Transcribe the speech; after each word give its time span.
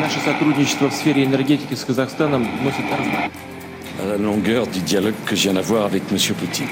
Наше 0.00 0.20
сотрудничество 0.20 0.88
в 0.88 0.92
сфере 0.92 1.24
энергетики 1.24 1.74
с 1.74 1.84
Казахстаном 1.84 2.46
носит 2.62 2.84
à 4.00 4.06
la 4.06 4.16
longueur 4.16 4.66
du 4.66 4.80
dialogue 4.80 5.14
que 5.26 5.34
je 5.34 5.42
viens 5.42 5.54
d'avoir 5.54 5.86
avec 5.86 6.02
M. 6.12 6.18
Poutine. 6.38 6.68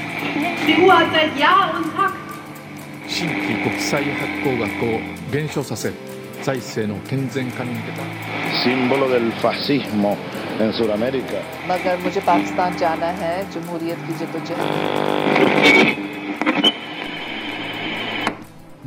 Símbolo 8.63 9.09
del 9.09 9.33
fascismo 9.41 10.17
en 10.61 10.73
Sudamérica. 10.73 11.43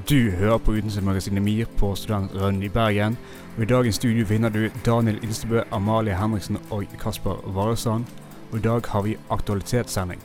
Du 0.09 0.31
hører 0.31 0.57
på 0.57 0.71
Utenriksmagasinet 0.71 1.43
MIR 1.43 1.65
på 1.77 1.95
Studentradioen 1.95 2.63
i 2.63 2.69
Bergen. 2.69 3.17
Og 3.57 3.63
I 3.63 3.65
dagens 3.65 3.95
studio 3.95 4.25
finner 4.25 4.49
du 4.49 4.69
Daniel 4.85 5.19
Instebø, 5.23 5.61
Amalie 5.71 6.15
Henriksen 6.17 6.57
og 6.71 6.83
Kasper 7.01 7.43
Varesand. 7.45 8.05
Og 8.51 8.57
i 8.57 8.61
dag 8.61 8.81
har 8.87 9.01
vi 9.01 9.17
aktualitetssending. 9.29 10.21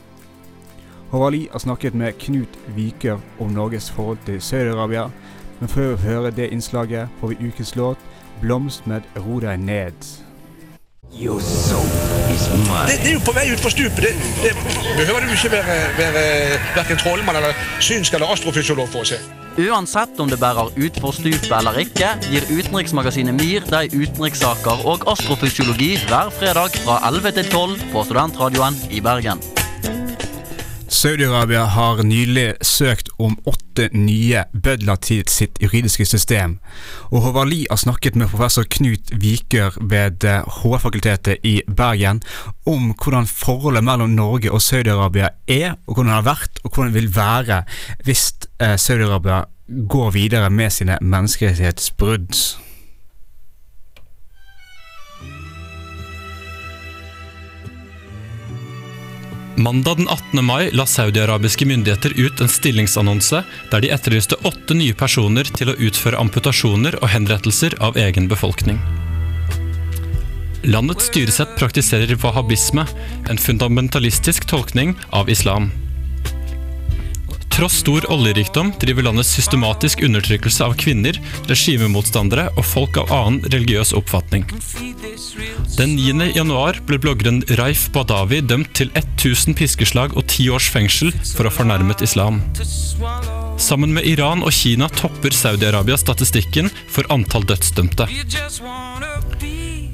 Håvard 1.11 1.33
Lie 1.33 1.51
har 1.51 1.59
snakket 1.59 1.93
med 1.93 2.17
Knut 2.19 2.57
Viker 2.75 3.19
om 3.39 3.49
Norges 3.49 3.91
forhold 3.91 4.17
til 4.25 4.41
Saudi-Arabia. 4.41 5.09
Men 5.59 5.69
før 5.69 5.95
vi 5.95 6.01
hører 6.01 6.29
det 6.29 6.49
innslaget, 6.49 7.07
får 7.19 7.27
vi 7.27 7.47
ukens 7.47 7.75
låt 7.75 7.97
'Blomst 8.41 8.87
med 8.87 9.01
ro 9.17 9.39
deg 9.39 9.59
ned'. 9.59 10.21
Det, 12.87 12.97
det 13.03 13.09
er 13.09 13.13
jo 13.13 13.19
på 13.25 13.31
vei 13.31 13.53
utfor 13.53 13.69
stupet. 13.69 13.95
Det, 13.95 14.11
det 14.43 14.53
behøver 14.97 15.19
du 15.19 15.31
ikke 15.31 15.51
være, 15.51 15.77
være 15.97 16.23
verken 16.75 16.97
trollmann 16.97 17.35
eller 17.35 17.53
synsk 17.79 18.13
eller 18.13 18.27
astrofysiolog 18.27 18.89
for 18.89 18.99
å 18.99 19.05
se. 19.13 19.44
Uansett 19.55 20.19
om 20.19 20.27
det 20.27 20.35
bærer 20.41 20.73
utfor 20.75 21.15
stupet 21.15 21.51
eller 21.55 21.79
ikke, 21.79 22.09
gir 22.27 22.43
utenriksmagasinet 22.51 23.37
MIR 23.39 23.63
deg 23.71 23.95
utenrikssaker 23.95 24.83
og 24.83 25.07
astrofysiologi 25.07 25.93
hver 26.09 26.33
fredag 26.35 26.75
fra 26.83 26.99
11 27.07 27.37
til 27.39 27.53
12 27.53 27.85
på 27.93 28.03
Studentradioen 28.09 28.81
i 28.91 28.99
Bergen. 28.99 29.39
Saudi-Arabia 30.89 31.65
har 31.65 32.03
nylig 32.03 32.53
søkt 32.61 33.09
om 33.17 33.37
åtte 33.49 33.87
nye 33.93 34.43
bødler 34.53 34.99
til 35.01 35.23
sitt 35.29 35.57
juridiske 35.61 36.05
system. 36.05 36.59
Og 37.11 37.21
Håvard 37.25 37.49
Lie 37.49 37.69
har 37.69 37.79
snakket 37.81 38.15
med 38.15 38.29
professor 38.29 38.67
Knut 38.69 39.13
Viker 39.21 39.77
ved 39.81 40.25
HR-fakultetet 40.25 41.43
i 41.43 41.61
Bergen 41.67 42.21
om 42.65 42.93
hvordan 42.93 43.27
forholdet 43.27 43.83
mellom 43.83 44.13
Norge 44.15 44.51
og 44.51 44.61
Saudi-Arabia 44.61 45.31
er, 45.47 45.75
og 45.87 45.95
hvordan 45.95 46.11
det 46.11 46.19
har 46.19 46.29
vært, 46.29 46.61
og 46.63 46.71
hvordan 46.71 46.93
det 46.93 47.01
vil 47.01 47.15
være 47.15 47.63
hvis 48.05 48.27
eh, 48.61 48.77
Saudi-Arabia 48.77 49.43
går 49.89 50.11
videre 50.11 50.49
med 50.49 50.69
sine 50.69 50.97
menneskerettighetsbrudd. 51.01 52.64
Mandag 59.57 59.97
den 59.97 60.07
18. 60.07 60.45
mai 60.45 60.69
la 60.71 60.85
saudiarabiske 60.85 61.65
myndigheter 61.65 62.11
ut 62.19 62.41
en 62.41 62.49
stillingsannonse 62.51 63.39
der 63.71 63.83
de 63.83 63.91
etterlyste 63.95 64.35
åtte 64.43 64.75
nye 64.75 64.95
personer 64.99 65.47
til 65.47 65.71
å 65.71 65.77
utføre 65.79 66.19
amputasjoner 66.19 66.97
og 66.99 67.07
henrettelser 67.13 67.77
av 67.79 67.95
egen 67.95 68.27
befolkning. 68.27 68.81
Landets 70.67 71.07
styresett 71.07 71.55
praktiserer 71.55 72.19
wahhabisme, 72.19 72.83
en 73.29 73.39
fundamentalistisk 73.39 74.47
tolkning 74.49 74.95
av 75.15 75.31
islam. 75.31 75.71
Tross 77.55 77.77
stor 77.79 78.03
oljerikdom 78.11 78.73
driver 78.79 79.05
landet 79.07 79.25
systematisk 79.29 80.01
undertrykkelse 80.03 80.65
av 80.65 80.73
kvinner, 80.75 81.15
regimemotstandere 81.47 82.49
og 82.57 82.65
folk 82.67 82.97
av 82.99 83.13
annen 83.15 83.45
religiøs 83.47 83.93
oppfatning. 83.95 84.43
Den 85.77 85.93
9. 85.95 86.33
januar 86.35 86.81
ble 86.83 86.99
bloggeren 86.99 87.39
Raif 87.55 87.85
Badawi 87.95 88.41
dømt 88.43 88.73
til 88.75 88.91
1000 88.91 89.55
piskeslag 89.55 90.17
og 90.19 90.25
10 90.25 90.49
års 90.57 90.67
fengsel 90.73 91.15
for 91.31 91.47
å 91.47 91.53
ha 91.53 91.55
fornærmet 91.61 92.03
islam. 92.03 92.41
Sammen 93.55 93.95
med 93.95 94.03
Iran 94.03 94.43
og 94.43 94.51
Kina 94.51 94.91
topper 94.91 95.31
Saudi-Arabia 95.31 95.95
statistikken 95.95 96.67
for 96.91 97.07
antall 97.07 97.47
dødsdømte. 97.47 98.09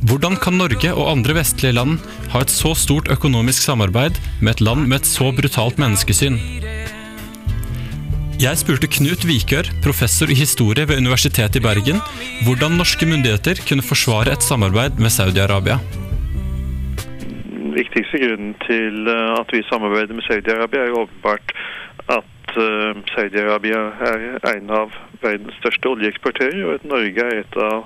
Hvordan 0.09 0.41
kan 0.41 0.57
Norge 0.57 0.95
og 0.97 1.13
andre 1.13 1.37
vestlige 1.37 1.77
land 1.77 2.01
ha 2.33 2.41
et 2.41 2.49
så 2.49 2.73
stort 2.73 3.13
økonomisk 3.13 3.69
samarbeid 3.69 4.17
med 4.41 4.55
et 4.55 4.65
land 4.65 4.89
med 4.89 5.03
et 5.03 5.13
så 5.13 5.29
brutalt 5.29 5.77
menneskesyn? 5.77 6.41
Jeg 8.41 8.57
spurte 8.57 8.87
Knut 8.89 9.21
Vikør, 9.29 9.67
professor 9.85 10.31
i 10.33 10.35
historie 10.39 10.87
ved 10.89 10.97
Universitetet 10.97 11.59
i 11.59 11.61
Bergen, 11.61 11.99
hvordan 12.41 12.73
norske 12.79 13.05
myndigheter 13.05 13.59
kunne 13.67 13.85
forsvare 13.85 14.33
et 14.33 14.41
samarbeid 14.41 14.97
med 15.03 15.13
Saudi-Arabia. 15.13 15.75
Den 17.51 17.75
viktigste 17.75 18.17
grunnen 18.23 18.55
til 18.65 19.11
eh, 19.13 19.35
at 19.37 19.53
vi 19.53 19.61
samarbeider 19.69 20.17
med 20.17 20.25
Saudi-Arabia, 20.25 20.81
er 20.81 20.89
jo 20.89 21.03
åpenbart 21.03 21.53
at 22.17 22.57
eh, 22.65 23.03
Saudi-Arabia 23.13 23.83
er 24.09 24.25
en 24.55 24.73
av 24.79 24.97
verdens 25.21 25.61
største 25.61 25.93
oljeeksportører, 25.93 26.63
og 26.65 26.79
at 26.79 26.89
Norge 26.95 27.27
er 27.27 27.43
et 27.43 27.61
av 27.61 27.85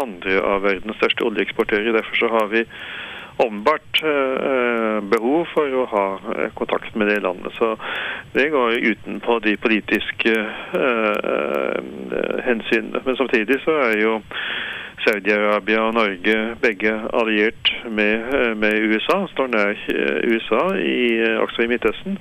andre 0.00 0.40
av 0.54 0.64
verdens 0.70 0.96
største 1.02 1.28
oljeeksportører. 1.28 1.92
Derfor 1.98 2.22
så 2.22 2.32
har 2.38 2.48
vi 2.54 2.64
åpenbart 3.36 4.02
eh, 4.02 5.00
behov 5.00 5.46
for 5.54 5.74
å 5.74 5.86
ha 5.90 6.06
eh, 6.36 6.50
kontakt 6.54 6.94
med 6.94 7.08
det 7.08 7.20
landet. 7.20 7.52
Så 7.58 7.76
det 8.32 8.48
går 8.48 8.72
utenpå 8.72 9.38
de 9.38 9.56
politiske 9.56 10.34
eh, 10.82 11.78
hensynene. 12.46 13.02
Men 13.04 13.16
samtidig 13.16 13.60
så 13.64 13.76
er 13.88 13.96
jo 14.02 14.20
Saudi-Arabia 15.02 15.80
og 15.88 15.96
Norge 15.96 16.36
begge 16.62 16.92
alliert 17.10 17.72
med, 17.90 18.28
med 18.56 18.84
USA, 18.86 19.24
står 19.32 19.48
nær 19.50 19.80
USA, 20.30 20.60
i, 20.78 21.18
også 21.42 21.64
i 21.64 21.70
Midtøsten. 21.72 22.20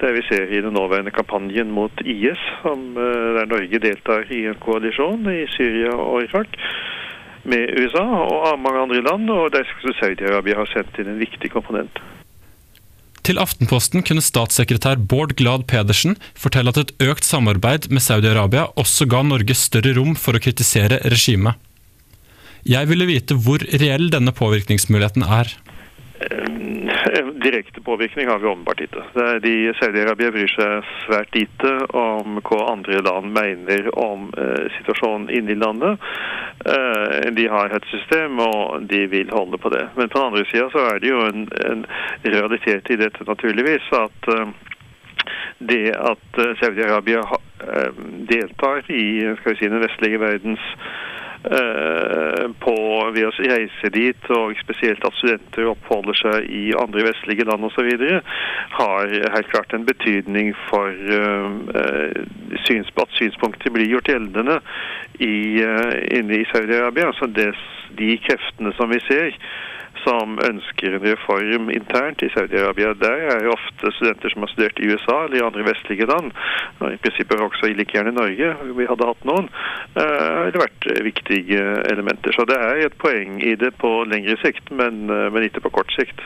Der 0.00 0.16
vi 0.16 0.22
ser 0.30 0.48
i 0.48 0.62
den 0.64 0.72
nåværende 0.72 1.12
kampanjen 1.12 1.70
mot 1.70 2.00
IS, 2.00 2.40
som, 2.62 2.94
der 2.96 3.50
Norge 3.50 3.82
deltar 3.84 4.24
i 4.32 4.46
en 4.48 4.56
koalisjon 4.64 5.28
i 5.28 5.44
Syria 5.52 5.92
og 5.92 6.24
Irak 6.24 6.56
med 7.48 7.72
USA 7.78 8.04
og 8.04 8.58
mange 8.62 8.82
andre 8.86 9.02
land, 9.04 9.30
og 9.30 9.52
der 9.54 9.66
skal 9.68 9.96
Saudi-Arabia 9.98 10.58
ha 10.60 10.66
sendt 10.70 10.98
inn 11.02 11.14
en 11.14 11.22
viktig 11.22 11.50
komponent. 11.52 12.02
Til 13.22 13.38
Aftenposten 13.38 14.02
kunne 14.02 14.22
statssekretær 14.24 14.98
Bård 14.98 15.36
Glad 15.38 15.68
Pedersen 15.70 16.16
fortelle 16.34 16.72
at 16.74 16.80
et 16.80 16.94
økt 17.06 17.26
samarbeid 17.26 17.86
med 17.90 18.02
Saudi-Arabia 18.02 18.66
også 18.74 19.06
ga 19.10 19.22
Norge 19.22 19.54
større 19.54 19.94
rom 19.98 20.16
for 20.18 20.34
å 20.34 20.42
kritisere 20.42 20.98
regimet. 21.06 21.54
Jeg 22.66 22.90
ville 22.90 23.06
vite 23.06 23.38
hvor 23.38 23.62
reell 23.62 24.08
denne 24.10 24.34
påvirkningsmuligheten 24.34 25.26
er. 25.26 25.54
Direkte 27.42 27.80
påvirkning 27.80 28.28
har 28.28 28.38
vi 28.38 28.46
åpenbart 28.46 28.80
ikke. 28.80 29.02
De 29.42 29.54
Saudi-Arabia 29.74 30.30
bryr 30.30 30.50
seg 30.52 30.86
svært 31.04 31.34
lite 31.34 31.72
om 31.96 32.38
hva 32.44 32.58
andre 32.70 33.00
land 33.02 33.32
mener 33.34 33.88
om 33.98 34.28
eh, 34.38 34.68
situasjonen 34.76 35.30
inne 35.30 35.54
i 35.54 35.58
landet. 35.58 36.04
Eh, 36.64 37.30
de 37.34 37.46
har 37.50 37.74
et 37.74 37.88
system, 37.90 38.38
og 38.38 38.86
de 38.90 39.06
vil 39.10 39.32
holde 39.34 39.58
på 39.58 39.72
det. 39.74 39.88
Men 39.96 40.12
på 40.12 40.18
den 40.18 40.28
andre 40.28 40.44
sida 40.50 40.84
er 40.92 41.02
det 41.02 41.10
jo 41.10 41.22
en, 41.26 41.48
en 41.66 41.86
realitet 42.22 42.90
i 42.90 43.00
dette, 43.00 43.26
naturligvis, 43.26 43.90
at 43.98 44.30
eh, 44.36 44.52
det 45.58 45.96
at 45.98 46.42
Saudi-Arabia 46.60 47.22
deltar 48.30 48.82
i 48.90 49.04
si, 49.44 49.68
den 49.68 49.82
vestlige 49.82 50.18
verdens 50.18 50.62
på 51.42 52.74
ved 53.14 53.24
å 53.26 53.32
reise 53.34 53.90
dit, 53.90 54.28
og 54.30 54.54
spesielt 54.60 55.02
at 55.02 55.16
studenter 55.18 55.66
oppholder 55.72 56.14
seg 56.14 56.46
i 56.46 56.68
andre 56.78 57.08
vestlige 57.08 57.46
land 57.48 57.66
osv., 57.66 57.88
har 58.76 59.14
helt 59.34 59.50
klart 59.50 59.74
en 59.74 59.86
betydning 59.88 60.52
for 60.68 60.94
uh, 61.10 62.22
syns, 62.66 62.92
at 62.94 63.18
synspunkter 63.18 63.74
blir 63.74 63.90
gjort 63.90 64.12
gjeldende 64.12 64.60
i, 65.18 65.58
inne 66.14 66.38
i 66.38 66.48
Saudi-Arabia. 66.52 67.10
Altså 67.10 67.26
de 67.32 68.10
kreftene 68.22 68.72
som 68.78 68.92
vi 68.92 69.02
ser 69.08 69.34
som 70.02 70.38
ønsker 70.42 70.96
en 70.96 71.04
reform 71.04 71.70
internt 71.74 72.24
i 72.24 72.30
Saudi-Arabia. 72.34 72.94
Der 72.98 73.26
er 73.36 73.46
jo 73.46 73.54
ofte 73.54 73.92
studenter 73.96 74.32
som 74.32 74.46
har 74.46 74.52
studert 74.52 74.80
i 74.80 74.88
USA 74.90 75.18
eller 75.24 75.38
i 75.40 75.44
andre 75.46 75.66
vestlige 75.68 76.08
land, 76.10 76.32
og 76.80 76.88
i 76.92 77.00
prinsippet 77.02 77.44
også 77.44 77.70
i 77.70 77.76
like 77.78 77.94
gjerne 77.96 78.14
Norge, 78.16 78.52
vi 78.78 78.88
hadde 78.88 79.10
hatt 79.12 79.28
noen, 79.28 79.48
har 79.96 80.50
det 80.52 80.64
vært 80.64 80.90
viktige 81.06 81.62
elementer. 81.92 82.34
Så 82.34 82.46
det 82.48 82.58
er 82.58 82.86
et 82.86 82.98
poeng 83.02 83.38
i 83.42 83.54
det 83.58 83.74
på 83.82 83.94
lengre 84.10 84.38
sikt, 84.42 84.72
men, 84.74 85.06
men 85.06 85.48
ikke 85.48 85.64
på 85.66 85.76
kort 85.80 85.94
sikt. 85.98 86.24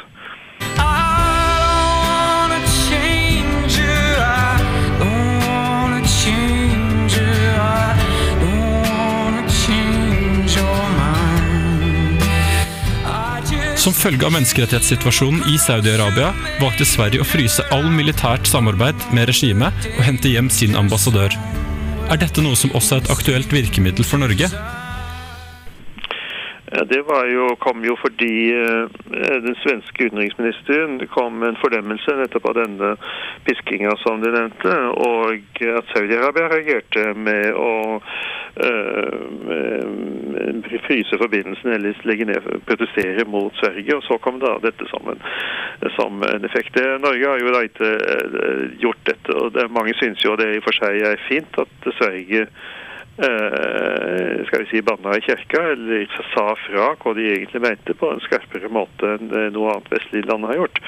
Som 13.87 13.95
følge 13.95 14.27
av 14.27 14.33
menneskerettighetssituasjonen 14.35 15.45
i 15.47 15.61
Saudi-Arabia 15.63 16.33
valgte 16.59 16.83
Sverige 16.91 17.23
å 17.23 17.27
fryse 17.29 17.63
all 17.71 17.85
militært 17.87 18.49
samarbeid 18.51 19.05
med 19.15 19.29
regimet 19.31 19.87
og 19.93 20.01
hente 20.03 20.33
hjem 20.33 20.49
sin 20.51 20.75
ambassadør. 20.75 21.37
Er 22.11 22.19
dette 22.19 22.43
noe 22.43 22.59
som 22.59 22.75
også 22.75 22.97
er 22.97 23.05
et 23.05 23.13
aktuelt 23.15 23.55
virkemiddel 23.55 24.03
for 24.03 24.19
Norge? 24.19 24.51
Ja, 26.77 26.85
Det 26.85 26.97
jo, 27.33 27.57
kom 27.59 27.85
jo 27.85 27.97
fordi 27.97 28.53
eh, 28.53 28.85
den 29.41 29.55
svenske 29.63 30.05
utenriksministeren 30.05 31.07
kom 31.09 31.39
med 31.41 31.49
en 31.49 31.57
fordømmelse 31.63 32.17
nettopp 32.19 32.51
av 32.51 32.59
denne 32.59 32.91
piskinga 33.47 33.95
som 34.03 34.21
de 34.21 34.29
nevnte, 34.35 34.75
og 35.01 35.63
at 35.71 35.95
Saudi-Arabia 35.95 36.51
reagerte 36.53 37.15
med 37.17 37.57
å 37.57 37.97
eh, 38.61 39.17
fryse 40.85 41.17
forbindelsen 41.25 41.73
eller 41.79 41.97
legge 42.05 42.29
ned, 42.29 42.45
protestere 42.69 43.25
mot 43.25 43.57
Sverige. 43.57 43.97
Og 43.97 44.05
så 44.05 44.21
kom 44.21 44.37
da 44.45 44.59
dette 44.61 44.85
som 44.93 45.09
en, 45.15 45.21
som 45.97 46.21
en 46.29 46.45
effekt. 46.45 46.77
Norge 46.77 47.25
har 47.33 47.41
jo 47.41 47.57
da 47.57 47.65
ikke 47.65 47.95
eh, 47.97 48.65
gjort 48.85 49.01
dette, 49.09 49.33
og 49.33 49.57
det, 49.57 49.71
mange 49.73 49.97
syns 49.97 50.21
jo 50.29 50.37
det 50.37 50.53
i 50.53 50.61
og 50.61 50.69
for 50.69 50.77
seg 50.77 51.01
er 51.09 51.29
fint 51.31 51.63
at 51.65 51.95
Sverige 51.97 52.51
skal 53.17 54.63
vi 54.63 54.69
si 54.71 54.83
banna 54.85 55.17
i 55.17 55.25
kirka, 55.25 55.63
eller 55.73 56.05
sa 56.35 56.51
fra 56.67 56.91
hva 57.01 57.15
de 57.17 57.31
egentlig 57.33 57.63
mente 57.65 57.97
på 57.97 58.11
en 58.13 58.23
skarpere 58.27 58.69
måte 58.73 59.17
enn 59.17 59.33
eh, 59.33 59.49
noe 59.55 59.73
annet 59.73 59.93
vestlig 59.95 60.27
land 60.29 60.45
har 60.49 60.61
gjort. 60.61 60.81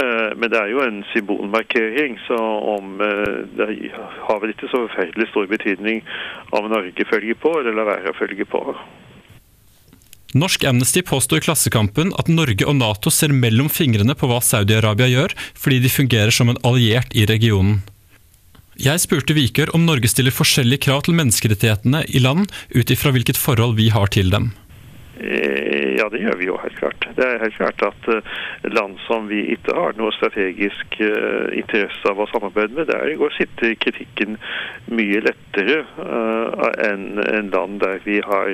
Eh, 0.00 0.30
Men 0.40 0.50
det 0.50 0.58
er 0.58 0.72
jo 0.72 0.82
en 0.82 1.04
symbolmarkering, 1.12 2.18
så 2.26 2.40
om 2.74 2.98
eh, 3.04 3.44
det 3.58 3.70
har 4.26 4.42
vel 4.42 4.54
ikke 4.54 4.72
så 4.72 4.86
forferdelig 4.88 5.30
stor 5.30 5.46
betydning 5.52 6.02
om 6.56 6.68
Norge 6.72 7.08
følger 7.12 7.38
på 7.38 7.54
eller 7.60 7.76
lar 7.76 7.92
være 7.92 8.14
å 8.14 8.18
følge 8.18 8.48
på. 8.48 8.64
Norsk 10.34 10.64
Amnesty 10.66 10.98
påstår 11.06 11.38
i 11.38 11.44
Klassekampen 11.46 12.10
at 12.18 12.26
Norge 12.26 12.66
og 12.66 12.74
Nato 12.80 13.12
ser 13.14 13.30
mellom 13.30 13.68
fingrene 13.70 14.16
på 14.18 14.26
hva 14.26 14.40
Saudi-Arabia 14.42 15.06
gjør, 15.12 15.36
fordi 15.54 15.78
de 15.84 15.92
fungerer 15.92 16.34
som 16.34 16.50
en 16.50 16.58
alliert 16.66 17.14
i 17.14 17.22
regionen. 17.30 17.84
Jeg 18.80 19.02
spurte 19.04 19.36
Vikør 19.36 19.70
om 19.76 19.84
Norge 19.86 20.10
stiller 20.10 20.34
forskjellige 20.34 20.86
krav 20.88 21.04
til 21.06 21.14
menneskerettighetene 21.14 22.02
i 22.10 22.22
land 22.22 22.48
ut 22.74 22.90
ifra 22.90 23.14
hvilket 23.14 23.38
forhold 23.38 23.76
vi 23.78 23.90
har 23.94 24.10
til 24.10 24.34
dem. 24.34 24.50
Eh, 25.20 25.74
Ja, 25.94 26.08
det 26.10 26.20
gjør 26.20 26.36
vi 26.36 26.48
jo 26.48 26.56
helt 26.58 26.76
klart. 26.76 27.04
Det 27.16 27.24
er 27.24 27.42
helt 27.42 27.54
klart 27.56 27.82
at 27.86 28.08
eh, 28.10 28.32
land 28.74 28.96
som 29.06 29.28
vi 29.30 29.44
ikke 29.54 29.76
har 29.76 29.94
noe 29.98 30.12
strategisk 30.16 30.98
eh, 31.00 31.54
interesse 31.60 32.10
av 32.10 32.18
å 32.20 32.26
samarbeide 32.32 32.74
med, 32.74 32.90
der 32.90 33.14
går 33.20 33.32
sitter 33.38 33.76
kritikken 33.80 34.38
mye 34.90 35.22
lettere 35.24 35.84
enn 36.84 37.52
land 37.54 37.78
der 37.80 38.02
vi 38.04 38.18
har 38.26 38.50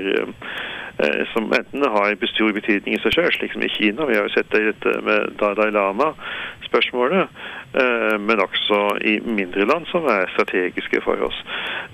som 1.33 1.53
enten 1.53 1.83
har 1.83 2.17
stor 2.35 2.53
betydning 2.53 2.95
i 2.97 3.01
seg 3.03 3.15
selv, 3.15 3.33
slik 3.37 3.53
som 3.55 3.63
i 3.65 3.71
Kina. 3.73 4.07
Vi 4.09 4.17
har 4.19 4.27
jo 4.27 4.35
sett 4.35 4.51
det 4.53 4.61
i 4.61 4.69
dette 4.71 5.01
med 5.07 5.37
Dalai 5.41 5.71
Lama-spørsmålet. 5.73 7.29
eh, 7.75 8.19
Men 8.19 8.43
også 8.45 8.81
i 9.05 9.21
mindre 9.25 9.65
land 9.67 9.87
som 9.91 10.05
er 10.09 10.29
strategiske 10.35 11.01
for 11.05 11.21
oss. 11.29 11.39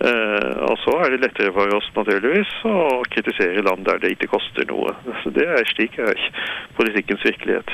Eh, 0.00 0.50
Og 0.66 0.78
så 0.84 0.96
er 1.04 1.10
det 1.10 1.22
lettere 1.22 1.52
for 1.52 1.68
oss 1.76 1.88
naturligvis 1.96 2.52
å 2.64 3.02
kritisere 3.10 3.62
land 3.62 3.84
der 3.84 3.98
det 3.98 4.16
ikke 4.16 4.32
koster 4.34 4.66
noe. 4.66 4.94
Så 5.22 5.30
Det 5.32 5.46
er 5.46 5.64
slik 5.74 5.98
er 5.98 6.16
politikkens 6.76 7.24
virkelighet. 7.24 7.70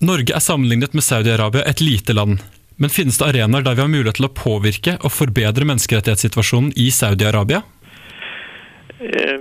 Norge 0.00 0.32
er 0.34 0.40
sammenlignet 0.40 0.94
med 0.94 1.04
Saudi-Arabia 1.04 1.62
et 1.68 1.80
lite 1.80 2.14
land. 2.16 2.40
Men 2.80 2.88
finnes 2.88 3.18
det 3.18 3.26
arenaer 3.26 3.62
der 3.62 3.74
vi 3.76 3.82
har 3.82 3.92
mulighet 3.92 4.16
til 4.16 4.28
å 4.30 4.32
påvirke 4.32 4.96
og 5.04 5.12
forbedre 5.12 5.66
menneskerettighetssituasjonen 5.68 6.72
i 6.80 6.88
Saudi-Arabia? 6.88 7.60
Eh, 9.00 9.40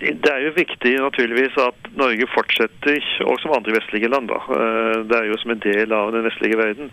Det 0.00 0.30
er 0.32 0.38
jo 0.40 0.54
viktig 0.56 0.92
naturligvis 0.98 1.56
at 1.60 1.88
Norge 2.00 2.26
fortsetter, 2.34 3.02
og 3.28 3.36
som 3.40 3.52
andre 3.54 3.74
vestlige 3.76 4.08
land, 4.08 4.28
da, 4.32 4.38
eh, 4.56 4.98
det 5.08 5.16
er 5.18 5.26
jo 5.28 5.36
som 5.38 5.50
en 5.52 5.62
del 5.62 5.92
av 5.92 6.12
den 6.12 6.24
vestlige 6.24 6.58
verden, 6.58 6.90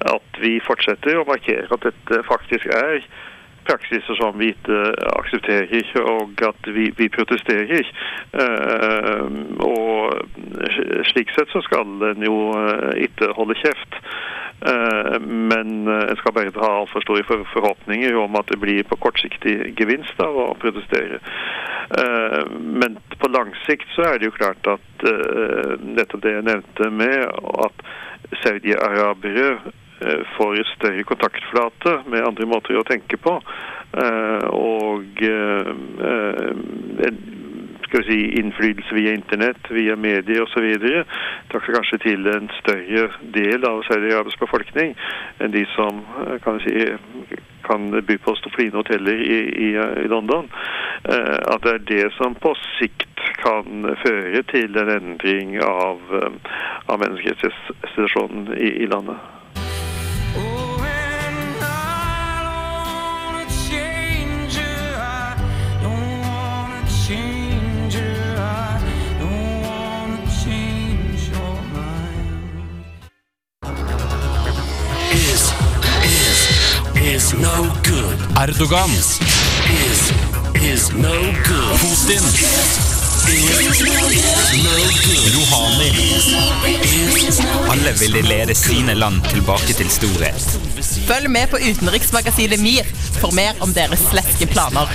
at 0.00 0.40
vi 0.40 0.60
fortsetter 0.68 1.18
å 1.18 1.26
markere 1.26 1.66
at 1.74 1.88
dette 1.88 2.22
faktisk 2.30 2.66
er 2.66 3.02
praksiser 3.66 4.14
som 4.20 4.38
vi 4.38 4.52
ikke 4.54 4.78
aksepterer, 5.18 5.86
og 6.06 6.42
at 6.48 6.70
vi, 6.76 6.90
vi 6.96 7.08
protesterer. 7.08 7.90
Eh, 8.42 9.26
og 9.66 10.14
slik 11.10 11.32
sett 11.34 11.50
så 11.54 11.62
skal 11.66 12.10
en 12.12 12.26
jo 12.26 12.38
eh, 12.54 13.06
ikke 13.08 13.32
holde 13.38 13.58
kjeft. 13.62 14.00
Eh, 14.60 15.20
Men 15.20 15.88
eh, 15.88 16.08
en 16.10 16.16
skal 16.16 16.32
bare 16.32 16.52
ha 16.54 16.72
altfor 16.80 17.04
store 17.04 17.24
forhåpninger 17.52 18.16
om 18.16 18.36
at 18.40 18.48
det 18.48 18.60
blir 18.60 18.82
på 18.88 18.96
kortsiktig 18.96 19.74
gevinst 19.76 20.20
av 20.22 20.38
å 20.40 20.46
protestere. 20.60 21.20
Eh, 22.00 22.42
Men 22.50 22.98
på 23.20 23.30
lang 23.32 23.52
sikt 23.66 23.88
så 23.94 24.08
er 24.08 24.18
det 24.18 24.30
jo 24.30 24.38
klart 24.38 24.66
at 24.66 24.82
nettopp 25.84 26.22
det 26.24 26.32
jeg 26.32 26.46
nevnte 26.46 26.88
med 26.90 27.26
at 27.66 27.82
saudi-arabere 28.42 29.58
får 30.36 30.62
større 30.70 31.04
kontaktflate 31.08 31.92
med 32.12 32.24
andre 32.24 32.48
måter 32.48 32.76
å 32.76 32.84
tenke 32.88 33.16
på. 33.20 33.36
Og 34.56 35.20
skal 37.86 38.02
vi 38.02 38.06
si, 38.06 38.40
innflytelse 38.40 38.94
via 38.94 39.14
internett, 39.14 39.70
via 39.70 39.96
medier 39.96 40.42
osv. 40.42 40.66
takker 41.52 41.76
kanskje 41.78 41.98
til 42.02 42.26
en 42.30 42.48
større 42.60 43.08
del 43.34 43.66
av 43.68 43.84
Saudi-Arabias 43.86 44.38
befolkning 44.40 44.96
enn 45.40 45.54
de 45.54 45.62
som 45.76 46.02
eh, 46.26 46.38
kan 46.44 46.58
vi 46.58 46.66
si, 46.66 47.38
kan 47.66 47.90
by 47.90 48.18
på 48.22 48.34
fine 48.56 48.74
hoteller 48.76 49.22
i, 49.22 49.38
i, 49.68 49.70
i 50.04 50.08
London. 50.10 50.50
Eh, 51.04 51.38
At 51.54 51.62
det 51.62 51.74
er 51.74 51.86
det 51.92 52.12
som 52.18 52.34
på 52.34 52.54
sikt 52.78 53.22
kan 53.42 53.86
føre 54.02 54.42
til 54.50 54.78
en 54.82 54.92
endring 54.98 55.56
av, 55.62 56.02
eh, 56.20 56.52
av 56.86 57.02
menneskerettighetssituasjonen 57.02 58.54
i, 58.58 58.70
i 58.82 58.90
landet. 58.90 59.35
Is, 77.14 77.32
no 77.34 77.70
good. 77.84 78.18
Erdogan. 78.36 78.90
Is, 78.90 79.20
is, 79.86 80.00
is 80.72 80.92
no 80.92 81.16
good. 81.48 81.76
Putin. 81.78 82.22
Is 83.28 83.82
no 84.66 84.76
good. 85.04 85.34
Rouhani. 85.34 85.90
Alle 87.70 87.92
ville 88.00 88.22
lede 88.22 88.54
sine 88.54 88.94
land 88.94 89.22
tilbake 89.30 89.72
til 89.72 89.90
storhet. 89.90 90.60
Følg 91.06 91.30
med 91.30 91.46
på 91.46 91.56
utenriksmagasinet 91.56 92.60
MIR 92.60 92.84
for 93.20 93.34
mer 93.34 93.52
om 93.60 93.74
deres 93.74 94.02
sleske 94.10 94.46
planer. 94.46 94.90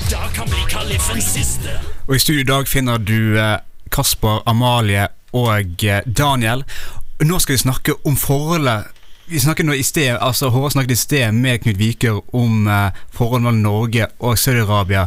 Og 2.07 2.15
i 2.15 2.19
studio 2.19 2.41
i 2.41 2.43
dag 2.43 2.67
finner 2.67 2.97
du 2.97 3.37
eh, 3.39 3.57
Kasper, 3.91 4.43
Amalie 4.45 5.07
og 5.33 5.83
eh, 5.83 6.01
Daniel. 6.17 6.63
Nå 7.23 7.39
skal 7.39 7.53
vi 7.53 7.63
snakke 7.67 7.93
om 8.05 8.17
forholdet 8.17 9.00
Vi 9.31 9.39
snakket 9.39 9.65
nå 9.65 9.73
i 9.79 9.83
sted, 9.83 10.17
altså 10.19 10.49
Håvard 10.51 10.73
snakket 10.73 10.91
i 10.91 10.99
sted 10.99 11.31
med 11.31 11.61
Knut 11.63 11.77
Viker 11.79 12.17
om 12.35 12.65
eh, 12.67 12.97
forholdet 13.15 13.45
mellom 13.45 13.61
Norge 13.63 14.09
og 14.19 14.35
Saudi-Arabia, 14.35 15.05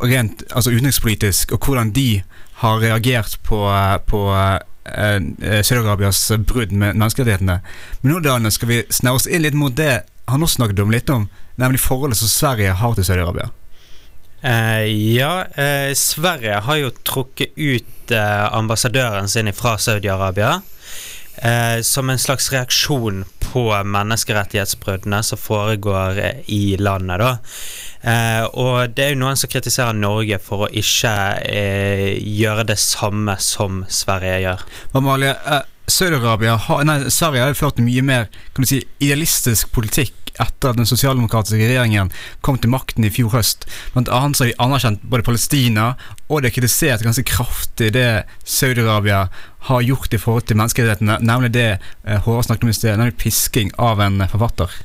rent 0.00 0.46
altså 0.48 0.72
utenrikspolitisk, 0.72 1.52
og 1.52 1.66
hvordan 1.66 1.90
de 1.92 2.22
har 2.62 2.80
reagert 2.80 3.36
på, 3.44 3.58
eh, 3.68 3.98
på 4.08 4.22
eh, 4.32 4.54
eh, 4.88 5.60
Saudi-Arabias 5.60 6.22
brudd 6.48 6.72
med 6.72 6.96
menneskerettighetene. 6.96 7.58
Men 8.00 8.14
nå 8.14 8.22
Daniel, 8.24 8.54
skal 8.56 8.72
vi 8.72 8.78
snære 8.88 9.20
oss 9.20 9.28
inn 9.28 9.44
litt 9.44 9.58
mot 9.60 9.76
det 9.76 10.06
han 10.24 10.48
også 10.48 10.62
snakket 10.62 10.80
om 10.80 10.96
litt 10.96 11.12
om, 11.12 11.28
nemlig 11.60 11.82
forholdet 11.84 12.22
som 12.22 12.32
Sverige 12.32 12.78
har 12.80 12.96
til 12.96 13.04
Saudi-Arabia. 13.10 13.50
Eh, 14.40 14.88
ja, 15.18 15.44
eh, 15.52 15.92
Sverige 15.92 16.62
har 16.64 16.80
jo 16.80 16.94
trukket 17.04 17.52
ut 17.60 18.16
eh, 18.16 18.46
ambassadøren 18.56 19.28
sin 19.28 19.52
fra 19.52 19.76
Saudi-Arabia. 19.76 20.62
Eh, 21.36 21.82
som 21.82 22.10
en 22.10 22.18
slags 22.18 22.48
reaksjon 22.52 23.24
på 23.52 23.64
menneskerettighetsbruddene 23.84 25.22
som 25.22 25.38
foregår 25.38 26.18
eh, 26.18 26.40
i 26.46 26.76
landet. 26.80 27.20
da. 27.20 27.32
Eh, 28.06 28.44
og 28.54 28.94
det 28.96 29.04
er 29.04 29.14
jo 29.14 29.20
noen 29.20 29.38
som 29.38 29.50
kritiserer 29.52 29.96
Norge 29.96 30.38
for 30.42 30.66
å 30.66 30.72
ikke 30.72 31.14
eh, 31.44 32.16
gjøre 32.16 32.66
det 32.70 32.78
samme 32.80 33.36
som 33.42 33.84
Sverige 33.88 34.38
gjør. 34.46 34.66
Amalie, 34.96 35.34
eh, 35.34 35.64
Saudi-Arabia 35.86 36.58
Sverige 37.10 37.42
har 37.42 37.52
jo 37.52 37.58
ført 37.58 37.78
en 37.78 37.86
mye 37.86 38.02
mer 38.02 38.30
kan 38.54 38.64
du 38.64 38.70
si, 38.70 38.80
idealistisk 38.98 39.70
politikk 39.74 40.26
etter 40.42 40.72
at 40.72 40.78
den 40.78 40.88
sosialdemokratiske 40.88 41.62
regjeringen 41.62 42.10
kom 42.44 42.58
til 42.60 42.72
makten 42.72 43.06
i 43.06 43.12
fjor 43.12 43.32
høst. 43.38 43.64
Blant 43.94 44.10
annet 44.12 44.36
så 44.36 44.44
har 44.44 44.50
de 44.50 44.58
anerkjent 44.66 45.06
både 45.08 45.24
Palestina, 45.24 45.86
og 46.28 46.42
de 46.42 46.50
har 46.50 46.56
kritisert 46.56 47.04
ganske 47.06 47.24
kraftig 47.28 47.92
det 47.96 48.26
Saudi-Arabia 48.44 49.26
har 49.70 49.86
gjort 49.86 50.14
i 50.14 50.20
forhold 50.20 50.46
til 50.46 50.60
menneskerettighetene, 50.60 51.18
nemlig 51.24 51.54
det 51.56 51.70
Håre 52.04 52.20
Håvard 52.26 52.50
snakket 52.50 52.68
om 52.68 52.74
i 52.74 52.76
sted, 52.76 52.98
nemlig 52.98 53.16
pisking 53.22 53.72
av 53.82 54.02
en 54.04 54.20
eh, 54.20 54.30
forfatter. 54.30 54.76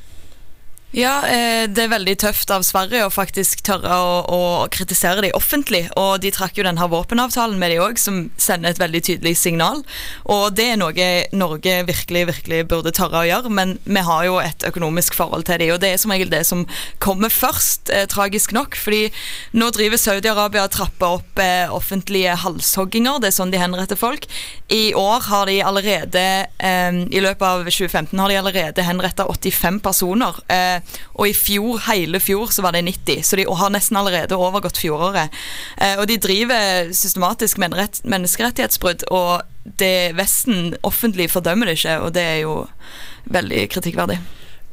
Ja, 0.92 1.22
eh, 1.24 1.64
det 1.72 1.86
er 1.86 1.88
veldig 1.88 2.12
tøft 2.20 2.50
av 2.52 2.66
Sverige 2.68 3.06
å 3.06 3.12
faktisk 3.12 3.62
tørre 3.64 3.96
å, 3.96 4.16
å 4.28 4.40
kritisere 4.68 5.22
dem 5.24 5.32
offentlig. 5.32 5.86
Og 5.96 6.18
de 6.20 6.28
trakk 6.36 6.58
jo 6.58 6.66
denne 6.66 6.84
våpenavtalen 6.92 7.56
med 7.56 7.72
de 7.72 7.78
òg, 7.80 7.96
som 7.96 8.26
sender 8.36 8.74
et 8.74 8.80
veldig 8.82 9.00
tydelig 9.06 9.38
signal. 9.40 9.80
Og 10.28 10.50
det 10.52 10.66
er 10.74 10.76
noe 10.76 11.06
Norge 11.32 11.78
virkelig 11.88 12.26
virkelig 12.28 12.58
burde 12.68 12.92
tørre 12.92 13.22
å 13.22 13.24
gjøre, 13.24 13.52
men 13.56 13.78
vi 13.86 14.02
har 14.04 14.26
jo 14.28 14.36
et 14.42 14.66
økonomisk 14.68 15.16
forhold 15.16 15.46
til 15.48 15.62
dem. 15.62 15.72
Og 15.72 15.80
det 15.80 15.94
er 15.94 16.02
som 16.02 16.12
regel 16.12 16.28
det 16.34 16.42
som 16.44 16.66
kommer 17.00 17.32
først, 17.32 17.88
eh, 17.88 18.04
tragisk 18.04 18.52
nok. 18.52 18.76
fordi 18.76 19.08
nå 19.56 19.70
driver 19.72 19.96
Saudi-Arabia 19.96 20.66
og 20.66 20.76
trapper 20.76 21.16
opp 21.22 21.40
eh, 21.40 21.72
offentlige 21.72 22.36
halshogginger. 22.44 23.16
Det 23.20 23.30
er 23.30 23.38
sånn 23.38 23.50
de 23.50 23.64
henretter 23.64 23.96
folk. 23.96 24.28
I 24.68 24.92
år 24.92 25.24
har 25.30 25.46
de 25.48 25.56
allerede, 25.62 26.28
eh, 26.60 26.92
i 27.08 27.24
løpet 27.24 27.48
av 27.48 27.64
2015, 27.64 28.18
har 28.20 28.28
de 28.28 28.40
allerede 28.44 28.84
henretta 28.84 29.24
85 29.24 29.80
personer. 29.80 30.36
Eh, 30.52 30.81
og 31.14 31.28
i 31.28 31.34
fjor, 31.36 31.80
hele 31.88 32.20
fjor, 32.22 32.52
så 32.54 32.64
var 32.64 32.76
det 32.76 32.84
90. 32.86 33.22
Så 33.26 33.38
de 33.38 33.46
har 33.46 33.72
nesten 33.72 33.98
allerede 34.00 34.38
overgått 34.38 34.80
fjoråret. 34.80 35.32
Eh, 35.78 35.96
og 36.00 36.06
de 36.10 36.18
driver 36.22 36.92
systematisk 36.96 37.60
menneskerett, 37.62 38.02
menneskerettighetsbrudd, 38.04 39.06
og 39.10 39.42
det 39.78 40.12
Vesten 40.18 40.74
offentlig 40.82 41.30
fordømmer 41.30 41.70
det 41.70 41.78
ikke, 41.78 41.98
og 42.02 42.14
det 42.16 42.22
er 42.22 42.38
jo 42.42 42.62
veldig 43.32 43.66
kritikkverdig. 43.70 44.18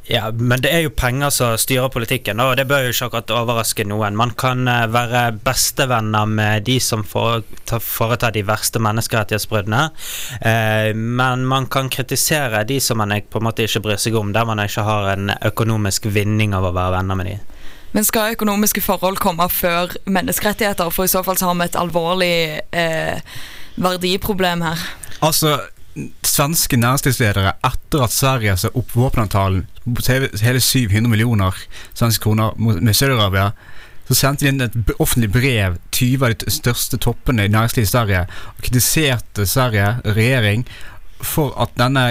Ja, 0.10 0.32
men 0.32 0.62
det 0.62 0.72
er 0.74 0.80
jo 0.82 0.90
penger 0.98 1.30
som 1.30 1.58
styrer 1.62 1.92
politikken, 1.94 2.40
og 2.42 2.56
det 2.58 2.64
bør 2.66 2.88
jo 2.88 2.94
ikke 2.96 3.10
akkurat 3.12 3.34
overraske 3.38 3.84
noen. 3.86 4.16
Man 4.18 4.32
kan 4.42 4.66
eh, 4.66 4.88
være 4.90 5.36
bestevenner 5.46 6.26
med 6.26 6.66
de 6.66 6.80
som 6.82 7.04
foretar 7.06 8.34
de 8.34 8.42
verste 8.48 8.82
menneskerettighetsbruddene, 8.82 9.84
eh, 10.42 10.90
men 10.98 11.46
man 11.46 11.70
kan 11.70 11.94
kritisere 11.94 12.64
de 12.66 12.80
som 12.82 12.98
man 12.98 13.14
på 13.22 13.38
en 13.38 13.46
måte 13.52 13.70
ikke 13.70 13.84
bryr 13.86 14.02
seg 14.02 14.18
om, 14.18 14.34
der 14.34 14.50
man 14.50 14.64
ikke 14.66 14.88
har 14.88 15.14
en 15.14 15.30
økonomisk 15.46 16.10
vinning 16.10 16.58
av 16.58 16.66
å 16.66 16.74
være 16.74 16.98
venner 16.98 17.22
med 17.22 17.30
de. 17.30 17.38
Men 17.94 18.06
skal 18.06 18.34
økonomiske 18.34 18.82
forhold 18.82 19.22
komme 19.22 19.46
før 19.54 19.94
menneskerettigheter? 20.10 20.90
For 20.90 21.06
i 21.06 21.14
så 21.14 21.22
fall 21.26 21.38
så 21.38 21.52
har 21.52 21.62
vi 21.62 21.70
et 21.70 21.78
alvorlig 21.78 22.36
eh, 22.74 23.22
verdiproblem 23.78 24.66
her. 24.66 24.90
Altså, 25.22 25.60
svenske 26.26 26.78
næringslivsledere 26.80 27.56
etter 27.66 28.04
at 28.06 28.14
Sverige 28.14 28.56
sa 28.58 28.72
opp 28.74 28.94
våpenavtalen 28.96 29.66
på 29.86 30.06
hele 30.44 30.62
700 30.64 31.10
millioner 31.12 31.58
svenske 31.98 32.24
kroner 32.24 32.56
med 32.60 32.96
Saudi-Arabia, 32.96 33.52
så 34.10 34.18
sendte 34.18 34.46
de 34.46 34.52
inn 34.52 34.64
et 34.66 34.94
offentlig 34.98 35.30
brev 35.34 35.78
20 35.94 36.26
av 36.26 36.34
de 36.34 36.54
største 36.54 36.98
toppene 37.02 37.46
i 37.46 37.52
næringslivet 37.54 37.88
i 37.88 37.92
Sverige 37.92 38.24
og 38.56 38.64
kritiserte 38.66 39.46
Sverige, 39.46 39.92
regjering, 40.06 40.66
for 41.22 41.54
at 41.62 41.76
denne 41.78 42.06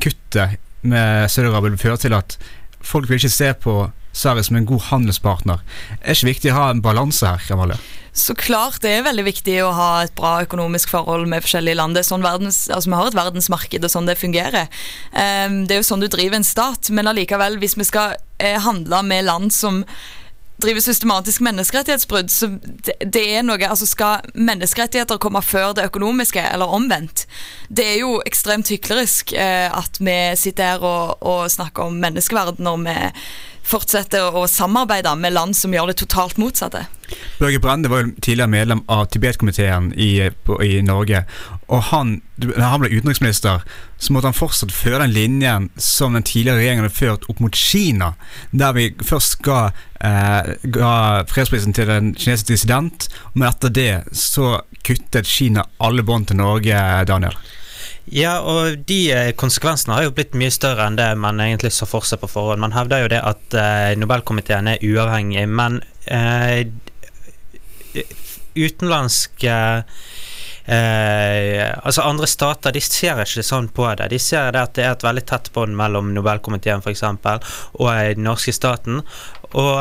kuttet 0.00 0.58
med 0.82 1.28
Saudi-Arabia 1.28 1.74
vil 1.74 1.82
føre 1.82 2.00
til 2.04 2.16
at 2.16 2.38
folk 2.80 3.08
vil 3.10 3.20
ikke 3.20 3.34
se 3.34 3.52
på 3.60 3.80
Sverige 4.18 4.48
som 4.48 4.58
en 4.58 4.68
god 4.68 4.88
handelspartner. 4.90 5.62
Er 6.02 6.16
ikke 6.16 6.32
viktig 6.32 6.52
å 6.52 6.58
ha 6.58 6.68
en 6.72 6.82
balanse 6.84 7.28
her? 7.28 7.44
Amalie? 7.54 7.78
Så 8.18 8.34
klart 8.34 8.82
det 8.82 8.90
er 8.96 9.04
veldig 9.06 9.24
viktig 9.28 9.54
å 9.62 9.70
ha 9.76 9.90
et 10.02 10.14
bra 10.18 10.40
økonomisk 10.42 10.90
forhold 10.90 11.28
med 11.30 11.44
forskjellige 11.44 11.78
land. 11.78 11.94
Det 11.94 12.02
er 12.02 12.08
sånn 12.08 12.24
verdens, 12.26 12.64
altså 12.74 12.90
Vi 12.90 12.98
har 12.98 13.10
et 13.10 13.18
verdensmarked, 13.18 13.84
og 13.86 13.92
sånn 13.92 14.08
det 14.10 14.18
fungerer. 14.18 14.66
Um, 15.12 15.60
det 15.68 15.76
er 15.76 15.82
jo 15.82 15.88
sånn 15.92 16.02
du 16.02 16.08
driver 16.10 16.40
en 16.40 16.46
stat, 16.46 16.90
men 16.90 17.10
allikevel, 17.10 17.60
hvis 17.62 17.78
vi 17.78 17.86
skal 17.86 18.16
uh, 18.18 18.58
handle 18.64 19.04
med 19.06 19.28
land 19.28 19.54
som 19.54 19.84
driver 20.62 20.82
systematisk 20.82 21.42
menneskerettighetsbrudd, 21.46 22.30
så 22.30 22.48
det, 22.62 22.96
det, 23.04 23.24
er 23.36 23.44
noe 23.46 23.58
Altså, 23.68 23.86
skal 23.86 24.26
menneskerettigheter 24.34 25.20
komme 25.22 25.42
før 25.44 25.74
det 25.76 25.86
økonomiske, 25.90 26.42
eller 26.52 26.74
omvendt? 26.74 27.26
Det 27.68 27.86
er 27.86 27.98
jo 28.02 28.18
ekstremt 28.26 28.70
hyklerisk 28.72 29.32
eh, 29.32 29.68
at 29.70 30.00
vi 30.00 30.18
sitter 30.36 30.74
her 30.74 30.84
og, 30.86 31.18
og 31.22 31.50
snakker 31.52 31.88
om 31.88 32.00
menneskeverd 32.02 32.62
når 32.62 32.82
vi 32.86 32.96
fortsetter 33.68 34.34
å 34.34 34.46
samarbeide 34.48 35.12
med 35.20 35.36
land 35.36 35.56
som 35.56 35.74
gjør 35.74 35.92
det 35.92 36.00
totalt 36.02 36.40
motsatte. 36.40 36.86
Børge 37.38 37.60
Brende 37.62 37.90
var 37.90 38.02
jo 38.02 38.12
tidligere 38.20 38.50
medlem 38.50 38.82
av 38.90 39.06
Tibet-komiteen 39.12 39.92
i, 39.96 40.10
i, 40.64 40.72
Norge. 40.82 41.24
og 41.68 41.82
han, 41.90 42.20
Da 42.36 42.70
han 42.70 42.82
ble 42.82 42.90
utenriksminister, 42.94 43.64
så 43.98 44.12
måtte 44.12 44.30
han 44.30 44.36
fortsatt 44.36 44.72
føre 44.72 45.02
den 45.02 45.14
linjen 45.14 45.68
som 45.76 46.14
den 46.14 46.26
tidligere 46.26 46.60
regjeringen 46.60 46.86
hadde 46.86 46.98
ført 46.98 47.28
opp 47.28 47.40
mot 47.40 47.56
Kina. 47.56 48.12
Der 48.50 48.72
vi 48.76 48.90
først 49.02 49.40
ga, 49.42 49.70
eh, 50.00 50.54
ga 50.62 50.94
fredsprisen 51.28 51.74
til 51.74 51.90
en 51.90 52.14
kinesisk 52.14 52.52
dissident, 52.54 53.08
men 53.34 53.48
etter 53.48 53.68
det 53.68 53.92
så 54.12 54.60
kuttet 54.82 55.26
Kina 55.26 55.66
alle 55.80 56.02
bånd 56.02 56.28
til 56.28 56.40
Norge, 56.42 56.82
Daniel. 57.06 57.36
Ja, 58.14 58.38
og 58.40 58.86
de 58.88 58.98
eh, 59.12 59.30
konsekvensene 59.36 59.96
har 59.96 60.06
jo 60.06 60.14
blitt 60.16 60.36
mye 60.38 60.52
større 60.52 60.86
enn 60.88 60.96
det 60.96 61.08
man 61.20 61.40
egentlig 61.44 61.74
så 61.76 61.88
for 61.88 62.06
seg 62.08 62.22
på 62.22 62.30
forhånd. 62.30 62.62
Man 62.62 62.76
hevder 62.76 63.04
jo 63.04 63.10
det 63.12 63.20
at 63.20 63.56
uh, 63.56 63.92
Nobelkomiteen 64.00 64.70
er 64.72 64.84
uavhengig, 64.84 65.44
men 65.50 65.82
uh, 66.08 66.64
utenlandske 68.58 69.54
eh, 70.66 71.68
Altså 71.78 72.04
andre 72.04 72.28
stater 72.30 72.74
de 72.74 72.82
ser 72.84 73.20
ikke 73.22 73.44
sånn 73.46 73.70
på 73.74 73.86
det. 74.00 74.10
De 74.12 74.20
ser 74.22 74.52
det 74.54 74.64
at 74.66 74.74
det 74.76 74.84
er 74.86 74.96
et 74.96 75.06
veldig 75.06 75.24
tett 75.28 75.50
bånd 75.54 75.76
mellom 75.78 76.12
Nobelkomiteen 76.16 76.84
f.eks. 76.84 77.04
og 77.08 77.88
den 77.88 78.26
norske 78.26 78.52
staten. 78.56 79.02
Og 79.56 79.74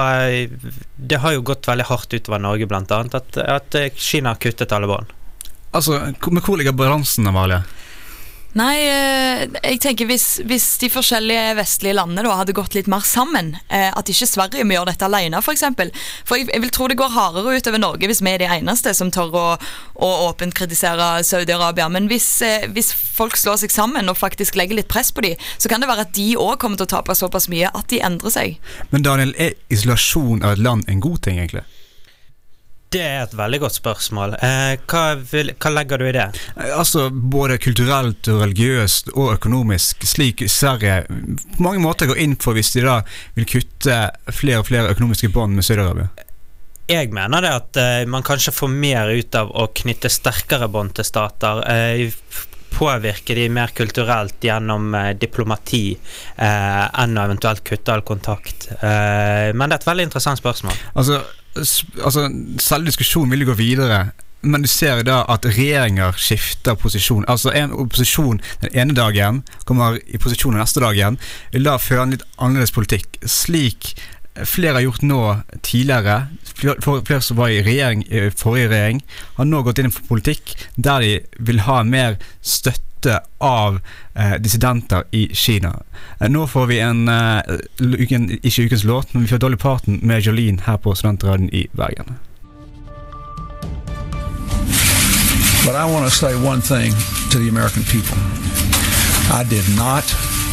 det 0.96 1.20
har 1.24 1.36
jo 1.36 1.46
gått 1.50 1.68
veldig 1.68 1.90
hardt 1.90 2.14
utover 2.14 2.40
Norge, 2.40 2.70
annet, 2.72 3.18
at, 3.20 3.38
at 3.38 3.76
Kina 4.00 4.36
har 4.36 4.40
kuttet 4.40 4.72
alle 4.72 4.88
bånd. 4.88 5.12
Altså, 5.76 6.00
hvor 6.24 6.56
ligger 6.58 6.72
balansen, 6.72 7.28
Amalie? 7.28 7.60
Nei, 8.56 8.76
eh, 8.80 9.42
jeg 9.60 9.80
tenker 9.84 10.08
hvis, 10.10 10.40
hvis, 10.48 10.66
de 10.82 10.90
forskjellige 10.90 11.58
vestlige 11.60 11.98
landene 11.98 12.24
da 12.26 12.38
hadde 12.40 12.56
gått 12.58 12.78
litt 12.78 12.88
mer 12.90 13.04
sammen, 13.06 13.52
eh, 13.68 13.92
at 13.92 14.10
ikke 14.10 14.30
Sverige 14.30 14.66
må 14.66 14.78
gjøre 14.78 14.94
dette 14.94 15.06
alene, 15.06 15.42
f.eks. 15.42 15.46
For, 15.46 15.58
eksempel. 15.58 15.92
for 16.26 16.40
jeg, 16.40 16.48
jeg, 16.54 16.64
vil 16.64 16.74
tro 16.74 16.88
det 16.90 16.98
går 16.98 17.14
hardere 17.14 17.58
utover 17.60 17.82
Norge 17.82 18.10
hvis 18.10 18.24
vi 18.24 18.34
er 18.34 18.42
de 18.42 18.50
eneste 18.58 18.94
som 18.98 19.12
tør 19.14 19.36
å, 19.36 19.46
å 19.94 20.12
åpent 20.30 20.56
kritisere 20.58 21.10
Saudi-Arabia. 21.28 21.90
Men 21.94 22.10
hvis, 22.12 22.30
eh, 22.46 22.70
hvis, 22.72 22.94
folk 23.18 23.38
slår 23.38 23.62
seg 23.64 23.74
sammen 23.74 24.10
og 24.10 24.20
faktisk 24.20 24.58
legger 24.58 24.80
litt 24.80 24.90
press 24.92 25.12
på 25.12 25.26
dem, 25.26 25.48
så 25.58 25.70
kan 25.70 25.84
det 25.84 25.90
være 25.92 26.08
at 26.08 26.16
de 26.18 26.32
òg 26.40 26.58
kommer 26.62 26.80
til 26.80 26.88
å 26.88 26.96
tape 26.98 27.18
såpass 27.18 27.50
mye 27.52 27.70
at 27.74 27.90
de 27.92 28.02
endrer 28.06 28.34
seg. 28.34 28.62
Men 28.94 29.06
Daniel, 29.06 29.36
er 29.38 29.58
isolasjon 29.74 30.46
av 30.46 30.56
et 30.56 30.64
land 30.64 30.88
en 30.90 31.04
god 31.04 31.22
ting, 31.26 31.42
egentlig? 31.42 31.66
Det 32.88 33.02
er 33.04 33.26
et 33.26 33.34
veldig 33.36 33.60
godt 33.66 33.76
spørsmål. 33.76 34.38
Eh, 34.40 34.78
hva, 34.88 35.02
vil, 35.20 35.52
hva, 35.60 35.72
legger 35.76 36.00
du 36.00 36.06
i 36.08 36.14
det? 36.16 36.28
Eh, 36.56 36.72
altså 36.72 37.10
Både 37.12 37.58
kulturelt, 37.60 38.30
og 38.32 38.44
religiøst 38.46 39.12
og 39.16 39.34
økonomisk, 39.34 40.06
slik 40.08 40.46
Sverige 40.48 41.02
på 41.08 41.66
mange 41.66 41.84
måter 41.84 42.08
går 42.08 42.22
inn 42.24 42.38
for 42.40 42.56
hvis 42.56 42.72
de 42.78 42.86
da 42.86 43.02
vil 43.36 43.50
kutte 43.50 43.98
flere 44.32 44.62
og 44.62 44.70
flere 44.70 44.94
økonomiske 44.96 45.34
bånd 45.36 45.58
med 45.58 45.68
Saudi-Arabia. 45.68 46.08
Jeg 46.88 47.12
mener 47.12 47.44
det 47.44 47.52
at 47.52 47.80
eh, 47.82 48.04
man 48.08 48.24
kanskje 48.24 48.54
får 48.56 48.72
mer 48.72 49.12
ut 49.12 49.36
av 49.36 49.52
å 49.52 49.66
knytte 49.76 50.12
sterkere 50.12 50.70
bånd 50.72 50.96
til 50.96 51.08
stater. 51.08 51.60
Eh, 51.68 52.14
påvirke 52.78 53.36
de 53.36 53.50
mer 53.52 53.74
kulturelt 53.76 54.44
gjennom 54.44 54.96
eh, 54.96 55.10
diplomati 55.20 55.82
eh, 55.92 56.86
enn 56.88 57.20
å 57.20 57.26
eventuelt 57.28 57.66
kutte 57.68 57.92
all 57.92 58.06
kontakt. 58.08 58.70
men 58.80 59.66
det 59.66 59.76
er 59.76 59.82
et 59.82 59.90
veldig 59.90 60.08
interessant 60.08 60.40
spørsmål. 60.40 60.80
Altså 60.96 61.20
altså, 61.58 62.28
Selve 62.64 62.92
diskusjonen 62.92 63.34
vil 63.36 63.48
gå 63.50 63.58
videre. 63.60 64.08
Men 64.42 64.62
du 64.62 64.70
ser 64.70 65.02
da 65.04 65.24
at 65.34 65.46
regjeringer 65.50 66.16
skifter 66.22 66.78
posisjon. 66.78 67.26
Altså 67.28 67.52
En 67.58 67.74
opposisjon 67.74 68.42
den 68.62 68.76
ene 68.78 68.96
dagen 68.98 69.42
kommer 69.66 69.98
i 70.06 70.22
posisjon 70.22 70.54
den 70.54 70.62
neste 70.62 70.84
dagen. 70.84 71.18
Vil 71.54 71.66
da 71.68 71.78
føre 71.82 72.06
en 72.06 72.16
litt 72.16 72.26
annerledes 72.38 72.76
politikk. 72.76 73.18
Slik 73.26 73.96
flere 74.46 74.78
har 74.78 74.86
gjort 74.86 75.06
nå 75.06 75.22
tidligere. 75.66 76.28
Flere 76.58 77.22
som 77.22 77.40
var 77.40 77.54
i 77.54 77.64
regjering, 77.66 78.04
forrige 78.38 78.70
regjering, 78.72 79.02
har 79.38 79.50
nå 79.50 79.62
gått 79.66 79.82
inn 79.82 79.94
for 79.94 80.10
politikk 80.10 80.54
der 80.76 81.06
de 81.06 81.14
vil 81.50 81.64
ha 81.66 81.82
mer 81.86 82.20
støtte 82.42 82.87
støtte 82.98 83.20
av 83.40 83.80
eh, 84.16 84.36
dissidenter 84.40 85.04
i 85.12 85.28
Kina. 85.34 85.82
Eh, 86.20 86.30
nå 86.30 86.48
får 86.48 86.68
vi 86.68 86.80
en 86.80 87.08
eh, 87.08 87.42
uken, 87.80 88.40
ikke 88.44 88.68
ukens 88.68 88.84
låt, 88.84 89.14
men 89.14 89.24
vi 89.24 89.30
får 89.30 89.38
Dolly 89.38 89.58
Parton 89.58 90.00
med 90.02 90.22
Jolene 90.22 90.62
her 90.66 90.78
på 90.78 90.96
Studentradioen 90.96 91.50
i 91.54 91.68
Bergen. 91.74 92.18
But 95.66 95.76
I 95.76 95.86
want 95.86 96.06
to 96.06 96.12
say 96.12 96.34
one 96.36 96.62
thing 96.62 96.94
to 97.32 97.40
the 97.40 97.50
American 97.50 97.84
people. 97.84 98.18
I 99.30 99.44
did 99.44 99.68
not 99.76 100.06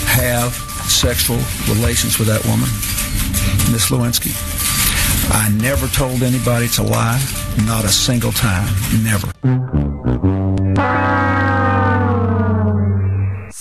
have 0.06 0.52
sexual 0.88 1.38
relations 1.68 2.18
with 2.18 2.28
that 2.28 2.44
woman, 2.44 2.68
Miss 3.72 3.90
Lewinsky. 3.90 4.34
I 5.30 5.48
never 5.62 5.86
told 5.86 6.22
anybody 6.22 6.68
to 6.68 6.82
lie, 6.82 7.22
not 7.64 7.84
a 7.84 7.88
single 7.88 8.32
time, 8.32 8.68
never. 9.04 9.30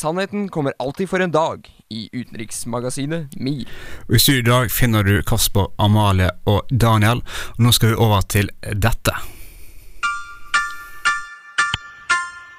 Sannheten 0.04 0.50
kommer 0.50 0.74
alltid 0.80 1.10
for 1.10 1.20
en 1.20 1.32
dag 1.32 1.70
i 1.90 2.10
utenriksmagasinet 2.12 3.36
MIR. 3.36 3.68
I 4.16 4.20
studio 4.20 4.40
i 4.40 4.44
dag 4.44 4.72
finner 4.72 5.04
du 5.04 5.22
Kasper, 5.24 5.68
Amalie 5.78 6.30
og 6.46 6.68
Daniel. 6.82 7.22
Og 7.56 7.64
nå 7.64 7.72
skal 7.72 7.94
vi 7.94 7.96
over 7.96 8.22
til 8.22 8.50
dette. 8.66 9.16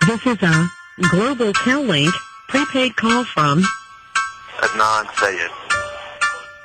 This 0.09 0.25
is 0.33 0.41
a 0.43 0.55
global 1.11 1.53
Cal-Link 1.53 2.15
prepaid 2.49 2.97
call 2.97 3.25
from 3.35 3.65
Adnan 4.65 5.05
Sayed. 5.21 5.53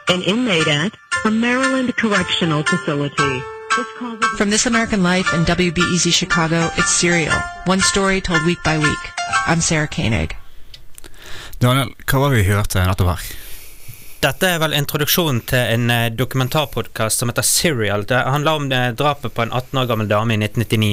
an 0.10 0.24
inmate 0.24 0.68
at 0.68 0.92
a 1.26 1.32
Maryland 1.32 1.96
correctional 1.98 2.64
facility. 2.64 3.44
From 4.38 4.50
This 4.50 4.66
American 4.66 5.04
Life 5.04 5.34
and 5.34 5.46
WBEZ 5.46 6.14
Chicago, 6.14 6.70
it's 6.78 6.92
Serial. 7.02 7.40
One 7.66 7.82
story 7.82 8.22
told 8.22 8.46
week 8.46 8.64
by 8.64 8.78
week. 8.78 9.04
I'm 9.46 9.62
Sarah 9.62 9.88
Koenig. 9.88 10.39
Daniel, 11.60 11.94
hva 12.08 12.24
var 12.24 12.32
vi 12.32 12.48
hørte 12.48 12.88
nettopp 12.88 13.16
her? 13.18 13.30
Dette 14.20 14.48
er 14.52 14.58
vel 14.60 14.74
introduksjonen 14.76 15.38
til 15.48 15.70
en 15.76 15.92
eh, 15.92 16.10
dokumentarpodkast 16.12 17.22
som 17.22 17.30
heter 17.32 17.46
Serial. 17.48 18.04
Det 18.08 18.18
handler 18.20 18.60
om 18.60 18.66
eh, 18.76 18.90
drapet 18.96 19.32
på 19.36 19.46
en 19.46 19.52
18 19.56 19.80
år 19.80 19.88
gammel 19.88 20.10
dame 20.12 20.36
i 20.36 20.40
1999. 20.44 20.90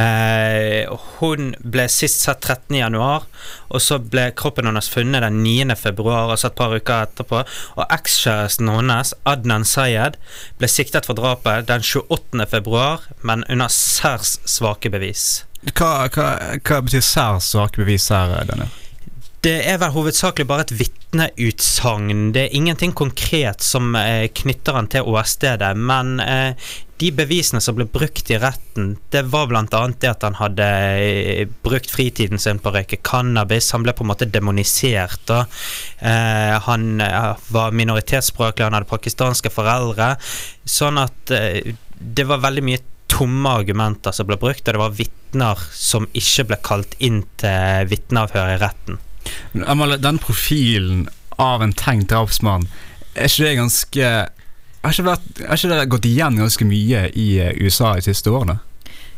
Eh, 0.00 0.92
hun 1.18 1.50
ble 1.60 1.84
sist 1.92 2.24
sett 2.24 2.40
13. 2.40 2.78
januar, 2.80 3.26
og 3.68 3.84
så 3.84 4.00
ble 4.00 4.30
kroppen 4.36 4.68
hennes 4.68 4.88
funnet 4.92 5.24
den 5.24 5.42
9. 5.44 5.76
februar, 5.80 6.32
altså 6.32 6.48
et 6.48 6.58
par 6.60 6.72
uker 6.72 7.08
etterpå. 7.10 7.44
Og 7.76 7.84
ekskjæresten 7.92 8.72
hennes, 8.72 9.12
Adnan 9.28 9.68
Sayed, 9.68 10.16
ble 10.60 10.72
siktet 10.72 11.08
for 11.08 11.20
drapet 11.20 11.68
den 11.68 11.84
28. 11.84 12.48
februar, 12.52 13.08
men 13.20 13.44
under 13.52 13.68
særs 13.72 14.38
svake 14.48 14.92
bevis. 14.92 15.42
Hva, 15.76 16.08
hva, 16.08 16.30
hva 16.56 16.84
betyr 16.84 17.04
særs 17.04 17.52
svake 17.52 17.84
bevis 17.84 18.08
her, 18.12 18.40
Daniel? 18.48 18.72
Det 19.42 19.56
er 19.66 19.80
vel 19.82 19.90
hovedsakelig 19.90 20.44
bare 20.46 20.62
et 20.68 20.72
vitneutsagn. 20.78 22.28
Det 22.30 22.44
er 22.44 22.52
ingenting 22.54 22.92
konkret 22.94 23.64
som 23.66 23.96
eh, 23.98 24.28
knytter 24.30 24.76
han 24.78 24.86
til 24.92 25.08
åstedet, 25.10 25.72
men 25.74 26.22
eh, 26.22 26.68
de 27.02 27.10
bevisene 27.18 27.58
som 27.64 27.74
ble 27.74 27.88
brukt 27.90 28.30
i 28.30 28.38
retten, 28.38 28.92
det 29.10 29.24
var 29.32 29.50
bl.a. 29.50 29.66
det 29.66 30.12
at 30.12 30.28
han 30.28 30.38
hadde 30.38 30.70
eh, 30.94 31.42
brukt 31.66 31.90
fritiden 31.90 32.38
sin 32.38 32.62
på 32.62 32.70
å 32.70 32.76
røyke 32.78 33.02
cannabis. 33.02 33.72
Han 33.74 33.82
ble 33.82 33.96
på 33.98 34.06
en 34.06 34.12
måte 34.12 34.30
demonisert. 34.30 35.34
Eh, 35.34 36.54
han 36.70 36.88
var 37.02 37.74
minoritetsspråklig, 37.82 38.68
han 38.68 38.78
hadde 38.78 38.92
pakistanske 38.94 39.50
foreldre. 39.50 40.14
Sånn 40.62 41.02
at 41.02 41.34
det 41.34 42.30
var 42.30 42.46
veldig 42.46 42.70
mye 42.70 42.86
tomme 43.10 43.58
argumenter 43.58 44.14
som 44.14 44.30
ble 44.30 44.38
brukt, 44.38 44.68
og 44.68 44.76
det 44.76 44.86
var 44.86 44.98
vitner 45.02 45.70
som 45.74 46.06
ikke 46.14 46.52
ble 46.52 46.66
kalt 46.70 47.00
inn 47.02 47.24
til 47.42 47.90
vitneavhør 47.90 48.54
i 48.54 48.60
retten. 48.62 49.08
Amalie, 49.66 50.00
den 50.02 50.20
profilen 50.22 51.06
av 51.40 51.62
en 51.64 51.74
tenkt 51.76 52.10
drapsmann, 52.12 52.68
er 53.14 53.28
ikke 53.28 53.44
det 53.44 53.56
ganske 53.58 54.12
har 54.82 54.90
ikke, 54.96 55.06
vært, 55.06 55.40
har 55.46 55.58
ikke 55.60 55.70
det 55.70 55.90
gått 55.94 56.06
igjen 56.10 56.42
ganske 56.42 56.66
mye 56.66 57.06
i 57.14 57.28
eh, 57.38 57.54
USA 57.62 57.94
de 57.94 58.06
siste 58.08 58.32
årene? 58.34 58.58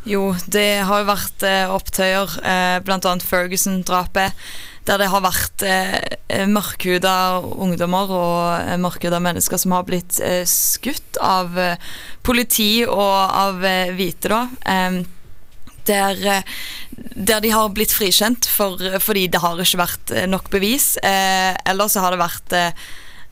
Jo, 0.05 0.35
det 0.45 0.85
har 0.85 1.01
jo 1.01 1.07
vært 1.09 1.45
eh, 1.47 1.73
opptøyer, 1.73 2.35
eh, 2.45 2.77
bl.a. 2.85 3.15
Ferguson-drapet, 3.25 4.45
der 4.85 5.01
det 5.01 5.07
har 5.09 5.23
vært 5.25 5.65
eh, 5.65 6.45
mørkhuda 6.45 7.15
ungdommer 7.41 8.13
og 8.13 8.37
eh, 8.59 8.77
mørkhuda 8.77 9.17
mennesker 9.25 9.57
som 9.57 9.73
har 9.73 9.87
blitt 9.87 10.19
eh, 10.21 10.43
skutt 10.45 11.17
av 11.17 11.57
eh, 11.57 11.81
politi 12.21 12.85
og 12.85 13.15
av 13.25 13.65
hvite, 13.97 14.29
da. 14.29 14.43
Der, 15.85 16.19
eh, 16.25 16.43
der 17.15 17.41
de 17.41 17.53
har 17.53 17.73
blitt 17.75 17.93
frikjent 17.95 18.47
for, 18.49 18.79
fordi 18.99 19.27
det 19.31 19.41
har 19.43 19.59
ikke 19.61 19.81
vært 19.81 20.13
eh, 20.13 20.27
nok 20.29 20.49
bevis. 20.53 20.95
Eh, 20.97 21.53
eller 21.65 21.91
så 21.91 22.03
har 22.03 22.15
det 22.15 22.21
vært 22.23 22.55
eh, 22.57 22.83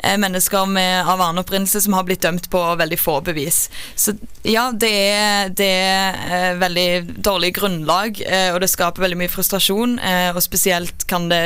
eh, 0.03 0.17
mennesker 0.21 0.69
med, 0.69 1.01
av 1.01 1.21
annen 1.21 1.43
opprinnelse 1.43 1.81
som 1.85 1.97
har 1.97 2.07
blitt 2.07 2.23
dømt 2.25 2.49
på 2.53 2.63
veldig 2.79 2.99
få 3.01 3.19
bevis. 3.25 3.67
Så 3.95 4.15
ja, 4.43 4.69
det 4.71 4.93
er, 4.93 5.53
det 5.55 5.71
er 5.73 6.61
veldig 6.61 7.19
dårlig 7.23 7.53
grunnlag, 7.59 8.23
og 8.53 8.61
det 8.63 8.71
skaper 8.71 9.05
veldig 9.07 9.21
mye 9.23 9.31
frustrasjon. 9.31 9.99
og 10.33 10.41
spesielt 10.43 11.07
kan 11.09 11.29
det 11.31 11.45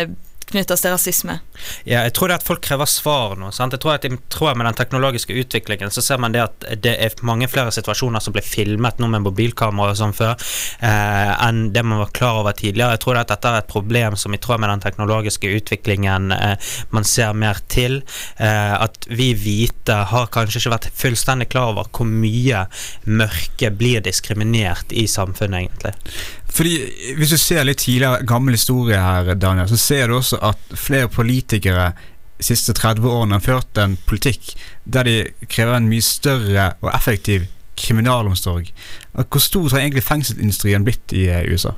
knyttes 0.51 0.83
til 0.83 0.93
rasisme. 0.93 1.37
Ja, 1.83 2.03
jeg 2.05 2.13
tror 2.15 2.31
det 2.31 2.39
at 2.39 2.45
folk 2.47 2.61
krever 2.63 2.87
svar 2.89 3.35
nå. 3.39 3.49
Sant? 3.55 3.75
Jeg 3.75 3.83
tror 3.83 3.97
at 3.97 4.05
I 4.07 4.13
tråd 4.31 4.59
med 4.59 4.67
den 4.69 4.77
teknologiske 4.77 5.35
utviklingen 5.35 5.91
så 5.93 6.03
ser 6.03 6.21
man 6.23 6.35
det 6.35 6.43
at 6.45 6.67
det 6.83 6.93
er 7.03 7.17
mange 7.27 7.49
flere 7.51 7.73
situasjoner 7.75 8.23
som 8.23 8.35
blir 8.35 8.45
filmet 8.45 9.01
nå 9.01 9.09
med 9.11 9.25
mobilkamera 9.25 9.93
og 9.93 9.99
sånn 9.99 10.15
før, 10.15 10.35
eh, 10.79 11.33
enn 11.47 11.67
det 11.75 11.83
man 11.83 12.01
var 12.03 12.13
klar 12.15 12.41
over 12.41 12.55
tidligere. 12.57 12.95
Jeg 12.95 13.03
tror 13.03 13.21
at 13.21 13.33
dette 13.33 13.51
er 13.51 13.61
et 13.61 13.71
problem 13.71 14.15
som 14.19 14.33
i 14.33 14.41
tråd 14.41 14.63
med 14.63 14.71
den 14.71 14.85
teknologiske 14.85 15.51
utviklingen 15.59 16.31
eh, 16.35 16.71
man 16.95 17.07
ser 17.07 17.35
mer 17.37 17.59
til. 17.71 18.01
Eh, 18.37 18.73
at 18.77 19.09
vi 19.09 19.33
hvite 19.37 20.01
har 20.11 20.31
kanskje 20.33 20.61
ikke 20.61 20.75
vært 20.77 20.91
fullstendig 20.97 21.49
klar 21.51 21.73
over 21.73 21.91
hvor 21.91 22.07
mye 22.07 22.65
mørke 23.03 23.71
blir 23.75 24.03
diskriminert 24.05 24.95
i 24.95 25.07
samfunnet, 25.11 25.67
egentlig. 25.67 25.95
Fordi 26.57 27.13
Hvis 27.17 27.33
du 27.35 27.37
ser 27.37 27.65
litt 27.67 27.83
tidligere 27.85 28.25
gammel 28.25 28.57
historie 28.57 28.97
her, 28.97 29.35
Daniel, 29.37 29.69
så 29.69 29.77
ser 29.77 30.07
du 30.07 30.17
også 30.17 30.39
at 30.41 30.71
flere 30.73 31.09
politikere 31.11 31.91
de 32.37 32.45
siste 32.45 32.73
30 32.77 33.05
årene 33.09 33.37
har 33.37 33.45
ført 33.45 33.79
en 33.81 33.95
politikk 34.09 34.51
der 34.85 35.07
de 35.07 35.15
krever 35.49 35.77
en 35.77 35.89
mye 35.89 36.05
større 36.05 36.71
og 36.81 36.91
effektiv 36.93 37.47
kriminalomsorg. 37.77 38.69
Hvor 39.13 39.41
stor 39.41 39.69
har 39.69 39.83
egentlig 39.83 40.05
fengselsindustrien 40.05 40.85
blitt 40.85 41.13
i 41.13 41.27
eh, 41.29 41.45
USA? 41.51 41.75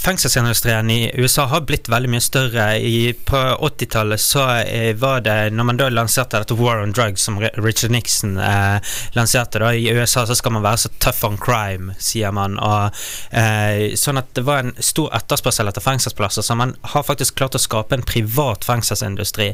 Fengselsindustrien 0.00 0.90
i 0.90 1.10
USA 1.14 1.44
har 1.44 1.60
blitt 1.60 1.88
veldig 1.92 2.08
mye 2.08 2.22
større. 2.24 2.78
I, 2.78 3.12
på 3.12 3.36
80-tallet 3.36 4.20
så 4.20 4.46
eh, 4.62 4.94
var 4.96 5.20
det, 5.20 5.50
når 5.52 5.66
man 5.68 5.80
da 5.80 5.88
lanserte 5.92 6.40
dette 6.40 6.56
War 6.56 6.80
on 6.80 6.94
Drugs, 6.96 7.26
som 7.28 7.36
Richard 7.40 7.92
Nixon 7.92 8.38
eh, 8.40 8.94
lanserte 9.12 9.60
da, 9.60 9.74
I 9.76 9.92
USA 9.92 10.24
så 10.26 10.38
skal 10.38 10.54
man 10.56 10.64
være 10.64 10.80
så 10.86 10.90
tough 11.04 11.28
on 11.28 11.36
crime, 11.36 11.92
sier 12.00 12.32
man. 12.32 12.56
Og, 12.64 12.96
eh, 13.36 13.92
sånn 14.00 14.22
at 14.22 14.32
det 14.38 14.46
var 14.48 14.64
en 14.64 14.72
stor 14.80 15.12
etterspørsel 15.20 15.68
etter 15.68 15.84
fengselsplasser, 15.84 16.48
så 16.48 16.56
man 16.56 16.72
har 16.94 17.04
faktisk 17.04 17.36
klart 17.36 17.60
å 17.60 17.60
skape 17.60 18.00
en 18.00 18.06
privat 18.08 18.64
fengselsindustri. 18.64 19.50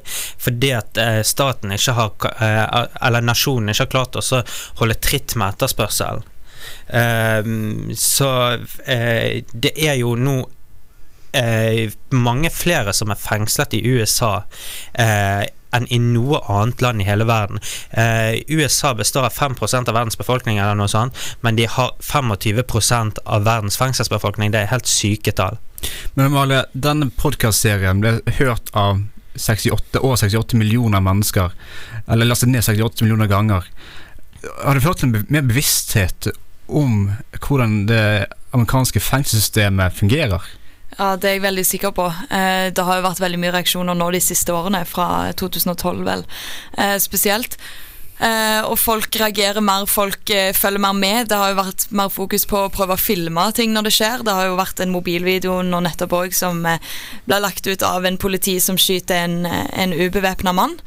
Fordi 0.47 0.73
at 0.79 1.03
eh, 1.03 1.21
staten 1.27 1.75
ikke 1.75 1.99
har, 1.99 2.31
eh, 2.39 2.87
eller 3.11 3.27
nasjonen 3.27 3.75
ikke 3.75 3.89
har 3.89 3.95
klart 3.99 4.23
å 4.23 4.47
holde 4.79 5.01
tritt 5.03 5.35
med 5.35 5.57
etterspørselen. 5.57 6.23
Ehm, 6.89 7.93
så 7.97 8.31
eh, 8.85 9.43
det 9.53 9.73
er 9.77 9.99
jo 10.01 10.15
nå 10.19 10.39
eh, 11.37 11.93
mange 12.15 12.51
flere 12.55 12.95
som 12.97 13.13
er 13.13 13.21
fengslet 13.21 13.77
i 13.79 13.83
USA 13.87 14.41
eh, 14.93 15.47
enn 15.77 15.89
i 15.93 15.99
noe 16.01 16.41
annet 16.53 16.83
land 16.85 17.03
i 17.03 17.07
hele 17.09 17.27
verden. 17.29 17.61
Eh, 17.91 18.39
USA 18.49 18.95
består 18.95 19.29
av 19.29 19.35
5% 19.35 19.91
av 19.91 19.97
verdens 19.97 20.19
befolkning, 20.19 20.59
eller 20.59 20.79
noe 20.79 20.91
sånt, 20.91 21.17
men 21.45 21.59
de 21.59 21.67
har 21.71 21.93
25% 22.01 23.21
av 23.25 23.45
verdens 23.49 23.79
fengselsbefolkning. 23.81 24.55
Det 24.55 24.63
er 24.63 24.73
helt 24.73 24.89
syke 24.91 25.35
tall. 25.37 25.61
Men 26.15 26.31
Amalie, 26.31 26.65
denne 26.73 27.11
podkastserien 27.21 28.01
ble 28.01 28.19
hørt 28.39 28.73
av 28.73 29.05
68, 29.37 30.01
over 30.01 30.17
68 30.17 30.57
millioner 30.57 31.05
mennesker. 31.05 31.53
Eller 32.09 32.29
lastet 32.31 32.49
ned 32.49 32.65
68 32.65 33.05
millioner 33.05 33.29
ganger. 33.31 33.69
Har 34.63 34.79
det 34.79 34.85
ført 34.85 35.03
til 35.03 35.13
mer 35.13 35.45
bevissthet 35.45 36.31
om 36.69 37.11
hvordan 37.41 37.87
det 37.89 38.27
amerikanske 38.57 39.01
fengselssystemet 39.01 39.93
fungerer? 39.97 40.45
Ja, 40.99 41.17
Det 41.17 41.29
er 41.29 41.35
jeg 41.37 41.43
veldig 41.45 41.67
sikker 41.67 41.91
på. 41.93 42.07
Eh, 42.31 42.71
det 42.73 42.85
har 42.85 42.97
jo 42.97 43.09
vært 43.09 43.21
veldig 43.21 43.41
mye 43.43 43.53
reaksjoner 43.53 43.97
nå 43.97 44.11
de 44.15 44.21
siste 44.21 44.53
årene, 44.55 44.85
fra 44.87 45.33
2012 45.37 46.05
vel, 46.07 46.25
eh, 46.79 46.97
spesielt. 46.99 47.59
Eh, 48.19 48.63
og 48.65 48.79
folk 48.79 49.13
reagerer 49.21 49.61
mer, 49.61 49.85
folk 49.85 50.25
følger 50.57 50.81
mer 50.81 50.95
med. 50.95 51.29
Det 51.29 51.37
har 51.37 51.51
jo 51.51 51.63
vært 51.63 51.93
mer 51.93 52.09
fokus 52.09 52.47
på 52.47 52.65
å 52.65 52.73
prøve 52.73 52.97
å 52.97 52.99
filme 52.99 53.53
ting 53.53 53.75
når 53.75 53.83
det 53.83 53.93
skjer. 53.93 54.25
Det 54.25 54.33
har 54.33 54.47
jo 54.47 54.57
vært 54.57 54.81
en 54.81 54.93
mobilvideo 54.93 55.61
nå 55.63 55.83
nettopp 55.83 56.13
òg 56.13 56.33
som 56.33 56.63
ble 56.63 57.41
lagt 57.41 57.67
ut 57.67 57.83
av 57.83 58.07
en 58.07 58.17
politi 58.17 58.59
som 58.59 58.77
skyter 58.77 59.17
en, 59.27 59.45
en 59.45 59.93
ubevæpna 59.93 60.55
mann. 60.55 60.79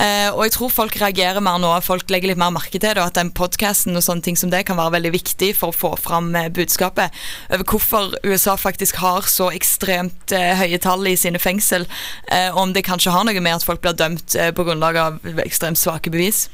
Eh, 0.00 0.30
og 0.32 0.46
jeg 0.46 0.54
tror 0.54 0.72
folk 0.72 0.96
reagerer 1.00 1.42
mer 1.44 1.58
nå, 1.60 1.70
folk 1.84 2.08
legger 2.12 2.32
litt 2.32 2.40
mer 2.40 2.52
merke 2.54 2.78
til 2.78 2.86
det, 2.86 2.96
og 2.96 3.10
at 3.10 3.18
den 3.18 3.32
podkasten 3.36 3.98
og 3.98 4.04
sånne 4.06 4.24
ting 4.24 4.38
som 4.40 4.52
det 4.52 4.62
kan 4.68 4.78
være 4.80 4.96
veldig 4.96 5.12
viktig 5.12 5.50
for 5.58 5.74
å 5.74 5.76
få 5.76 5.90
fram 6.00 6.32
eh, 6.38 6.48
budskapet 6.48 7.12
over 7.50 7.66
hvorfor 7.68 8.16
USA 8.24 8.56
faktisk 8.60 9.02
har 9.02 9.28
så 9.28 9.50
ekstremt 9.52 10.32
eh, 10.36 10.54
høye 10.62 10.80
tall 10.80 11.04
i 11.10 11.18
sine 11.20 11.42
fengsel, 11.42 11.84
eh, 12.32 12.48
om 12.56 12.72
det 12.72 12.86
kanskje 12.88 13.12
har 13.12 13.28
noe 13.28 13.44
med 13.44 13.58
at 13.58 13.66
folk 13.66 13.84
blir 13.84 13.98
dømt 13.98 14.38
eh, 14.40 14.54
på 14.56 14.64
grunnlag 14.64 15.00
av 15.00 15.20
ekstremt 15.44 15.80
svake 15.80 16.12
bevis. 16.12 16.46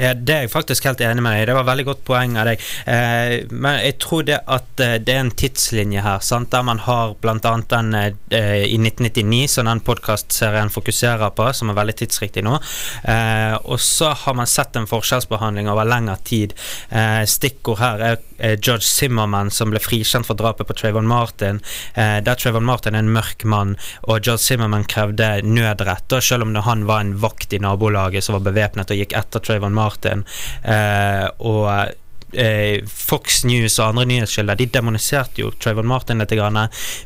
Ja, 0.00 0.14
det 0.16 0.34
er 0.34 0.46
jeg 0.46 0.52
faktisk 0.52 0.86
helt 0.88 1.02
enig 1.04 1.22
med 1.24 1.36
deg. 1.36 1.50
Det 1.50 1.56
var 1.58 1.66
veldig 1.68 1.84
godt 1.90 2.04
poeng 2.08 2.38
av 2.40 2.48
deg. 2.48 2.62
Eh, 2.88 3.34
men 3.52 3.80
jeg 3.84 3.98
tror 4.00 4.24
det 4.28 4.38
at 4.48 4.80
eh, 4.80 4.96
det 5.02 5.12
er 5.12 5.24
en 5.26 5.32
tidslinje 5.42 6.04
her, 6.06 6.22
sant? 6.24 6.48
der 6.54 6.64
man 6.64 6.80
har 6.86 7.12
bl.a. 7.20 7.36
den 7.74 7.92
eh, 7.98 8.64
i 8.64 8.78
1999, 8.80 9.42
som 9.52 9.68
den 9.68 9.84
podkastserien 9.84 10.72
fokuserer 10.72 11.34
på, 11.36 11.50
som 11.56 11.70
er 11.70 11.78
veldig 11.82 11.98
tidsriktig 12.00 12.46
nå. 12.46 12.56
Eh, 13.04 13.58
og 13.60 13.80
så 13.84 14.14
har 14.24 14.38
man 14.40 14.48
sett 14.48 14.80
en 14.80 14.88
forskjellsbehandling 14.88 15.68
over 15.68 15.88
lengre 15.88 16.16
tid. 16.24 16.56
Eh, 16.88 17.22
stikkord 17.28 17.82
her 17.84 18.06
er 18.08 18.20
eh, 18.40 18.56
George 18.58 18.86
Zimmerman, 18.88 19.50
som 19.54 19.70
ble 19.72 19.82
frikjent 19.82 20.28
for 20.28 20.38
drapet 20.38 20.68
på 20.68 20.76
Trayvon 20.76 21.08
Martin. 21.08 21.60
Eh, 21.94 22.18
der 22.24 22.40
Trayvon 22.40 22.66
Martin 22.66 22.96
er 22.96 23.04
en 23.04 23.14
mørk 23.14 23.44
mann, 23.44 23.76
og 24.02 24.24
George 24.24 24.42
Zimmerman 24.44 24.88
krevde 24.90 25.32
nødrett, 25.46 26.08
da, 26.10 26.20
selv 26.24 26.48
om 26.48 26.54
han 26.66 26.86
var 26.88 27.04
en 27.04 27.16
vakt 27.22 27.52
i 27.52 27.62
nabolaget 27.62 28.24
som 28.24 28.38
var 28.38 28.46
bevæpnet 28.50 28.90
og 28.90 29.00
gikk 29.00 29.16
etter 29.18 29.44
Trayvon 29.44 29.76
Martin. 29.76 30.26
Eh, 30.64 31.26
og 31.38 31.96
eh, 32.32 32.80
Fox 32.86 33.42
News 33.44 33.78
og 33.78 33.90
andre 33.90 34.06
nyhetskilder 34.10 34.58
De 34.58 34.66
demoniserte 34.72 35.42
jo 35.42 35.50
Trayvon 35.58 35.88
Martin 35.90 36.22
litt 36.22 36.34
grann, 36.36 36.58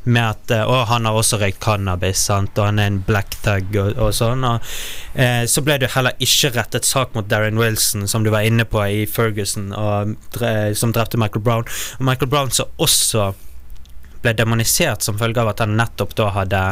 med 0.05 0.25
at 0.25 0.55
eh, 0.55 0.65
å, 0.65 0.83
han 0.91 1.09
har 1.09 1.19
også 1.19 1.41
røykt 1.43 1.63
cannabis, 1.65 2.27
sant? 2.29 2.59
og 2.59 2.69
han 2.71 2.83
er 2.83 2.93
en 2.93 3.01
black 3.07 3.39
thug 3.45 3.79
og, 3.81 3.95
og 3.99 4.13
sånn. 4.17 4.45
Og, 4.49 4.75
eh, 5.15 5.45
så 5.51 5.65
ble 5.65 5.79
det 5.83 5.95
heller 5.95 6.19
ikke 6.25 6.55
rettet 6.57 6.89
sak 6.89 7.17
mot 7.17 7.29
Darren 7.31 7.61
Wilson, 7.61 8.09
som 8.11 8.27
du 8.27 8.33
var 8.35 8.47
inne 8.47 8.67
på 8.69 8.83
i 8.85 9.05
Ferguson, 9.11 9.73
og, 9.77 10.15
som 10.77 10.95
drepte 10.95 11.21
Michael 11.21 11.45
Brown. 11.45 11.69
Og 11.99 12.07
Michael 12.07 12.31
Brown 12.31 12.55
som 12.55 12.71
også 12.83 13.33
ble 14.25 14.33
demonisert 14.37 15.05
som 15.05 15.19
følge 15.21 15.43
av 15.43 15.53
at 15.53 15.61
han 15.65 15.77
nettopp 15.79 16.15
da 16.19 16.31
hadde 16.39 16.63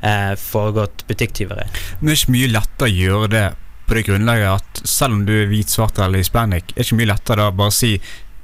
eh, 0.00 0.32
foregått 0.40 1.06
butikktyveri. 1.08 1.68
Det 2.00 2.10
er 2.10 2.18
ikke 2.18 2.34
mye 2.34 2.50
lettere 2.56 2.88
å 2.88 2.96
gjøre 2.96 3.30
det 3.32 3.46
på 3.86 3.96
det 3.96 4.06
grunnlaget 4.08 4.52
at 4.52 4.82
selv 4.88 5.18
om 5.18 5.24
du 5.26 5.34
er 5.40 5.50
hvit, 5.50 5.70
svart 5.72 5.98
eller 6.02 6.22
hispanic, 6.22 6.70
er 6.72 6.80
det 6.80 6.86
ikke 6.88 7.00
mye 7.00 7.12
lettere 7.12 7.42
da 7.42 7.50
bare 7.54 7.72
å 7.72 7.76
si 7.76 7.96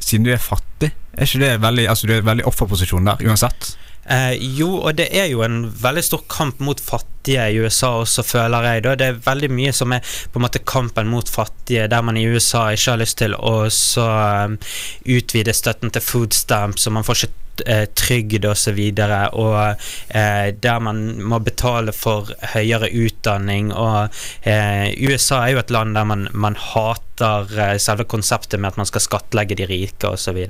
siden 0.02 0.26
du 0.26 0.32
er 0.34 0.42
fattig? 0.42 0.92
Er 1.12 1.28
ikke 1.28 1.42
det 1.42 1.54
veldig, 1.62 1.86
altså 1.92 2.08
du 2.08 2.16
er 2.16 2.26
veldig 2.26 2.46
offerposisjon 2.48 3.08
der, 3.10 3.24
uansett? 3.28 3.74
Eh, 4.02 4.32
jo, 4.58 4.80
og 4.82 4.96
det 4.98 5.06
er 5.14 5.28
jo 5.30 5.44
en 5.46 5.60
veldig 5.78 6.02
stor 6.02 6.24
kamp 6.30 6.58
mot 6.64 6.80
fattige 6.82 7.44
i 7.52 7.60
USA 7.62 7.92
også, 8.00 8.24
føler 8.26 8.66
jeg. 8.66 8.84
da. 8.86 8.94
Det 8.98 9.06
er 9.06 9.20
veldig 9.26 9.50
mye 9.54 9.74
som 9.76 9.94
er 9.94 10.02
på 10.02 10.40
en 10.40 10.46
måte 10.46 10.64
kampen 10.66 11.10
mot 11.10 11.28
fattige, 11.28 11.86
der 11.90 12.02
man 12.02 12.18
i 12.18 12.26
USA 12.26 12.70
ikke 12.72 12.96
har 12.96 13.02
lyst 13.02 13.20
til 13.22 13.36
å 13.38 13.54
så 13.70 14.08
um, 14.48 14.58
utvide 15.06 15.54
støtten 15.54 15.94
til 15.94 16.02
food 16.02 16.34
stamps, 16.34 16.82
så 16.82 16.90
man 16.90 17.06
får 17.06 17.20
ikke 17.20 17.41
eh, 17.66 17.84
trygd 17.98 18.46
osv., 18.48 18.78
og, 18.78 18.98
så 18.98 19.20
og 19.32 19.84
eh, 20.08 20.48
der 20.54 20.80
man 20.80 21.22
må 21.22 21.38
betale 21.44 21.94
for 21.96 22.32
høyere 22.54 22.90
utdanning. 22.90 23.72
Og 23.72 24.12
eh, 24.48 24.92
USA 25.04 25.44
er 25.44 25.56
jo 25.56 25.62
et 25.62 25.74
land 25.74 25.96
der 25.98 26.08
man, 26.08 26.28
man 26.32 26.58
hater 26.58 27.56
eh, 27.58 27.78
selve 27.82 28.08
konseptet 28.08 28.60
med 28.60 28.72
at 28.72 28.80
man 28.80 28.88
skal 28.88 29.04
skattlegge 29.04 29.58
de 29.58 29.68
rike 29.70 30.12
osv. 30.12 30.44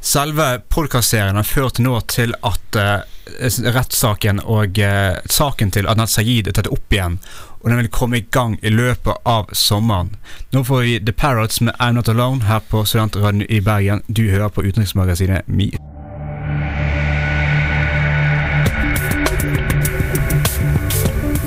Selve 0.00 0.60
podkastserien 0.68 1.36
har 1.36 1.42
ført 1.42 1.78
nå 1.78 2.00
til 2.12 2.34
at 2.46 2.76
uh, 2.76 3.00
rettssaken 3.74 4.42
og 4.44 4.78
uh, 4.78 5.18
saken 5.24 5.72
til 5.74 5.88
Adnan 5.90 6.10
Sayid 6.10 6.48
er 6.48 6.56
tatt 6.58 6.70
opp 6.70 6.92
igjen, 6.92 7.18
og 7.62 7.70
den 7.70 7.80
vil 7.80 7.92
komme 7.92 8.20
i 8.20 8.26
gang 8.30 8.58
i 8.62 8.70
løpet 8.70 9.24
av 9.24 9.50
sommeren. 9.56 10.14
Nå 10.54 10.64
får 10.68 10.84
vi 10.84 10.98
The 11.00 11.16
Parrots 11.16 11.60
med 11.60 11.74
I'm 11.80 11.98
Not 11.98 12.12
Alone 12.12 12.46
her 12.46 12.62
på 12.70 12.84
Studentradioen 12.84 13.46
i 13.48 13.60
Bergen. 13.60 14.04
Du 14.06 14.28
hører 14.30 14.52
på 14.52 14.66
utenriksmagasinet 14.66 15.48
MIR. 15.48 15.80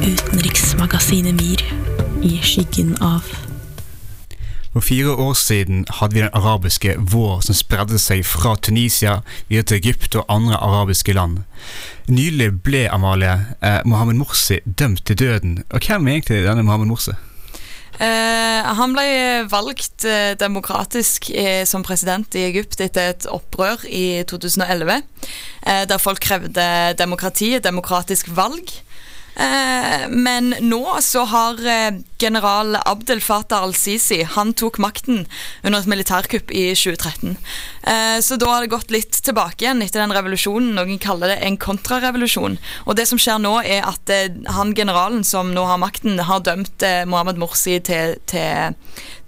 Utenriksmagasinet 0.04 1.36
MIR 1.36 1.64
i 2.24 2.40
skyggen 2.44 2.98
av 3.02 3.24
For 4.74 4.86
fire 4.86 5.16
år 5.16 5.34
siden 5.34 5.86
hadde 5.90 6.14
vi 6.14 6.22
den 6.22 6.34
arabiske 6.34 6.94
vår 7.00 7.42
som 7.48 7.58
spredde 7.58 7.98
seg 8.00 8.22
fra 8.28 8.54
Tunisia 8.56 9.22
videre 9.48 9.66
til 9.72 9.80
Egypt 9.82 10.16
og 10.20 10.30
andre 10.30 10.60
arabiske 10.62 11.16
land. 11.18 11.42
Nylig 12.08 12.52
ble 12.64 12.86
Amalie 12.94 13.34
eh, 13.66 13.82
Mohammed 13.86 14.22
Morsi 14.22 14.60
dømt 14.66 15.06
til 15.06 15.20
døden. 15.20 15.64
Og 15.70 15.82
hvem 15.82 16.08
er 16.08 16.20
egentlig 16.20 16.46
denne 16.46 16.64
Mohammed 16.64 16.94
Morsi? 16.94 17.18
Eh, 18.00 18.68
han 18.80 18.94
ble 18.96 19.08
valgt 19.52 20.06
eh, 20.08 20.32
demokratisk 20.40 21.30
eh, 21.36 21.66
som 21.68 21.84
president 21.84 22.36
i 22.40 22.46
Egypt 22.48 22.80
etter 22.80 23.12
et 23.12 23.28
opprør 23.28 23.84
i 23.92 24.22
2011, 24.30 25.02
eh, 25.68 25.84
der 25.90 26.00
folk 26.00 26.22
krevde 26.24 26.70
demokrati, 27.00 27.58
demokratisk 27.60 28.32
valg. 28.38 28.72
Eh, 29.36 30.10
men 30.10 30.56
nå 30.60 30.98
så 31.02 31.24
har 31.24 31.60
eh, 31.68 31.94
general 32.20 32.76
Abdel 32.86 33.22
Fattah 33.22 33.64
al-Sisi 33.64 34.24
Han 34.24 34.52
tok 34.58 34.82
makten 34.84 35.22
under 35.64 35.80
et 35.80 35.88
militærkupp 35.88 36.52
i 36.52 36.66
2013. 36.76 37.38
Eh, 37.84 38.18
så 38.26 38.36
da 38.42 38.50
har 38.52 38.66
det 38.66 38.74
gått 38.74 38.92
litt 38.92 39.22
tilbake 39.24 39.64
igjen 39.64 39.84
etter 39.86 40.04
den 40.04 40.16
revolusjonen. 40.16 40.74
Noen 40.76 41.00
kaller 41.02 41.34
det 41.34 41.40
en 41.48 41.60
kontrarevolusjon. 41.62 42.58
Og 42.86 42.98
det 43.00 43.08
som 43.10 43.22
skjer 43.22 43.40
nå, 43.44 43.54
er 43.64 43.88
at 43.88 44.12
han 44.56 44.74
generalen 44.76 45.24
som 45.28 45.54
nå 45.56 45.64
har 45.70 45.80
makten, 45.82 46.20
har 46.20 46.44
dømt 46.44 46.84
Mohammed 47.08 47.40
Morsi 47.40 47.78
til, 47.86 48.18
til, 48.30 48.76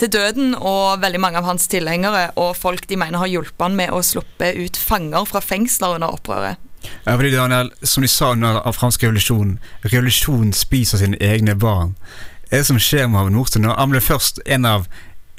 til 0.01 0.11
døden. 0.11 0.57
Og 0.57 0.99
veldig 1.03 1.21
mange 1.23 1.39
av 1.39 1.47
hans 1.47 1.69
tilhengere 1.71 2.31
og 2.35 2.57
folk 2.59 2.89
de 2.89 2.99
mener 2.99 3.21
har 3.21 3.31
hjulpet 3.31 3.63
han 3.63 3.79
med 3.79 3.93
å 3.95 4.03
sluppe 4.05 4.51
ut 4.57 4.81
fanger 4.81 5.29
fra 5.29 5.43
fengsler 5.45 5.99
under 5.99 6.17
opprøret. 6.17 6.70
Ja, 7.05 7.15
fordi 7.15 7.31
Daniel, 7.35 7.71
Som 7.81 8.01
de 8.01 8.07
sa 8.07 8.31
under 8.31 8.61
den 8.63 8.73
franske 8.73 9.07
revolusjonen, 9.07 9.59
revolusjonen 9.81 10.53
spiser 10.53 10.97
sine 10.97 11.17
egne 11.21 11.55
barn. 11.55 11.95
Det 12.51 12.65
som 12.67 12.79
skjer 12.79 13.07
med 13.07 13.19
Havn 13.19 13.35
Morsi 13.35 13.61
Han 13.63 13.93
ble 13.93 14.01
først 14.01 14.41
en 14.45 14.65
av 14.65 14.87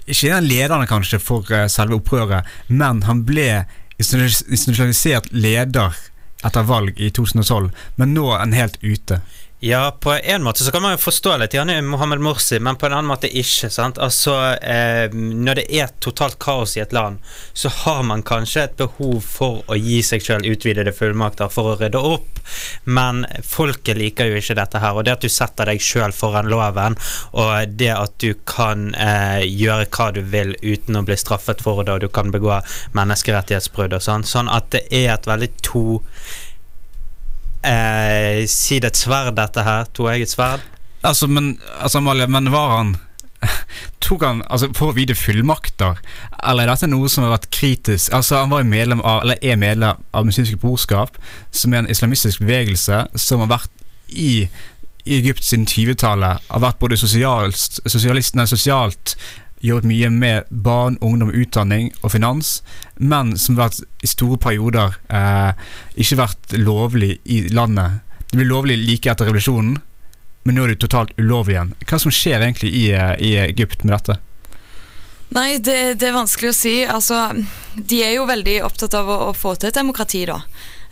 Ikke 0.07 0.31
en 0.31 0.39
av 0.41 0.49
lederne 0.49 0.87
kanskje 0.87 1.21
for 1.23 1.47
uh, 1.53 1.67
selve 1.71 1.95
opprøret, 2.01 2.47
men 2.67 3.03
han 3.07 3.23
ble 3.25 3.65
institusjonalisert 4.03 5.29
leder 5.31 5.95
etter 6.43 6.67
valg 6.67 6.99
i 6.99 7.11
2012, 7.15 7.69
men 7.97 8.15
nå 8.17 8.25
er 8.33 8.41
han 8.41 8.57
helt 8.57 8.81
ute. 8.83 9.21
Ja, 9.65 9.97
på 10.01 10.13
en 10.13 10.43
måte 10.43 10.65
så 10.65 10.71
kan 10.71 10.83
man 10.83 10.97
jo 10.97 10.99
forstå 10.99 11.37
litt 11.39 11.53
han 11.55 11.71
er 11.71 11.85
Mohammed 11.87 12.19
Morsi, 12.19 12.59
men 12.59 12.75
på 12.75 12.89
en 12.89 12.97
annen 12.97 13.07
måte 13.07 13.29
ikke. 13.31 13.69
sant? 13.71 14.01
Altså, 14.03 14.35
eh, 14.59 15.07
Når 15.15 15.61
det 15.61 15.67
er 15.71 15.93
totalt 16.03 16.35
kaos 16.43 16.75
i 16.77 16.81
et 16.83 16.93
land, 16.93 17.21
så 17.55 17.71
har 17.71 18.03
man 18.03 18.25
kanskje 18.27 18.65
et 18.65 18.75
behov 18.77 19.21
for 19.23 19.63
å 19.71 19.79
gi 19.79 20.01
seg 20.03 20.27
sjøl 20.27 20.51
utvidede 20.51 20.91
fullmakter 20.91 21.47
for 21.47 21.71
å 21.71 21.77
rydde 21.79 22.03
opp, 22.11 22.43
men 22.91 23.23
folket 23.47 24.03
liker 24.03 24.33
jo 24.33 24.43
ikke 24.43 24.59
dette 24.59 24.83
her. 24.83 24.99
Og 24.99 25.07
det 25.07 25.15
at 25.15 25.23
du 25.23 25.31
setter 25.31 25.71
deg 25.71 25.79
sjøl 25.79 26.11
foran 26.11 26.51
loven, 26.51 26.99
og 27.31 27.79
det 27.79 27.95
at 27.95 28.19
du 28.19 28.33
kan 28.43 28.89
eh, 28.99 29.47
gjøre 29.47 29.87
hva 29.95 30.11
du 30.11 30.25
vil 30.27 30.57
uten 30.59 30.99
å 30.99 31.07
bli 31.07 31.15
straffet 31.15 31.63
for 31.63 31.87
det, 31.87 31.95
og 31.95 32.03
du 32.03 32.11
kan 32.11 32.35
begå 32.35 32.59
menneskerettighetsbrudd 32.99 33.95
og 33.95 34.03
sånn, 34.11 34.27
sånn 34.27 34.51
at 34.51 34.75
det 34.75 34.89
er 34.91 35.13
et 35.15 35.31
veldig 35.31 35.55
to 35.63 36.01
eh, 37.65 38.43
Si 38.51 38.81
det 38.83 38.93
et 38.93 39.01
sverd, 39.01 39.35
dette 39.39 39.65
her. 39.67 39.89
Toegget 39.95 40.33
sverd. 40.33 40.65
Altså, 41.03 41.27
men, 41.27 41.57
altså, 41.81 41.99
Amalie, 41.99 42.29
men 42.31 42.53
var 42.53 42.77
han 42.77 42.97
Tok 44.05 44.23
han 44.23 44.43
altså, 44.47 44.69
for 44.77 44.93
å 44.93 44.95
vide 44.95 45.17
fullmakter, 45.19 45.99
eller 46.47 46.63
er 46.63 46.71
dette 46.71 46.87
noe 46.91 47.09
som 47.11 47.25
har 47.27 47.33
vært 47.35 47.49
kritisk? 47.55 48.13
Altså, 48.15 48.39
Han 48.45 48.53
var 48.55 48.69
medlem 48.69 49.03
av, 49.03 49.25
eller 49.25 49.41
er 49.43 49.59
medlem 49.59 49.99
av 50.15 50.27
Muslimske 50.29 50.61
brorskap, 50.63 51.19
som 51.51 51.75
er 51.75 51.83
en 51.83 51.91
islamistisk 51.91 52.45
bevegelse 52.45 53.05
som 53.19 53.43
har 53.43 53.51
vært 53.57 53.83
i, 54.13 54.47
Egypt 55.03 55.43
siden 55.43 55.67
20-tallet. 55.67 56.45
Har 56.47 56.61
vært 56.63 56.79
både 56.79 56.95
sosialt, 56.95 57.81
sosialt 57.91 59.17
jobbet 59.63 59.87
mye 59.89 60.11
med 60.11 60.49
barn, 60.51 60.99
ungdom, 61.01 61.31
utdanning 61.31 61.93
og 62.03 62.13
finans, 62.15 62.61
men 62.97 63.37
som 63.39 63.59
vært 63.59 63.83
i 64.03 64.11
store 64.11 64.39
perioder 64.43 64.99
eh, 65.09 65.55
ikke 65.95 66.19
vært 66.21 66.57
lovlig 66.59 67.17
i 67.25 67.45
landet. 67.55 68.03
Det 68.31 68.41
ble 68.41 68.49
lovlig 68.51 68.79
like 68.81 69.11
etter 69.11 69.31
revolusjonen, 69.31 69.79
men 70.43 70.59
nå 70.59 70.67
er 70.67 70.75
det 70.75 70.83
totalt 70.83 71.15
ulovlig 71.21 71.55
igjen. 71.55 71.73
Hva 71.87 72.03
som 72.03 72.15
skjer 72.15 72.43
egentlig 72.43 72.75
i, 72.75 72.85
eh, 72.97 73.15
i 73.23 73.33
Egypt 73.47 73.87
med 73.87 73.95
dette? 73.97 74.19
Nei, 75.33 75.57
det, 75.65 75.95
det, 75.97 76.11
er 76.11 76.19
vanskelig 76.19 76.51
å 76.51 76.57
si. 76.57 76.75
Altså, 76.85 77.23
de 77.77 78.03
er 78.05 78.17
jo 78.19 78.29
veldig 78.29 78.59
opptatt 78.67 78.99
av 78.99 79.09
å, 79.09 79.19
å 79.31 79.37
få 79.37 79.55
til 79.57 79.71
et 79.71 79.79
demokrati, 79.79 80.27
da. 80.29 80.43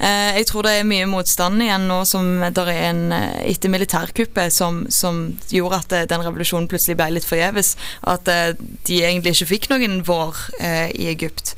Eh, 0.01 0.37
jeg 0.39 0.47
tror 0.49 0.65
det 0.65 0.79
er 0.79 0.87
mye 0.89 1.09
motstand 1.09 1.61
igjen 1.61 1.85
nå 1.91 1.99
som 2.09 2.29
der 2.57 2.69
er 2.73 2.85
en 2.89 3.03
eh, 3.13 3.41
etter 3.51 3.73
militærkuppet 3.73 4.55
som, 4.55 4.87
som, 4.89 5.27
gjorde 5.53 5.81
at 5.83 5.97
eh, 5.97 6.07
den 6.09 6.25
revolusjonen 6.25 6.69
plutselig 6.71 6.97
ble 6.97 7.11
litt 7.19 7.29
forgjeves. 7.29 7.75
At 8.09 8.29
de 8.29 9.01
egentlig 9.05 9.37
ikke 9.37 9.51
fikk 9.55 9.69
noen 9.73 10.01
vår 10.07 10.39
i 10.97 11.11
Egypt. 11.11 11.55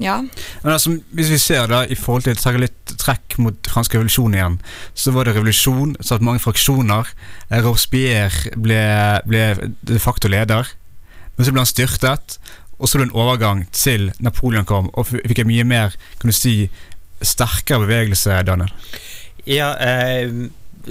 Ja. 0.00 0.16
Men 0.62 0.72
altså, 0.72 0.92
hvis 1.16 1.30
vi 1.32 1.38
ser 1.40 1.66
da 1.70 1.82
i 1.88 1.96
forhold 1.98 2.26
til 2.26 2.36
å 2.36 2.60
litt 2.60 2.94
trekk 3.00 3.38
mot 3.42 3.70
fransk 3.72 3.96
revolusjon 3.96 4.36
igjen, 4.36 4.58
så 4.94 5.14
var 5.14 5.26
det 5.26 5.34
revolusjon, 5.36 5.96
så 6.00 6.16
at 6.16 6.24
mange 6.24 6.42
fraksjoner. 6.44 7.10
Robespierre 7.50 8.54
ble, 8.60 8.80
ble 9.28 9.44
de 9.88 10.00
facto 10.02 10.30
leder, 10.30 10.68
men 11.36 11.46
så 11.46 11.54
ble 11.54 11.64
han 11.64 11.70
styrtet. 11.70 12.38
Og 12.80 12.88
så 12.88 13.02
en 13.02 13.12
overgang 13.12 13.66
til 13.76 14.10
Napoleon 14.24 14.64
kom, 14.64 14.88
og 14.96 15.10
fikk 15.12 15.42
en 15.42 15.50
mye 15.50 15.66
mer 15.68 15.96
kan 16.20 16.32
du 16.32 16.36
si, 16.36 16.54
sterkere 17.20 17.84
bevegelse, 17.84 18.40
Daniel. 18.48 18.72
Ja, 19.44 19.74
eh, 19.76 20.48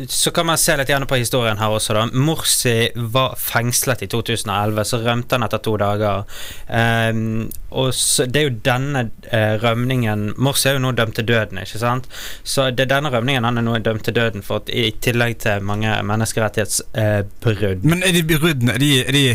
så 0.08 0.32
kan 0.32 0.45
man 0.45 0.58
se 0.58 0.75
litt 0.78 0.89
gjerne 0.89 1.08
på 1.10 1.17
historien 1.17 1.58
her 1.58 1.73
også. 1.73 1.93
da 1.93 2.06
Morsi 2.13 2.91
var 2.95 3.36
fengslet 3.41 4.04
i 4.06 4.08
2011, 4.08 4.84
så 4.86 4.99
rømte 5.02 5.36
han 5.36 5.45
etter 5.47 5.62
to 5.65 5.75
dager. 5.82 6.23
Um, 6.67 7.49
og 7.69 7.93
så, 7.97 8.25
Det 8.25 8.41
er 8.41 8.47
jo 8.49 8.56
denne 8.65 9.10
uh, 9.34 9.56
rømningen 9.63 10.34
Morsi 10.38 10.69
er 10.69 10.78
jo 10.78 10.84
nå 10.86 10.93
dømt 10.97 11.17
til 11.17 11.28
døden, 11.28 11.62
ikke 11.63 11.82
sant? 11.82 12.10
Så 12.43 12.69
det 12.71 12.86
er 12.86 12.93
denne 12.95 13.12
rømningen 13.13 13.47
han 13.49 13.58
er 13.58 13.65
nå 13.65 13.78
dømt 13.86 14.06
til 14.06 14.15
døden 14.15 14.45
for, 14.45 14.62
i 14.69 14.91
tillegg 15.02 15.39
til 15.41 15.65
mange 15.65 15.95
menneskerettighetsbrudd. 16.06 17.82
Uh, 17.82 17.89
Men 17.89 18.04
er 18.04 18.13
de 18.13 18.25
bruddene 18.30 18.78
er 18.78 18.84
de, 18.84 18.91
er, 19.06 19.12
de, 19.12 19.25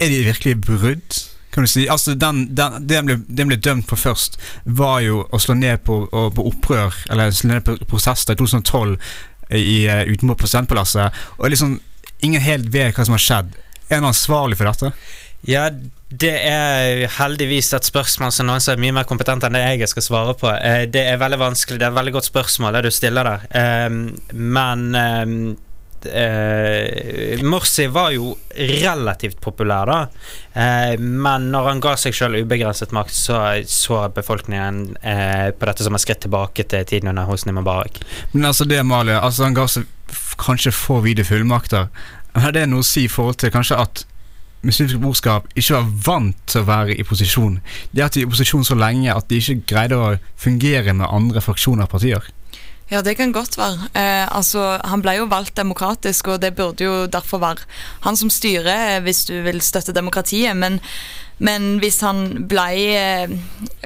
er 0.00 0.14
de 0.14 0.24
virkelig 0.32 0.60
brudd? 0.64 1.24
Kan 1.58 1.66
du 1.66 1.70
si. 1.70 1.88
Altså, 1.90 2.14
den, 2.14 2.44
den, 2.54 2.86
det, 2.86 3.02
ble, 3.08 3.18
det 3.26 3.46
ble 3.50 3.58
dømt 3.68 3.88
på 3.90 3.98
først, 3.98 4.38
var 4.64 5.02
jo 5.02 5.24
å 5.34 5.40
slå 5.42 5.58
ned 5.58 5.82
på, 5.86 6.04
på 6.08 6.46
opprør, 6.52 6.94
eller 7.10 7.34
slå 7.34 7.52
ned 7.52 7.66
på 7.66 7.76
prosesser 7.90 8.36
i 8.36 8.38
2012 8.38 8.94
i, 9.58 9.78
uh, 9.90 10.04
utenfor 10.06 10.38
presidentpalasset. 10.38 11.22
Og 11.38 11.50
liksom, 11.50 11.78
ingen 12.22 12.44
helt 12.44 12.70
vet 12.70 12.94
hva 12.94 13.08
som 13.08 13.16
har 13.16 13.24
skjedd. 13.24 13.56
Er 13.88 13.98
han 13.98 14.10
ansvarlig 14.12 14.60
for 14.60 14.70
dette? 14.70 14.92
Ja, 15.48 15.68
Det 16.08 16.32
er 16.40 17.02
heldigvis 17.18 17.68
et 17.76 17.84
spørsmål 17.84 18.30
som 18.32 18.46
noen 18.48 18.62
som 18.64 18.72
er 18.72 18.80
mye 18.80 18.94
mer 18.96 19.04
kompetent 19.08 19.44
enn 19.44 19.52
det 19.58 19.60
jeg 19.66 19.90
skal 19.90 20.06
svare 20.06 20.34
på. 20.40 20.48
Eh, 20.56 20.86
Det 20.88 21.02
er 21.04 21.20
veldig 21.20 21.38
vanskelig, 21.42 21.78
det 21.78 21.84
er 21.84 21.92
et 21.92 21.98
veldig 21.98 22.14
godt 22.16 22.30
spørsmål 22.30 22.78
det 22.78 22.86
du 22.86 22.90
stiller 22.90 23.28
der. 23.28 23.44
Eh, 23.52 23.90
Men 24.32 25.58
eh, 26.06 27.40
Morsi 27.42 27.86
var 27.90 28.12
jo 28.14 28.34
relativt 28.54 29.40
populær, 29.40 29.86
da. 29.86 29.98
Eh, 30.52 30.98
Men 30.98 31.50
når 31.52 31.68
han 31.68 31.80
ga 31.80 31.94
seg 31.96 32.14
sjøl 32.14 32.38
ubegrenset 32.42 32.92
makt, 32.92 33.14
så 33.14 33.40
så 33.66 34.04
befolkningen 34.14 34.96
eh, 35.02 35.50
på 35.50 35.66
dette 35.66 35.84
som 35.86 35.94
et 35.94 36.04
skritt 36.04 36.20
tilbake 36.26 36.64
til 36.68 36.84
tiden 36.84 37.08
under 37.08 37.26
Hosni 37.28 37.52
Mubarak. 37.52 38.00
Men 38.32 38.44
altså 38.50 38.64
det, 38.68 38.82
Malia, 38.86 39.20
altså 39.20 39.44
han 39.48 39.56
ga 39.56 39.66
seg 39.66 39.88
kanskje 40.38 40.72
for 40.72 41.02
vide 41.04 41.24
fullmakter. 41.26 41.88
Har 42.38 42.54
det 42.54 42.68
noe 42.70 42.84
å 42.84 42.86
si 42.86 43.06
i 43.06 43.10
forhold 43.10 43.40
til 43.42 43.52
kanskje 43.54 43.78
at 43.80 44.04
muslimsk 44.66 44.98
brorskap 44.98 45.46
ikke 45.58 45.76
var 45.76 45.90
vant 46.06 46.38
til 46.50 46.62
å 46.62 46.68
være 46.68 46.96
i 46.98 47.06
posisjon? 47.06 47.60
De 47.92 48.02
har 48.02 48.10
vært 48.10 48.20
i 48.22 48.26
posisjon 48.30 48.66
så 48.66 48.78
lenge 48.78 49.14
at 49.14 49.28
de 49.30 49.38
ikke 49.40 49.62
greide 49.74 49.98
å 49.98 50.16
fungere 50.38 50.94
med 50.94 51.08
andre 51.10 51.42
fraksjoner 51.44 51.86
og 51.88 51.94
partier. 51.96 52.30
Ja, 52.88 53.02
det 53.04 53.18
kan 53.18 53.32
godt 53.32 53.58
være. 53.58 53.90
Eh, 53.92 54.24
altså, 54.36 54.78
han 54.84 55.02
ble 55.04 55.18
jo 55.18 55.28
valgt 55.28 55.56
demokratisk, 55.60 56.30
og 56.32 56.40
det 56.40 56.54
burde 56.56 56.86
jo 56.86 57.06
derfor 57.06 57.42
være 57.42 57.66
han 58.06 58.16
som 58.16 58.30
styrer, 58.32 58.96
eh, 58.96 59.02
hvis 59.04 59.26
du 59.28 59.34
vil 59.44 59.60
støtte 59.60 59.92
demokratiet. 59.92 60.56
Men, 60.56 60.80
men 61.38 61.76
hvis 61.82 62.00
han 62.06 62.46
ble 62.50 62.70
eh, 62.94 63.38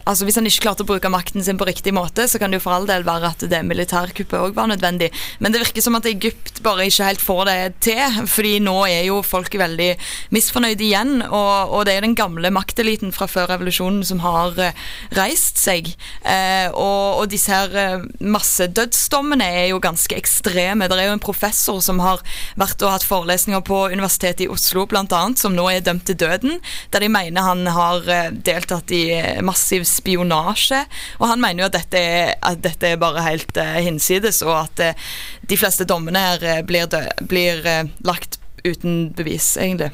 Altså, 0.02 0.26
hvis 0.26 0.34
han 0.34 0.46
ikke 0.48 0.64
klarte 0.64 0.82
å 0.82 0.88
bruke 0.88 1.10
makten 1.12 1.44
sin 1.46 1.58
på 1.60 1.66
riktig 1.68 1.92
måte, 1.94 2.24
så 2.26 2.40
kan 2.42 2.50
det 2.50 2.58
jo 2.58 2.64
for 2.64 2.74
all 2.74 2.88
del 2.88 3.04
være 3.06 3.28
at 3.28 3.44
det 3.46 3.60
militærkuppet 3.62 4.34
òg 4.34 4.56
var 4.56 4.66
nødvendig. 4.66 5.12
Men 5.38 5.54
det 5.54 5.60
virker 5.62 5.84
som 5.84 5.94
at 5.94 6.08
Egypt 6.10 6.58
bare 6.64 6.88
ikke 6.88 7.06
helt 7.06 7.22
får 7.22 7.42
det 7.46 7.58
til, 7.86 8.16
fordi 8.26 8.56
nå 8.66 8.74
er 8.88 9.04
jo 9.06 9.20
folk 9.22 9.54
veldig 9.60 9.92
misfornøyde 10.34 10.84
igjen. 10.88 11.12
Og, 11.28 11.74
og 11.76 11.84
det 11.86 11.94
er 11.94 12.06
den 12.06 12.16
gamle 12.18 12.50
makteliten 12.50 13.14
fra 13.14 13.28
før 13.30 13.52
revolusjonen 13.52 14.02
som 14.08 14.24
har 14.24 14.58
eh, 14.58 14.80
reist 15.14 15.62
seg. 15.62 15.92
Eh, 16.26 16.66
og, 16.72 17.22
og 17.22 17.30
disse 17.30 17.54
her 17.54 17.78
eh, 17.78 18.08
massedødsdommene 18.26 19.46
er 19.62 19.70
jo 19.70 19.78
ganske 19.86 20.18
ekstreme. 20.18 20.90
Det 20.90 20.98
er 20.98 21.12
jo 21.12 21.14
en 21.20 21.22
professor 21.22 21.78
som 21.84 22.02
har 22.02 22.26
vært 22.58 22.82
og 22.82 22.96
hatt 22.96 23.06
forelesninger 23.06 23.62
på 23.70 23.84
Universitetet 23.94 24.48
i 24.48 24.50
Oslo 24.50 24.82
annet, 24.90 25.38
som 25.38 25.54
nå 25.54 25.70
er 25.70 25.86
dømt 25.86 26.08
til 26.10 26.18
døden, 26.18 26.58
der 26.90 27.06
de 27.06 27.12
mener 27.12 27.41
han 27.42 27.66
har 27.66 28.08
eh, 28.08 28.30
deltatt 28.32 28.92
i 28.94 29.02
eh, 29.14 29.42
massiv 29.44 29.84
spionasje. 29.88 30.84
Og 31.20 31.26
han 31.30 31.42
mener 31.42 31.64
jo 31.64 31.70
at 31.70 31.78
dette 31.78 31.98
er, 32.02 32.32
at 32.40 32.62
dette 32.64 32.92
er 32.94 33.00
bare 33.00 33.24
helt 33.26 33.56
eh, 33.60 33.80
hinsides, 33.86 34.42
og 34.46 34.54
at 34.64 35.02
de 35.48 35.58
fleste 35.58 35.86
dommene 35.88 36.22
her 36.22 36.62
blir, 36.66 36.88
dø 36.90 37.02
blir 37.28 37.62
lagt 38.06 38.38
uten 38.64 39.10
bevis, 39.16 39.56
egentlig. 39.60 39.90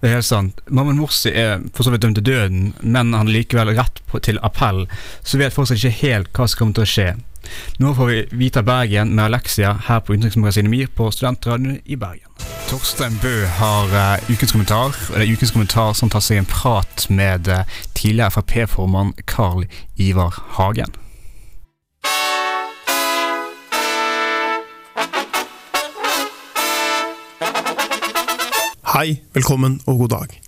Det 0.00 0.08
er 0.08 0.16
helt 0.16 0.26
sant. 0.26 0.60
Mammon 0.72 0.98
Morsi 0.98 1.32
er 1.36 1.60
for 1.76 1.84
så 1.84 1.92
vidt 1.92 2.02
dømt 2.06 2.16
til 2.16 2.26
døden, 2.30 2.70
men 2.80 3.12
han 3.12 3.26
har 3.28 3.34
likevel 3.34 3.74
rett 3.76 4.00
på, 4.08 4.20
til 4.24 4.40
appell, 4.46 4.86
så 5.22 5.40
vet 5.40 5.54
fortsatt 5.54 5.76
ikke 5.76 5.98
helt 6.00 6.32
hva 6.32 6.48
som 6.48 6.62
kommer 6.62 6.78
til 6.78 6.86
å 6.86 6.92
skje. 6.94 7.08
Nå 7.78 7.94
får 7.94 8.06
vi 8.06 8.18
vite 8.30 8.58
av 8.58 8.68
Bergen 8.68 9.14
med 9.14 9.24
Alexia 9.24 9.72
her 9.86 10.00
på 10.00 10.14
Utenriksmagasinet 10.14 10.70
MIR 10.70 10.90
på 10.94 11.10
Studentradioen 11.10 11.80
i 11.84 11.96
Bergen. 11.96 12.28
Torstein 12.70 13.16
Bø 13.22 13.46
har 13.46 13.90
uh, 13.90 14.30
ukens 14.30 14.52
kommentar, 14.52 14.94
og 14.94 15.16
det 15.16 15.24
er 15.24 15.32
ukens 15.32 15.50
kommentar 15.50 15.94
som 15.98 16.10
tar 16.12 16.22
seg 16.22 16.38
en 16.38 16.46
prat 16.46 17.06
med 17.10 17.50
uh, 17.50 17.64
tidligere 17.98 18.30
Frp-formann 18.36 19.14
Carl 19.26 19.64
Ivar 19.98 20.36
Hagen. 20.58 20.94
Hei, 28.90 29.20
velkommen 29.32 29.80
og 29.86 30.04
god 30.04 30.14
dag. 30.18 30.38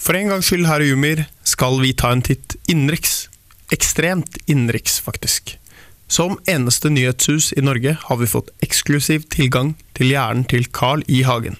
For 0.00 0.16
en 0.16 0.30
gangs 0.32 0.48
skyld 0.48 0.68
her 0.70 0.80
i 0.80 0.92
Umir 0.94 1.26
skal 1.44 1.80
vi 1.82 1.90
ta 1.92 2.10
en 2.14 2.22
titt 2.24 2.54
innenriks. 2.70 3.26
Ekstremt 3.74 4.38
innenriks, 4.46 5.00
faktisk. 5.02 5.59
Som 6.10 6.40
eneste 6.50 6.90
nyhetshus 6.90 7.52
i 7.54 7.62
Norge 7.62 7.92
har 8.02 8.16
vi 8.18 8.26
fått 8.26 8.48
eksklusiv 8.66 9.28
tilgang 9.30 9.76
til 9.94 10.10
hjernen 10.10 10.42
til 10.50 10.64
Carl 10.74 11.04
I. 11.06 11.20
Hagen. 11.22 11.54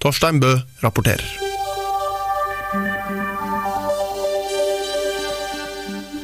Torstein 0.00 0.38
Bø 0.40 0.54
rapporterer. 0.80 1.26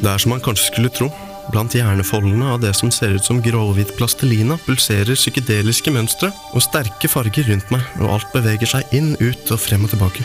Det 0.01 0.09
er 0.09 0.23
som 0.23 0.33
man 0.33 0.41
kanskje 0.41 0.71
skulle 0.71 0.93
tro. 0.97 1.11
Blant 1.53 1.77
hjernefoldene 1.77 2.49
av 2.55 2.63
det 2.63 2.71
som 2.79 2.89
ser 2.95 3.13
ut 3.19 3.27
som 3.27 3.43
gråhvit 3.45 3.93
plastelina, 3.99 4.57
pulserer 4.65 5.19
psykedeliske 5.19 5.93
mønstre 5.93 6.31
og 6.55 6.65
sterke 6.65 7.11
farger 7.13 7.45
rundt 7.51 7.69
meg, 7.75 7.85
og 8.01 8.15
alt 8.15 8.31
beveger 8.33 8.73
seg 8.73 8.97
inn, 8.97 9.13
ut 9.21 9.53
og 9.53 9.61
frem 9.61 9.85
og 9.85 9.93
tilbake. 9.93 10.25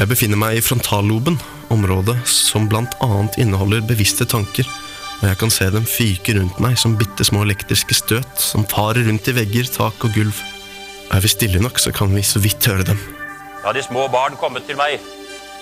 Jeg 0.00 0.10
befinner 0.10 0.40
meg 0.40 0.58
i 0.58 0.64
frontalloben, 0.64 1.38
området 1.70 2.18
som 2.26 2.66
blant 2.66 2.98
annet 3.04 3.38
inneholder 3.38 3.86
bevisste 3.86 4.26
tanker, 4.26 4.66
og 5.20 5.24
jeg 5.30 5.38
kan 5.40 5.52
se 5.52 5.68
dem 5.72 5.86
fyke 5.88 6.36
rundt 6.36 6.58
meg 6.60 6.76
som 6.80 6.96
bitte 7.00 7.24
små 7.24 7.44
elektriske 7.46 7.96
støt 7.96 8.42
som 8.42 8.66
farer 8.68 9.06
rundt 9.08 9.28
i 9.30 9.36
vegger, 9.36 9.68
tak 9.72 10.04
og 10.04 10.12
gulv. 10.16 10.40
Er 11.14 11.22
vi 11.22 11.30
stille 11.30 11.62
nok, 11.62 11.78
så 11.80 11.92
kan 11.94 12.12
vi 12.12 12.24
så 12.26 12.42
vidt 12.42 12.66
høre 12.68 12.84
dem. 12.90 13.00
Da 13.62 13.72
de 13.72 13.82
små 13.82 14.06
barn 14.12 14.36
kommet 14.38 14.66
til 14.68 14.78
meg, 14.78 15.00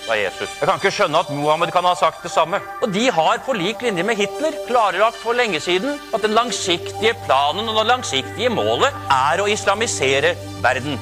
sa 0.04 0.16
Jesus. 0.18 0.50
Jeg 0.58 0.68
kan 0.68 0.80
ikke 0.80 0.92
skjønne 0.92 1.22
at 1.22 1.30
Mohammed 1.32 1.72
kan 1.72 1.86
ha 1.88 1.94
sagt 1.96 2.24
det 2.26 2.32
samme. 2.34 2.60
Og 2.84 2.90
de 2.92 3.06
har 3.14 3.40
på 3.46 3.54
lik 3.56 3.84
linje 3.84 4.04
med 4.04 4.18
Hitler 4.18 4.58
klarlagt 4.68 5.20
for 5.22 5.36
lenge 5.36 5.62
siden 5.64 6.00
at 6.12 6.26
den 6.26 6.36
langsiktige 6.36 7.14
planen 7.24 7.70
og 7.70 7.78
det 7.78 7.86
langsiktige 7.88 8.52
målet 8.52 8.92
er 9.12 9.40
å 9.40 9.48
islamisere 9.50 10.34
verden. 10.64 10.98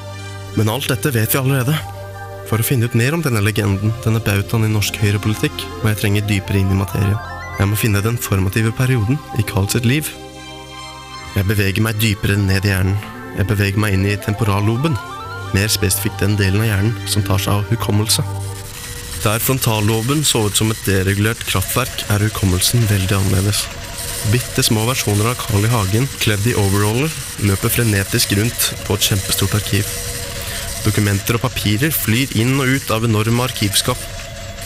Men 0.59 0.71
alt 0.71 0.91
dette 0.93 1.15
vet 1.15 1.33
vi 1.33 1.41
allerede. 1.41 1.75
For 2.51 2.61
å 2.61 2.67
finne 2.67 2.85
ut 2.85 2.99
mer 2.99 3.17
om 3.17 3.23
denne 3.25 3.41
legenden, 3.41 3.95
denne 4.05 4.21
bautaen 4.23 4.69
i 4.69 4.73
norsk 4.73 4.99
høyrepolitikk, 5.01 5.69
må 5.81 5.95
jeg 5.95 6.03
trenge 6.03 6.27
dypere 6.29 6.61
inn 6.61 6.75
i 6.75 6.83
materien. 6.83 7.32
Jeg 7.59 7.69
må 7.69 7.79
finne 7.79 8.03
den 8.05 8.19
formative 8.21 8.73
perioden 8.77 9.19
i 9.39 9.45
Carl 9.47 9.69
sitt 9.71 9.87
liv. 9.89 10.09
Jeg 11.37 11.49
beveger 11.49 11.85
meg 11.85 12.01
dypere 12.01 12.37
ned 12.37 12.67
i 12.67 12.73
hjernen. 12.73 12.97
Jeg 13.39 13.49
beveger 13.49 13.81
meg 13.81 13.97
inn 13.97 14.07
i 14.09 14.17
temporalloben. 14.21 14.97
Mer 15.53 15.71
spesifikt 15.73 16.21
den 16.21 16.37
delen 16.41 16.65
av 16.65 16.69
hjernen 16.69 17.09
som 17.09 17.25
tar 17.25 17.41
seg 17.41 17.61
av 17.61 17.69
hukommelse. 17.73 18.25
Der 19.23 19.39
frontalloben 19.39 20.25
så 20.27 20.49
ut 20.49 20.59
som 20.59 20.73
et 20.73 20.81
deregulert 20.89 21.45
kraftverk, 21.47 22.03
er 22.11 22.25
hukommelsen 22.27 22.83
veldig 22.91 23.21
annerledes. 23.21 23.67
Bitte 24.33 24.65
små 24.67 24.83
versjoner 24.89 25.31
av 25.31 25.39
Carl 25.39 25.63
I. 25.63 25.71
Hagen, 25.71 26.09
kledd 26.23 26.45
i 26.51 26.57
overaller, 26.59 27.13
løper 27.47 27.71
frenetisk 27.71 28.35
rundt 28.39 28.73
på 28.87 28.97
et 28.99 29.07
kjempestort 29.13 29.55
arkiv. 29.61 29.87
Dokumenter 30.83 31.39
og 31.39 31.45
papirer 31.45 31.95
flyr 31.95 32.35
inn 32.43 32.57
og 32.59 32.75
ut 32.75 32.91
av 32.95 33.07
enorme 33.07 33.47
arkivskap, 33.47 33.99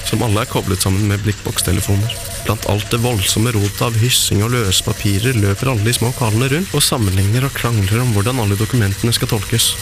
som 0.07 0.23
alle 0.23 0.43
er 0.43 0.51
koblet 0.51 0.83
sammen 0.83 1.09
med 1.11 1.23
blikkbokstelefoner. 1.25 2.15
Blant 2.47 2.67
alt 2.71 2.89
det 2.93 3.03
voldsomme 3.03 3.53
rotet 3.57 3.83
av 3.89 3.97
hyssing 3.99 4.45
og 4.47 4.53
løse 4.55 4.85
papirer 4.87 5.35
løper 5.35 5.73
alle 5.73 5.87
de 5.87 5.95
små 5.97 6.13
Carlene 6.17 6.49
rundt 6.53 6.75
og 6.79 6.85
sammenligner 6.85 7.49
og 7.49 7.55
krangler 7.57 8.03
om 8.05 8.13
hvordan 8.15 8.43
alle 8.43 8.59
dokumentene 8.59 9.15
skal 9.17 9.33
tolkes. 9.33 9.73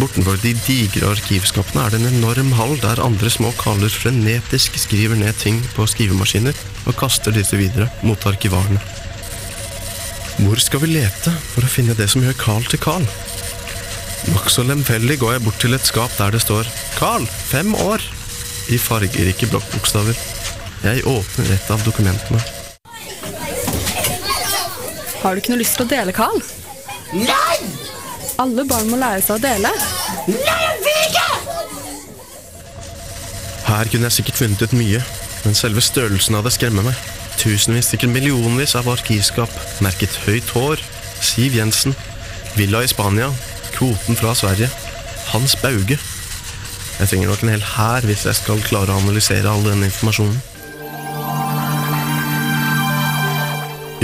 Bortenfor 0.00 0.36
de 0.42 0.52
digre 0.66 1.12
arkivskapene 1.14 1.84
er 1.86 1.94
det 1.94 2.00
en 2.02 2.18
enorm 2.18 2.52
hall 2.58 2.74
der 2.82 3.00
andre 3.04 3.30
små 3.32 3.52
kaller 3.60 3.92
frenetisk 3.92 4.76
skriver 4.80 5.16
ned 5.16 5.36
ting 5.40 5.62
på 5.76 5.86
skrivemaskiner 5.88 6.56
og 6.86 6.98
kaster 7.00 7.32
disse 7.36 7.56
videre 7.60 7.88
mot 8.04 8.28
arkivarene. 8.28 8.80
Hvor 10.36 10.60
skal 10.60 10.82
vi 10.82 10.92
lete 10.98 11.32
for 11.54 11.64
å 11.64 11.72
finne 11.72 11.96
det 11.96 12.10
som 12.12 12.24
gjør 12.24 12.36
Carl 12.40 12.68
til 12.68 12.80
Carl? 12.82 13.08
Nokså 14.34 14.66
lemfeldig 14.66 15.16
går 15.22 15.36
jeg 15.36 15.44
bort 15.46 15.60
til 15.62 15.76
et 15.76 15.88
skap 15.88 16.12
der 16.18 16.34
det 16.34 16.42
står 16.44 16.68
'Carl, 16.96 17.24
fem 17.24 17.72
år' 17.74 18.04
i 18.72 18.78
fargerike 18.78 19.48
blokkbokstaver. 19.50 20.18
Jeg 20.84 21.04
åpner 21.08 21.52
et 21.54 21.70
av 21.72 21.82
dokumentene. 21.86 22.40
Har 25.22 25.34
du 25.34 25.40
ikke 25.40 25.54
noe 25.54 25.62
lyst 25.62 25.78
til 25.78 25.86
å 25.86 25.90
dele, 25.90 26.14
Carl? 26.14 26.42
Nei! 27.16 27.58
Alle 28.42 28.66
barn 28.68 28.90
må 28.90 28.98
lære 29.00 29.22
seg 29.24 29.38
å 29.38 29.42
dele. 29.42 29.70
Nei, 30.28 30.38
jeg 30.38 30.80
vil 30.84 31.04
ikke! 31.08 31.28
Her 33.66 33.90
kunne 33.90 34.06
jeg 34.06 34.18
sikkert 34.18 34.42
funnet 34.42 34.62
ut 34.62 34.76
mye, 34.76 35.00
men 35.44 35.56
selve 35.58 35.82
størrelsen 35.82 36.38
av 36.38 36.46
det 36.46 36.54
skremmer 36.54 36.86
meg. 36.86 37.00
Tusenvis, 37.40 37.90
sikkert 37.92 38.14
millionvis 38.14 38.76
av 38.78 38.88
arkivskap, 38.92 39.52
merket 39.84 40.14
høyt 40.26 40.52
hår, 40.54 40.82
Siv 41.24 41.56
Jensen, 41.56 41.96
villa 42.56 42.84
i 42.84 42.90
Spania, 42.90 43.30
kvoten 43.74 44.18
fra 44.18 44.34
Sverige, 44.36 44.70
Hans 45.32 45.56
Bauge. 45.60 45.98
Jeg 46.96 47.10
trenger 47.10 47.28
nok 47.28 47.42
en 47.44 47.52
hel 47.52 47.64
hær 47.76 48.06
hvis 48.08 48.24
jeg 48.24 48.38
skal 48.38 48.62
klare 48.64 48.94
å 48.94 49.00
analysere 49.02 49.50
all 49.50 49.64
denne 49.66 49.90
informasjonen. 49.90 50.38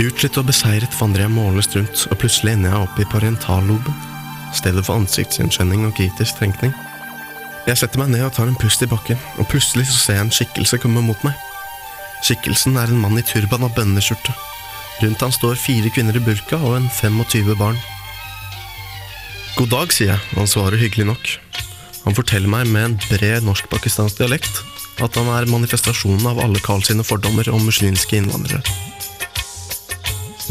Utslitt 0.03 0.37
og 0.37 0.45
beseiret 0.49 0.93
vandrer 0.99 1.25
jeg 1.25 1.33
målløst 1.33 1.77
rundt, 1.77 2.03
og 2.11 2.19
plutselig 2.21 2.53
ender 2.53 2.73
jeg 2.73 2.85
oppe 2.85 3.03
i 3.03 3.09
parentalloben, 3.09 3.95
stedet 4.53 4.83
for 4.85 4.99
ansiktsgjenkjenning 5.01 5.87
og 5.87 5.95
kritisk 5.97 6.37
tenkning. 6.41 6.73
Jeg 7.65 7.79
setter 7.79 8.01
meg 8.01 8.11
ned 8.11 8.25
og 8.27 8.33
tar 8.35 8.49
en 8.49 8.59
pust 8.59 8.83
i 8.83 8.89
bakken, 8.89 9.21
og 9.39 9.47
plutselig 9.49 9.87
så 9.89 9.99
ser 9.99 10.19
jeg 10.19 10.27
en 10.27 10.33
skikkelse 10.37 10.81
komme 10.83 11.01
mot 11.05 11.25
meg. 11.25 11.37
Skikkelsen 12.23 12.77
er 12.79 12.91
en 12.91 13.01
mann 13.01 13.17
i 13.19 13.25
turban 13.25 13.65
og 13.65 13.73
bønneskjorte. 13.77 14.35
Rundt 15.01 15.25
han 15.25 15.33
står 15.33 15.57
fire 15.61 15.89
kvinner 15.93 16.19
i 16.19 16.23
burka 16.23 16.59
og 16.61 16.77
en 16.77 16.89
25 16.91 17.55
barn. 17.57 17.79
God 19.57 19.73
dag, 19.73 19.93
sier 19.93 20.13
jeg, 20.13 20.21
og 20.33 20.43
han 20.43 20.53
svarer 20.53 20.81
hyggelig 20.81 21.09
nok. 21.09 21.33
Han 22.03 22.15
forteller 22.17 22.51
meg 22.51 22.69
med 22.71 22.85
en 22.87 22.97
bred 23.09 23.45
norsk-pakistansk 23.47 24.19
dialekt 24.19 24.63
at 25.01 25.15
han 25.17 25.29
er 25.33 25.49
manifestasjonen 25.49 26.25
av 26.29 26.41
alle 26.43 26.61
Karls 26.61 26.91
fordommer 27.07 27.47
om 27.49 27.63
muslimske 27.65 28.19
innvandrere. 28.19 28.61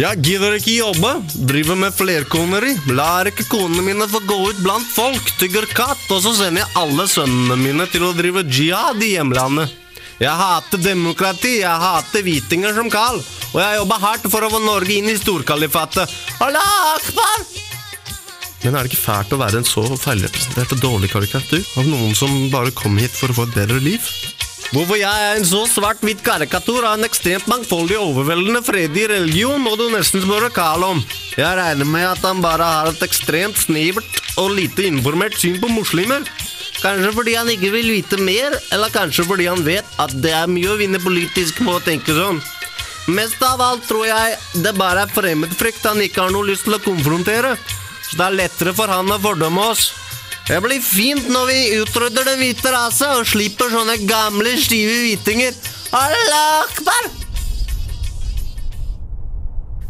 Jeg 0.01 0.23
gidder 0.25 0.55
ikke 0.57 0.73
jobbe, 0.73 1.11
driver 1.51 1.77
med 1.77 1.93
flerkoneri, 1.93 2.73
lar 2.97 3.29
ikke 3.29 3.45
konene 3.51 3.85
mine 3.85 4.07
få 4.09 4.23
gå 4.25 4.39
ut 4.49 4.63
blant 4.65 4.89
folk, 4.89 5.35
tygger 5.37 5.69
katt, 5.69 6.07
og 6.09 6.23
så 6.25 6.33
sender 6.39 6.63
jeg 6.63 6.77
alle 6.81 7.05
sønnene 7.13 7.59
mine 7.61 7.87
til 7.93 8.07
å 8.09 8.15
drive 8.17 8.47
jihad 8.49 9.05
i 9.05 9.13
hjemlandet. 9.19 9.75
Jeg 10.23 10.33
hater 10.39 10.81
demokrati, 10.81 11.59
jeg 11.61 11.83
hater 11.85 12.25
hvitinger 12.25 12.73
som 12.79 12.89
Karl, 12.93 13.21
og 13.53 13.61
jeg 13.61 13.83
jobber 13.83 14.07
hardt 14.07 14.31
for 14.33 14.47
å 14.47 14.51
få 14.55 14.63
Norge 14.65 14.97
inn 14.97 15.13
i 15.13 15.19
storkalifatet. 15.21 16.17
Allah 16.41 16.73
akbar! 16.95 17.72
Men 18.63 18.77
er 18.77 18.87
det 18.87 18.93
ikke 18.93 19.03
fælt 19.03 19.33
å 19.35 19.41
være 19.41 19.59
en 19.59 19.67
så 19.67 19.83
feilrepresentert 19.99 20.77
og 20.77 20.83
dårlig 20.85 21.11
karikatur 21.11 21.65
av 21.81 21.89
noen 21.89 22.15
som 22.15 22.31
bare 22.53 22.75
kom 22.77 22.95
hit 23.01 23.15
for 23.17 23.33
å 23.33 23.37
få 23.41 23.49
et 23.49 23.57
bedre 23.57 23.83
liv? 23.83 24.07
Hvorfor 24.73 24.97
jeg 24.97 25.25
er 25.25 25.37
en 25.37 25.45
så 25.45 25.67
svart-hvitt 25.69 26.23
karikatur 26.25 26.87
av 26.87 26.95
en 26.97 27.05
ekstremt 27.05 27.45
mangfoldig, 27.51 27.99
overveldende 28.01 28.63
fredig 28.65 29.05
religion, 29.11 29.61
må 29.61 29.75
du 29.77 29.85
nesten 29.93 30.23
spørre 30.25 30.49
Carl 30.55 30.87
om. 30.87 31.03
Jeg 31.37 31.59
regner 31.59 31.91
med 31.91 32.07
at 32.09 32.23
han 32.25 32.41
bare 32.41 32.69
har 32.71 32.89
et 32.89 33.05
ekstremt 33.05 33.59
snevert 33.61 34.23
og 34.41 34.55
lite 34.57 34.87
informert 34.89 35.37
syn 35.37 35.59
på 35.61 35.69
muslimer. 35.75 36.25
Kanskje 36.81 37.13
fordi 37.19 37.37
han 37.37 37.51
ikke 37.53 37.75
vil 37.75 37.93
vite 37.99 38.17
mer, 38.23 38.57
eller 38.73 38.95
kanskje 38.95 39.27
fordi 39.29 39.51
han 39.51 39.61
vet 39.67 40.01
at 40.01 40.17
det 40.25 40.33
er 40.39 40.49
mye 40.51 40.73
å 40.73 40.79
vinne 40.81 41.03
politisk 41.03 41.61
på 41.67 41.77
å 41.77 41.85
tenke 41.85 42.17
sånn. 42.17 42.41
Mest 43.13 43.45
av 43.45 43.61
alt 43.61 43.85
tror 43.91 44.07
jeg 44.07 44.63
det 44.65 44.73
bare 44.79 45.05
er 45.05 45.13
fremmedfrykt 45.13 45.85
han 45.91 46.01
ikke 46.01 46.25
har 46.25 46.33
noe 46.33 46.49
lyst 46.49 46.65
til 46.65 46.79
å 46.79 46.83
konfrontere. 46.83 47.57
Så 48.13 48.19
det 48.21 48.25
er 48.27 48.35
lettere 48.43 48.75
for 48.77 48.93
han 48.93 49.09
å 49.09 49.17
fordømme 49.25 49.63
oss. 49.73 49.87
Det 50.45 50.59
blir 50.61 50.83
fint 50.85 51.31
når 51.33 51.47
vi 51.49 51.61
utrydder 51.79 52.27
den 52.29 52.43
hvite 52.43 52.73
rase 52.75 53.09
og 53.17 53.25
slipper 53.31 53.73
sånne 53.73 53.95
gamle, 54.05 54.53
stive 54.61 54.99
hvitinger. 55.07 55.57
Allah 55.97 56.67
akbar! 56.67 57.09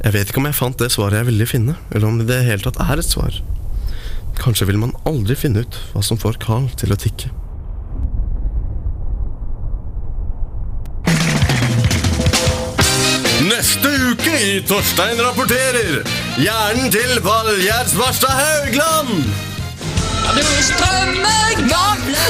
Jeg 0.04 0.14
vet 0.14 0.30
ikke 0.30 0.38
om 0.38 0.46
jeg 0.46 0.58
fant 0.60 0.78
det 0.78 0.92
svaret 0.94 1.18
jeg 1.18 1.30
ville 1.32 1.50
finne, 1.50 1.74
eller 1.90 2.06
om 2.06 2.20
det 2.20 2.28
i 2.28 2.30
det 2.30 2.40
hele 2.46 2.62
tatt 2.62 2.78
er 2.86 3.02
et 3.02 3.10
svar. 3.10 3.42
Kanskje 4.38 4.70
vil 4.70 4.78
man 4.78 4.94
aldri 5.02 5.34
finne 5.38 5.66
ut 5.66 5.82
hva 5.90 6.06
som 6.06 6.20
får 6.20 6.38
Carl 6.46 6.70
til 6.78 6.94
å 6.94 7.02
tikke. 7.02 7.34
Uke 14.22 14.38
i 14.40 14.62
Torstein 14.66 15.20
rapporterer 15.20 16.02
hjernen 16.38 16.90
til 16.92 17.20
Valgjerd 17.24 17.88
Svarstad 17.88 18.30
Haugland! 18.30 19.24
Du 20.36 20.46
strømmer 20.62 21.54
gamle! 21.58 22.22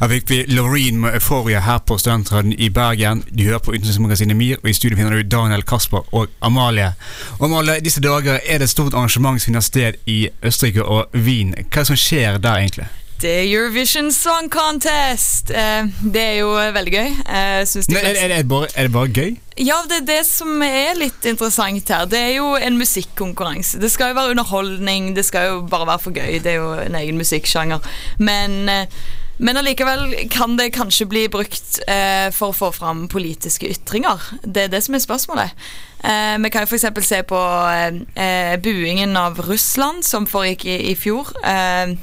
Her 0.00 0.08
fikk 0.10 0.30
vi 0.30 0.44
Loreen 0.52 0.98
med 1.00 1.14
Euphoria 1.16 1.60
her 1.64 1.78
på 1.78 1.96
Studentradioen 1.98 2.52
i 2.58 2.68
Bergen. 2.68 3.22
Du 3.30 3.44
hører 3.44 3.58
på 3.58 3.72
Utenriksmagasinet 3.72 4.36
MIR, 4.36 4.58
og 4.62 4.68
i 4.68 4.74
studio 4.76 4.98
finner 4.98 5.16
du 5.16 5.22
Daniel 5.22 5.62
Kasper 5.62 6.04
og 6.12 6.26
Amalie. 6.42 6.92
Og 7.38 7.46
Amalie, 7.48 7.80
disse 7.80 8.02
dager 8.04 8.36
er 8.36 8.58
det 8.58 8.68
et 8.68 8.74
stort 8.74 8.94
arrangement 8.94 9.40
som 9.40 9.48
finner 9.48 9.64
sted 9.64 9.96
i 10.06 10.28
Østerrike 10.42 10.84
og 10.84 11.06
Wien. 11.14 11.54
Hva 11.56 11.64
er 11.64 11.86
det 11.86 11.88
som 11.94 11.98
skjer 11.98 12.36
der, 12.38 12.60
egentlig? 12.60 12.90
Er 13.24 13.46
Eurovision 13.48 14.10
Song 14.12 14.50
Contest. 14.52 15.50
Eh, 15.50 15.86
det 16.02 16.20
er 16.20 16.34
jo 16.42 16.50
veldig 16.52 16.92
gøy. 16.92 17.08
Eh, 17.24 17.62
er, 17.64 18.08
er, 18.12 18.28
det 18.34 18.48
bare, 18.48 18.68
er 18.74 18.88
det 18.88 18.92
bare 18.92 19.08
gøy? 19.08 19.34
Ja, 19.56 19.78
det 19.88 20.02
er 20.02 20.06
det 20.08 20.20
som 20.28 20.62
er 20.66 20.96
litt 20.98 21.24
interessant 21.30 21.88
her. 21.88 22.04
Det 22.10 22.20
er 22.20 22.32
jo 22.36 22.52
en 22.58 22.76
musikkonkurranse. 22.76 23.80
Det 23.80 23.90
skal 23.94 24.12
jo 24.12 24.18
være 24.18 24.34
underholdning, 24.34 25.12
det 25.16 25.24
skal 25.24 25.48
jo 25.48 25.58
bare 25.70 25.88
være 25.94 26.04
for 26.04 26.16
gøy. 26.16 26.40
Det 26.44 26.52
er 26.52 26.58
jo 26.60 26.72
en 26.82 27.00
egen 27.00 27.20
musikksjanger. 27.20 27.86
Men, 28.18 28.68
eh, 28.68 29.02
men 29.38 29.56
allikevel 29.56 30.28
kan 30.30 30.58
det 30.60 30.74
kanskje 30.76 31.08
bli 31.08 31.26
brukt 31.32 31.80
eh, 31.88 32.28
for 32.34 32.52
å 32.52 32.58
få 32.60 32.72
fram 32.76 33.06
politiske 33.08 33.70
ytringer. 33.72 34.20
Det 34.44 34.66
er 34.66 34.72
det 34.74 34.84
som 34.84 34.98
er 34.98 35.06
spørsmålet. 35.06 35.68
Eh, 36.04 36.36
vi 36.44 36.52
kan 36.52 36.66
jo 36.66 36.74
f.eks. 36.74 37.06
se 37.08 37.22
på 37.24 37.44
eh, 37.72 38.02
eh, 38.20 38.56
buingen 38.60 39.16
av 39.16 39.40
Russland, 39.48 40.04
som 40.04 40.28
foregikk 40.28 40.66
i, 40.68 40.82
i 40.92 40.98
fjor. 40.98 41.32
Eh, 41.40 41.94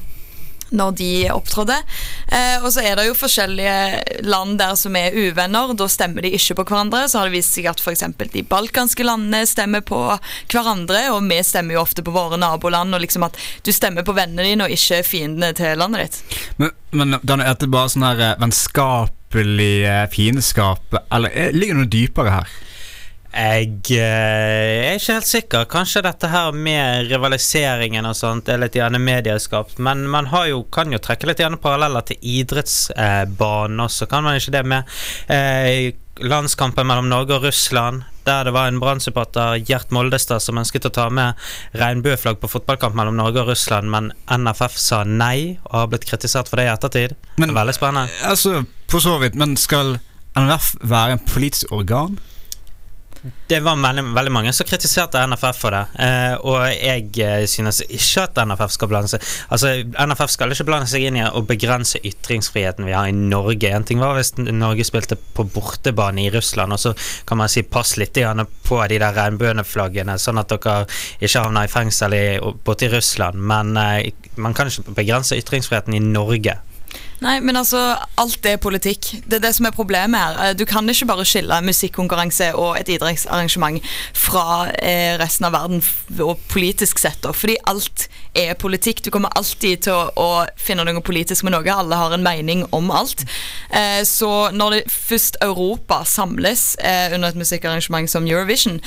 når 0.71 0.95
de 0.99 1.12
opptrådde. 1.34 1.77
Eh, 2.31 2.63
og 2.63 2.69
så 2.73 2.84
er 2.86 2.97
det 2.97 3.07
jo 3.10 3.17
forskjellige 3.17 4.23
land 4.27 4.57
der 4.62 4.75
som 4.79 4.95
er 4.95 5.15
uvenner. 5.15 5.73
Da 5.77 5.88
stemmer 5.91 6.25
de 6.25 6.34
ikke 6.38 6.57
på 6.62 6.65
hverandre. 6.71 7.03
Så 7.12 7.19
har 7.19 7.29
det 7.29 7.36
vist 7.36 7.55
seg 7.57 7.67
at 7.71 7.84
f.eks. 7.84 8.05
de 8.34 8.45
balkanske 8.47 9.05
landene 9.05 9.43
stemmer 9.49 9.84
på 9.86 9.99
hverandre, 10.51 11.07
og 11.15 11.27
vi 11.29 11.41
stemmer 11.45 11.77
jo 11.77 11.84
ofte 11.84 12.05
på 12.05 12.15
våre 12.15 12.39
naboland. 12.41 12.95
Og 12.95 13.03
liksom 13.03 13.27
at 13.27 13.39
du 13.65 13.73
stemmer 13.75 14.07
på 14.07 14.15
vennene 14.17 14.47
dine 14.47 14.67
og 14.67 14.75
ikke 14.75 15.03
fiendene 15.07 15.53
til 15.57 15.79
landet 15.79 16.07
ditt. 16.07 16.39
Men, 16.62 16.75
men 16.95 17.43
er 17.43 17.55
det 17.60 17.71
bare 17.71 17.91
sånn 17.91 18.07
her 18.07 18.25
eh, 18.31 18.36
vennskapelig 18.41 19.73
eh, 19.88 20.03
fiendskap, 20.12 20.99
eller 21.12 21.34
eh, 21.36 21.55
ligger 21.55 21.77
det 21.77 21.86
noe 21.86 21.95
dypere 21.99 22.36
her? 22.39 22.60
Jeg 23.32 23.70
eh, 23.96 24.91
er 24.91 24.98
ikke 24.98 25.15
helt 25.15 25.30
sikker. 25.30 25.67
Kanskje 25.72 26.04
dette 26.04 26.28
her 26.28 26.52
med 26.52 27.08
rivaliseringen 27.08 28.06
og 28.10 28.15
sånt 28.20 28.50
er 28.52 28.60
litt 28.60 28.76
gjerne 28.76 29.00
medieskapt. 29.00 29.80
Men 29.80 30.04
man 30.12 30.28
har 30.34 30.50
jo, 30.52 30.65
kan 30.67 30.91
jo 30.91 31.00
trekke 31.00 31.30
litt 31.30 31.39
gjerne 31.39 31.60
paralleller 31.62 32.04
til 32.10 32.20
idrettsbanen 32.20 33.80
også, 33.86 34.08
kan 34.12 34.26
man 34.28 34.36
ikke 34.39 34.56
det 34.58 34.63
med 34.67 34.98
eh, 35.32 35.94
landskampen 36.22 36.89
mellom 36.89 37.08
Norge 37.12 37.38
og 37.38 37.48
Russland? 37.48 38.04
Der 38.28 38.44
det 38.46 38.52
var 38.54 38.67
en 38.70 38.78
Brann-supporter, 38.84 39.56
Gjert 39.65 39.89
Moldestad, 39.96 40.44
som 40.44 40.60
ønsket 40.62 40.86
å 40.86 40.91
ta 40.94 41.08
med 41.10 41.39
regnbueflagg 41.80 42.38
på 42.44 42.50
fotballkamp 42.52 42.94
mellom 43.00 43.15
Norge 43.17 43.41
og 43.41 43.50
Russland, 43.50 43.89
men 43.89 44.12
NFF 44.30 44.76
sa 44.78 45.00
nei, 45.08 45.56
og 45.72 45.78
har 45.80 45.88
blitt 45.89 46.06
kritisert 46.06 46.52
for 46.52 46.62
det 46.62 46.67
i 46.67 46.74
ettertid. 46.76 47.15
Men- 47.41 47.56
Veldig 47.56 47.74
spennende. 47.80 48.12
Altså, 48.28 48.62
på 48.91 49.02
så 49.02 49.15
vidt, 49.24 49.39
men 49.39 49.56
skal 49.58 49.96
NRF 50.36 50.76
være 50.84 51.17
en 51.17 51.26
politisk 51.32 51.72
organ? 51.74 52.20
Det 53.21 53.60
var 53.60 53.77
veldig, 53.77 54.03
veldig 54.15 54.31
mange 54.34 54.51
som 54.53 54.65
kritiserte 54.65 55.21
NFF 55.29 55.57
for 55.62 55.75
det. 55.75 55.81
Eh, 56.01 56.34
og 56.41 56.63
jeg 56.73 57.12
eh, 57.21 57.43
synes 57.49 57.84
ikke 57.86 58.23
at 58.23 58.39
NFF 58.49 58.73
skal 58.73 58.89
blande 58.89 59.12
seg 59.12 59.27
Altså, 59.53 59.73
NFF 59.93 60.34
skal 60.34 60.55
ikke 60.55 60.65
blande 60.65 60.89
seg 60.89 61.05
inn 61.05 61.19
i 61.19 61.27
å 61.27 61.43
begrense 61.45 62.01
ytringsfriheten 62.07 62.88
vi 62.88 62.95
har 62.97 63.12
i 63.12 63.13
Norge. 63.13 63.69
En 63.69 63.86
ting 63.86 64.01
var 64.01 64.17
hvis 64.17 64.34
Norge 64.39 64.88
spilte 64.88 65.19
på 65.38 65.45
bortebane 65.53 66.25
i 66.25 66.31
Russland, 66.34 66.73
og 66.73 66.81
så 66.81 66.95
kan 67.29 67.38
man 67.43 67.51
si 67.51 67.62
pass 67.62 67.93
litt 68.01 68.17
på 68.17 68.81
de 68.89 68.97
der 69.03 69.15
regnbueflaggene, 69.15 70.17
sånn 70.19 70.41
at 70.41 70.49
dere 70.51 70.88
ikke 71.21 71.45
havner 71.45 71.69
i 71.69 71.71
fengsel 71.71 72.17
i, 72.17 72.25
borte 72.65 72.89
i 72.89 72.91
Russland. 72.95 73.38
Men 73.38 73.77
eh, 73.77 74.10
man 74.41 74.57
kan 74.57 74.71
ikke 74.71 74.97
begrense 74.97 75.38
ytringsfriheten 75.38 75.93
i 75.99 76.01
Norge. 76.10 76.57
Nei, 77.21 77.36
men 77.45 77.53
altså, 77.53 77.77
alt 78.17 78.45
er 78.49 78.57
politikk. 78.57 79.12
Det 79.29 79.38
er 79.38 79.43
det 79.43 79.51
som 79.53 79.67
er 79.69 79.75
problemet 79.75 80.17
her. 80.17 80.39
Eh, 80.41 80.55
Du 80.57 80.63
kan 80.65 80.89
ikke 80.89 81.05
bare 81.05 81.25
skille 81.29 81.60
musikkonkurranse 81.62 82.47
og 82.57 82.79
et 82.79 82.89
idrettsarrangement 82.89 83.77
fra 84.17 84.71
eh, 84.81 85.13
resten 85.21 85.45
av 85.45 85.53
verden 85.53 85.84
og 86.17 86.41
politisk 86.49 86.97
sett, 86.97 87.21
da. 87.21 87.29
Fordi 87.29 87.60
alt 87.69 88.07
er 88.34 88.57
politikk. 88.57 89.03
Du 89.05 89.12
kommer 89.13 89.29
alltid 89.38 89.86
til 89.86 89.93
å, 89.93 90.10
å 90.17 90.29
finne 90.57 90.88
noe 90.88 91.05
politisk 91.05 91.45
med 91.45 91.53
noe. 91.53 91.62
Alle 91.69 92.01
har 92.01 92.17
en 92.17 92.25
mening 92.25 92.65
om 92.73 92.89
alt. 92.89 93.21
Eh, 93.69 94.01
så 94.01 94.49
når 94.57 94.79
det 94.79 94.84
først 94.89 95.38
Europa 95.45 96.01
samles 96.10 96.71
under 96.81 97.29
et 97.29 97.38
musikkarrangement 97.38 98.10
som 98.10 98.25
Eurovision, 98.25 98.79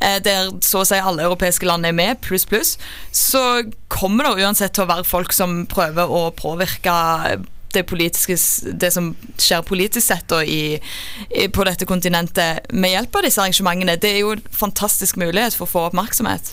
der 0.00 0.48
så 0.64 0.80
å 0.80 0.86
si 0.86 0.96
alle 0.96 1.24
europeiske 1.26 1.66
land 1.68 1.86
er 1.86 1.94
med, 1.96 2.20
pluss, 2.24 2.46
pluss, 2.48 2.76
så 3.12 3.62
kommer 3.92 4.30
det 4.30 4.46
uansett 4.46 4.72
til 4.76 4.86
å 4.86 4.92
være 4.92 5.08
folk 5.08 5.34
som 5.36 5.64
prøver 5.70 6.08
å 6.08 6.30
påvirke 6.36 6.94
det, 7.74 7.84
det 8.80 8.92
som 8.94 9.12
skjer 9.36 9.64
politisk 9.66 10.06
sett 10.06 10.28
da, 10.30 10.42
i, 10.44 10.78
i, 11.30 11.48
på 11.52 11.66
dette 11.68 11.88
kontinentet 11.88 12.70
med 12.72 12.94
hjelp 12.94 13.18
av 13.18 13.26
disse 13.26 13.42
arrangementene. 13.42 13.98
Det 14.00 14.12
er 14.12 14.22
jo 14.22 14.36
en 14.36 14.46
fantastisk 14.52 15.20
mulighet 15.20 15.56
for 15.58 15.68
å 15.68 15.72
få 15.74 15.86
oppmerksomhet. 15.90 16.52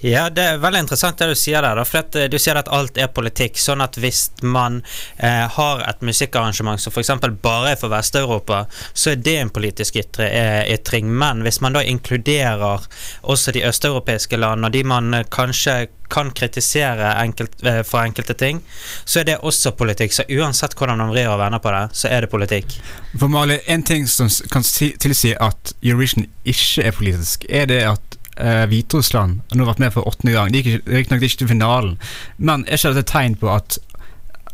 Ja, 0.00 0.30
det 0.32 0.42
er 0.42 0.60
veldig 0.62 0.80
interessant 0.86 1.20
det 1.20 1.28
du 1.28 1.36
sier 1.36 1.60
der. 1.64 1.80
For 1.84 2.16
eh, 2.16 2.28
du 2.32 2.38
sier 2.40 2.56
at 2.56 2.70
alt 2.72 2.96
er 2.96 3.10
politikk. 3.12 3.58
Sånn 3.60 3.84
at 3.84 3.98
hvis 4.00 4.30
man 4.40 4.80
eh, 5.18 5.44
har 5.52 5.84
et 5.84 6.00
musikkarrangement 6.06 6.80
som 6.80 6.94
f.eks. 6.94 7.12
bare 7.42 7.74
er 7.74 7.80
for 7.80 7.92
Vest-Europa, 7.92 8.64
så 8.92 9.12
er 9.12 9.20
det 9.20 9.36
en 9.42 9.52
politisk 9.52 10.00
ytre, 10.00 10.28
eh, 10.28 10.62
ytring. 10.72 11.10
Men 11.12 11.44
hvis 11.44 11.60
man 11.60 11.76
da 11.76 11.84
inkluderer 11.84 12.88
også 13.20 13.52
de 13.52 13.66
østeuropeiske 13.68 14.40
landene, 14.40 14.70
og 14.70 14.78
de 14.78 14.84
man 14.88 15.14
eh, 15.20 15.26
kanskje 15.28 15.90
kan 16.10 16.30
kritisere 16.34 17.12
enkelt, 17.22 17.52
eh, 17.64 17.82
for 17.82 18.00
enkelte 18.02 18.34
ting, 18.34 18.62
så 19.04 19.20
er 19.20 19.28
det 19.28 19.38
også 19.46 19.74
politikk. 19.78 20.16
Så 20.16 20.24
uansett 20.32 20.74
hvordan 20.78 20.98
man 20.98 21.12
vrir 21.12 21.28
og 21.30 21.38
vender 21.42 21.62
på 21.62 21.74
det, 21.76 21.84
så 21.92 22.08
er 22.08 22.24
det 22.24 22.32
politikk. 22.32 22.78
For 23.18 23.28
Mali, 23.28 23.60
En 23.66 23.82
ting 23.82 24.08
som 24.08 24.30
kan 24.50 24.64
si, 24.64 24.94
tilsi 24.98 25.34
at 25.40 25.74
Eurovision 25.82 26.26
ikke 26.44 26.88
er 26.88 26.96
politisk, 26.96 27.44
er 27.48 27.68
det 27.70 27.82
at 27.84 28.19
eh, 28.40 28.64
Hviterussland 28.70 29.54
nå 29.54 29.68
vært 29.68 29.82
med 29.82 29.94
for 29.94 30.08
åttende 30.08 30.34
gang. 30.36 30.52
De 30.52 30.62
gikk 30.62 30.88
riktignok 30.88 31.26
ikke 31.26 31.42
til 31.44 31.52
finalen, 31.52 31.96
men 32.38 32.66
er 32.66 32.80
ikke 32.80 32.94
dette 32.94 33.06
et 33.06 33.14
tegn 33.14 33.38
på 33.40 33.50
at 33.52 33.80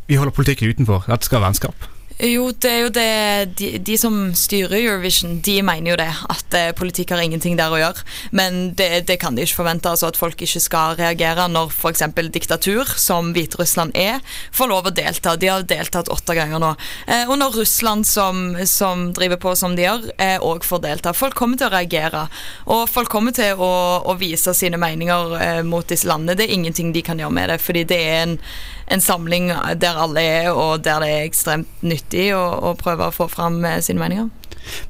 vi 0.06 0.18
holder 0.20 0.34
politikken 0.34 0.70
utenfor? 0.70 1.06
Dette 1.08 1.26
skal 1.26 1.40
være 1.40 1.50
vennskap? 1.50 1.88
Jo, 2.16 2.46
det 2.48 2.70
er 2.70 2.78
jo 2.80 2.92
det 2.96 3.56
de, 3.60 3.66
de 3.84 3.94
som 4.00 4.14
styrer 4.32 4.78
Eurovision, 4.78 5.34
de 5.44 5.58
mener 5.60 5.90
jo 5.90 5.96
det. 6.00 6.08
At 6.32 6.54
eh, 6.56 6.70
politikk 6.76 7.10
har 7.12 7.20
ingenting 7.20 7.58
der 7.58 7.72
å 7.72 7.76
gjøre. 7.76 8.04
Men 8.32 8.70
det, 8.78 9.02
det 9.10 9.18
kan 9.20 9.36
de 9.36 9.44
ikke 9.44 9.58
forvente. 9.58 9.90
altså 9.90 10.08
At 10.08 10.16
folk 10.16 10.40
ikke 10.40 10.62
skal 10.64 10.96
reagere 10.96 11.44
når 11.52 11.74
f.eks. 11.74 12.06
diktatur, 12.32 12.88
som 12.96 13.34
Hviterussland 13.36 13.92
er, 14.00 14.22
får 14.56 14.70
lov 14.72 14.88
å 14.88 14.94
delta. 14.96 15.34
De 15.36 15.50
har 15.52 15.66
deltatt 15.68 16.08
åtte 16.12 16.38
ganger 16.38 16.62
nå. 16.62 16.72
Eh, 17.04 17.28
og 17.28 17.36
når 17.42 17.58
Russland, 17.60 18.08
som, 18.08 18.56
som 18.64 19.10
driver 19.16 19.42
på 19.42 19.52
som 19.58 19.76
de 19.76 19.84
gjør, 19.84 20.08
òg 20.40 20.64
får 20.64 20.86
delta. 20.86 21.12
Folk 21.12 21.36
kommer 21.36 21.60
til 21.60 21.68
å 21.68 21.74
reagere. 21.74 22.24
Og 22.72 22.86
folk 22.88 23.12
kommer 23.12 23.36
til 23.36 23.60
å, 23.60 23.74
å 24.08 24.16
vise 24.16 24.56
sine 24.56 24.80
meninger 24.80 25.36
eh, 25.36 25.60
mot 25.68 25.84
disse 25.84 26.08
landene. 26.08 26.38
Det 26.40 26.48
er 26.48 26.56
ingenting 26.56 26.96
de 26.96 27.04
kan 27.04 27.20
gjøre 27.20 27.36
med 27.42 27.52
det, 27.52 27.60
fordi 27.60 27.84
det 27.92 28.00
er 28.08 28.18
en 28.22 28.38
en 28.86 29.02
samling 29.02 29.50
der 29.82 29.98
alle 29.98 30.22
er, 30.22 30.50
og 30.52 30.84
der 30.84 31.02
det 31.02 31.12
er 31.12 31.26
ekstremt 31.26 31.82
nyttig 31.82 32.30
å, 32.36 32.44
å 32.70 32.74
prøve 32.78 33.08
å 33.08 33.14
få 33.14 33.28
fram 33.30 33.64
eh, 33.64 33.80
sine 33.82 34.02
meninger. 34.02 34.30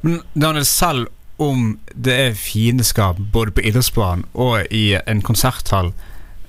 Men 0.02 0.20
Daniel, 0.34 0.66
selv 0.68 1.08
om 1.42 1.78
det 1.92 2.14
er 2.16 2.38
fiendskap 2.38 3.18
både 3.32 3.52
på 3.56 3.64
idrettsbanen 3.68 4.24
og 4.32 4.68
i 4.72 4.96
en 5.02 5.20
konserthall, 5.24 5.92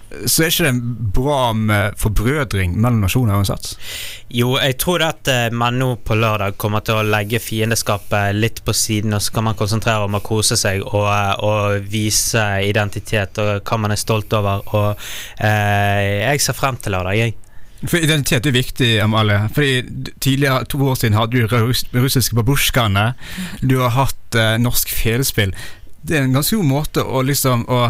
så 0.07 0.43
er 0.45 0.51
ikke 0.51 0.69
det 0.69 1.11
bra 1.15 1.51
med 1.51 1.97
forbrødring 1.99 2.77
mellom 2.79 3.01
nasjoner 3.03 3.41
uansett? 3.41 3.73
Jo, 4.31 4.53
jeg 4.55 4.77
tror 4.79 5.03
at 5.03 5.27
eh, 5.31 5.47
man 5.51 5.75
nå 5.81 5.89
på 6.07 6.15
lørdag 6.15 6.55
kommer 6.61 6.85
til 6.85 6.99
å 6.99 7.07
legge 7.07 7.41
fiendeskapet 7.43 8.37
litt 8.37 8.61
på 8.63 8.75
siden, 8.75 9.17
og 9.17 9.23
så 9.23 9.35
kan 9.35 9.47
man 9.49 9.57
konsentrere 9.59 10.07
om 10.07 10.15
å 10.15 10.23
kose 10.23 10.55
seg 10.59 10.85
og, 10.85 11.09
og 11.43 11.89
vise 11.91 12.45
identitet 12.63 13.41
og 13.43 13.67
hva 13.67 13.81
man 13.83 13.95
er 13.95 13.99
stolt 13.99 14.31
over. 14.37 14.63
Og 14.71 14.89
eh, 15.43 16.23
jeg 16.23 16.45
ser 16.45 16.55
frem 16.55 16.79
til 16.79 16.95
lørdag, 16.95 17.19
jeg. 17.19 17.35
For 17.83 18.01
Identitet 18.01 18.47
er 18.47 18.55
viktig, 18.55 18.89
Amalie. 19.03 19.43
Fordi 19.53 19.83
Tidligere, 20.23 20.65
to 20.65 20.79
år 20.87 20.95
siden 20.97 21.19
hadde 21.19 21.37
du 21.37 21.51
russ, 21.51 21.83
russiske 21.93 22.35
babusjkaene. 22.35 23.11
Du 23.61 23.79
har 23.83 23.93
hatt 23.99 24.39
eh, 24.39 24.55
norsk 24.61 24.89
felespill. 24.89 25.53
Det 26.01 26.17
er 26.17 26.25
en 26.25 26.39
ganske 26.39 26.55
god 26.55 26.71
måte 26.71 27.03
å 27.03 27.21
liksom 27.27 27.67
å 27.67 27.89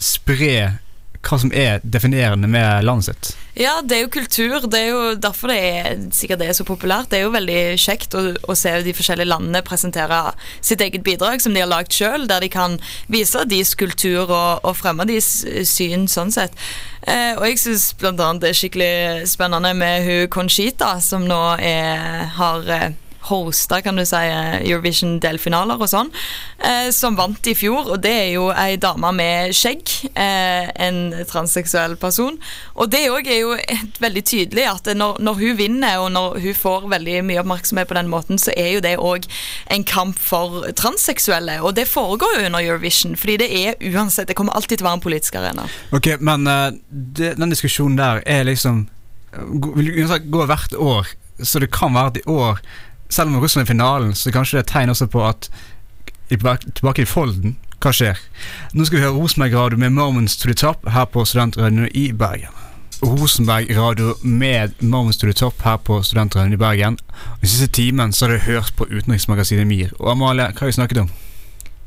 spre 0.00 0.78
hva 1.26 1.38
som 1.42 1.50
er 1.52 1.82
definerende 1.82 2.48
med 2.50 2.84
landet 2.86 3.08
sitt. 3.08 3.30
Ja, 3.58 3.80
det 3.82 3.96
er 3.96 4.04
jo 4.04 4.10
kultur. 4.14 4.68
Det 4.70 4.78
er 4.78 4.90
jo 4.92 5.14
derfor 5.18 5.50
det 5.50 5.56
er 5.58 6.02
sikkert 6.14 6.38
det 6.42 6.50
er 6.52 6.56
så 6.58 6.66
populært. 6.66 7.10
Det 7.10 7.18
er 7.18 7.24
jo 7.26 7.32
veldig 7.34 7.62
kjekt 7.82 8.14
å, 8.14 8.22
å 8.46 8.54
se 8.58 8.76
de 8.86 8.94
forskjellige 8.94 9.26
landene 9.32 9.64
presentere 9.66 10.20
sitt 10.60 10.82
eget 10.84 11.02
bidrag 11.06 11.42
som 11.42 11.56
de 11.56 11.64
har 11.64 11.70
lagd 11.70 11.90
sjøl, 11.94 12.28
der 12.30 12.44
de 12.44 12.52
kan 12.52 12.78
vise 13.10 13.42
deres 13.50 13.74
kultur 13.78 14.28
og, 14.28 14.62
og 14.62 14.78
fremme 14.78 15.08
deres 15.10 15.42
syn 15.66 16.06
sånn 16.10 16.30
sett. 16.34 16.54
Eh, 17.02 17.34
og 17.34 17.48
jeg 17.48 17.58
syns 17.64 17.90
bl.a. 17.98 18.14
det 18.38 18.52
er 18.52 18.60
skikkelig 18.60 19.26
spennende 19.30 19.74
med 19.74 20.06
hun 20.06 20.30
Conchita, 20.30 20.94
som 21.02 21.26
nå 21.26 21.42
er, 21.58 22.28
har 22.38 22.74
eh, 22.74 22.90
hosta 23.28 23.80
kan 23.84 23.98
du 23.98 24.04
si, 24.08 24.20
Eurovision-delfinaler 24.68 25.78
og 25.78 25.90
sånn, 25.90 26.10
eh, 26.58 26.88
som 26.94 27.16
vant 27.18 27.46
i 27.46 27.54
fjor. 27.58 27.92
Og 27.94 28.02
det 28.04 28.12
er 28.12 28.30
jo 28.34 28.48
ei 28.52 28.76
dame 28.80 29.12
med 29.16 29.54
skjegg, 29.56 29.84
eh, 30.14 30.70
en 30.88 31.00
transseksuell 31.28 31.96
person. 32.00 32.38
Og 32.74 32.90
det 32.90 33.06
òg 33.12 33.28
er 33.28 33.40
jo 33.42 33.56
veldig 34.00 34.24
tydelig 34.24 34.66
at 34.70 34.90
når, 34.96 35.20
når, 35.20 35.40
hun 35.42 35.58
vinner, 35.58 35.98
og 36.02 36.12
når 36.12 36.40
hun 36.44 36.58
får 36.58 36.88
veldig 36.90 37.18
mye 37.28 37.42
oppmerksomhet 37.42 37.88
på 37.88 37.98
den 37.98 38.10
måten, 38.12 38.38
så 38.40 38.54
er 38.56 38.72
jo 38.76 38.84
det 38.84 38.96
òg 38.98 39.28
en 39.74 39.84
kamp 39.84 40.18
for 40.18 40.66
transseksuelle. 40.78 41.60
Og 41.62 41.76
det 41.76 41.88
foregår 41.88 42.38
jo 42.38 42.46
under 42.46 42.64
Eurovision, 42.64 43.16
fordi 43.16 43.38
det 43.44 43.50
er 43.52 43.74
uansett 43.94 44.28
Det 44.28 44.36
kommer 44.36 44.52
alltid 44.52 44.78
til 44.78 44.84
å 44.84 44.90
være 44.90 44.98
en 44.98 45.04
politisk 45.04 45.38
arena. 45.40 45.64
Ok, 45.92 46.10
Men 46.20 46.46
uh, 46.46 46.70
det, 46.90 47.36
den 47.38 47.52
diskusjonen 47.52 47.96
der 47.98 48.22
er 48.26 48.44
liksom 48.44 48.88
Vil 49.76 50.08
gå 50.30 50.44
hvert 50.48 50.74
år. 50.74 51.08
Så 51.42 51.60
det 51.62 51.70
kan 51.70 51.94
være 51.94 52.12
at 52.12 52.16
i 52.18 52.26
år 52.26 52.60
selv 53.08 53.28
om 53.28 53.40
Russland 53.40 53.64
er 53.66 53.70
i 53.70 53.74
finalen, 53.74 54.14
så 54.14 54.32
kanskje 54.32 54.58
det 54.58 54.66
er 54.66 54.72
tegn 54.72 54.92
også 54.92 55.08
på 55.10 55.24
at 55.26 55.50
tilbake 56.28 57.02
i 57.02 57.08
folden, 57.08 57.56
hva 57.78 57.92
skjer? 57.94 58.18
Nå 58.74 58.84
skal 58.84 58.98
vi 58.98 59.04
høre 59.04 59.16
Rosenberg 59.16 59.54
Radio 59.54 59.78
med 59.78 59.92
'Moments 59.92 60.36
to 60.36 60.48
the 60.48 60.54
Top' 60.54 60.88
her 60.90 61.04
på 61.04 61.24
Studentradioen 61.24 61.88
i 61.94 62.12
Bergen. 62.12 62.52
Rosenberg 63.02 63.70
Radio 63.76 64.14
med 64.22 64.74
'Moments 64.80 65.18
to 65.18 65.26
the 65.26 65.32
Top' 65.32 65.62
her 65.64 65.76
på 65.76 66.02
Studentradioen 66.02 66.52
i 66.52 66.56
Bergen. 66.56 66.98
Den 67.40 67.48
siste 67.48 67.66
timen 67.66 68.12
så 68.12 68.26
har 68.26 68.32
du 68.32 68.38
hørt 68.38 68.72
på 68.76 68.86
utenriksmagasinet 68.90 69.66
MIR. 69.66 69.92
Og 69.98 70.10
Amalie, 70.10 70.46
hva 70.52 70.60
har 70.60 70.66
vi 70.66 70.72
snakket 70.72 70.98
om? 70.98 71.10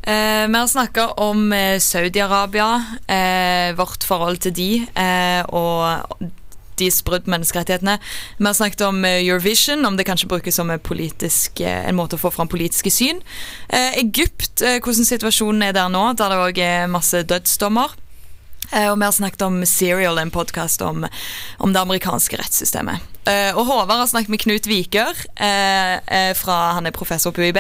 Eh, 0.03 0.47
vi 0.47 0.57
har 0.57 0.67
snakka 0.67 1.07
om 1.07 1.53
eh, 1.53 1.79
Saudi-Arabia, 1.79 2.85
eh, 3.07 3.75
vårt 3.75 4.03
forhold 4.03 4.37
til 4.37 4.55
de, 4.55 4.87
eh, 4.95 5.45
og 5.45 6.31
deres 6.81 7.01
brudd 7.05 7.25
på 7.25 7.33
menneskerettighetene. 7.33 7.97
Vi 8.39 8.47
har 8.47 8.57
snakket 8.57 8.85
om 8.87 9.03
eh, 9.05 9.21
Eurovision, 9.21 9.85
om 9.85 9.97
det 9.97 10.07
kanskje 10.09 10.29
brukes 10.31 10.57
som 10.59 10.71
politisk, 10.83 11.61
eh, 11.61 11.87
en 11.87 11.97
måte 11.97 12.17
å 12.17 12.21
få 12.21 12.33
fram 12.33 12.49
politiske 12.51 12.91
syn. 12.93 13.21
Eh, 13.69 13.97
Egypt, 14.01 14.61
hvordan 14.61 15.07
situasjonen 15.07 15.69
er 15.69 15.75
der 15.77 15.91
nå, 15.91 16.03
der 16.19 16.33
det 16.33 16.39
òg 16.45 16.61
er 16.61 16.91
masse 16.91 17.23
dødsdommer. 17.27 17.97
Og 18.71 18.93
vi 18.95 19.03
har 19.03 19.11
snakket 19.11 19.41
om 19.43 19.57
Serial, 19.67 20.15
en 20.21 20.29
podkast 20.31 20.79
om, 20.85 21.01
om, 21.59 21.73
det 21.73 21.81
amerikanske 21.81 22.37
rettssystemet. 22.39 23.03
Og 23.57 23.65
Håvard 23.67 23.99
har 23.99 24.07
snakket 24.07 24.31
med 24.31 24.39
Knut 24.45 24.69
Vikør, 24.69 25.17
fra, 26.39 26.59
han 26.77 26.87
er 26.87 26.95
professor 26.95 27.35
på 27.35 27.43
UiB. 27.43 27.59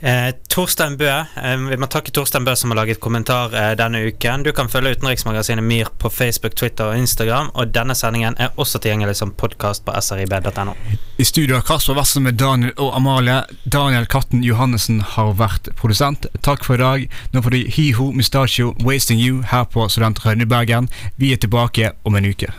Eh, 0.00 0.34
Torstein 0.48 0.96
Bø, 0.96 1.08
eh, 1.08 1.56
Vi 1.56 1.76
må 1.76 1.86
takke 1.86 2.12
Torstein 2.14 2.44
Bø 2.44 2.54
som 2.56 2.70
har 2.70 2.76
laget 2.76 3.00
kommentar 3.00 3.54
eh, 3.54 3.74
denne 3.76 3.98
uken. 4.06 4.42
Du 4.42 4.52
kan 4.52 4.68
følge 4.68 4.94
utenriksmagasinet 4.94 5.64
MIR 5.64 5.90
på 5.98 6.10
Facebook, 6.10 6.54
Twitter 6.54 6.92
og 6.92 6.98
Instagram. 6.98 7.50
Og 7.54 7.72
denne 7.74 7.94
sendingen 7.98 8.38
er 8.38 8.54
også 8.56 8.78
tilgjengelig 8.78 9.16
som 9.18 9.34
podkast 9.34 9.84
på 9.84 9.94
srib.no. 10.00 10.76
I 11.18 11.24
studio 11.24 11.58
har 11.58 11.66
Kasper 11.66 11.98
Wessel 11.98 12.22
med 12.22 12.38
Daniel 12.38 12.72
og 12.76 12.94
Amalie. 12.96 13.42
Daniel 13.64 14.06
Katten 14.06 14.44
Johannessen 14.46 15.00
har 15.00 15.34
vært 15.34 15.72
produsent. 15.74 16.30
Takk 16.46 16.64
for 16.64 16.78
i 16.78 16.84
dag. 16.84 17.10
Nå 17.34 17.42
får 17.42 17.56
du 17.56 17.60
Hiho 17.66 18.12
Mustachio 18.12 18.76
Wasting 18.84 19.18
You 19.18 19.42
her 19.50 19.66
på 19.66 19.88
Student 19.90 20.22
Rønne 20.24 20.46
Bergen. 20.46 20.88
Vi 21.16 21.32
er 21.32 21.42
tilbake 21.42 21.92
om 22.04 22.14
en 22.14 22.30
uke. 22.30 22.54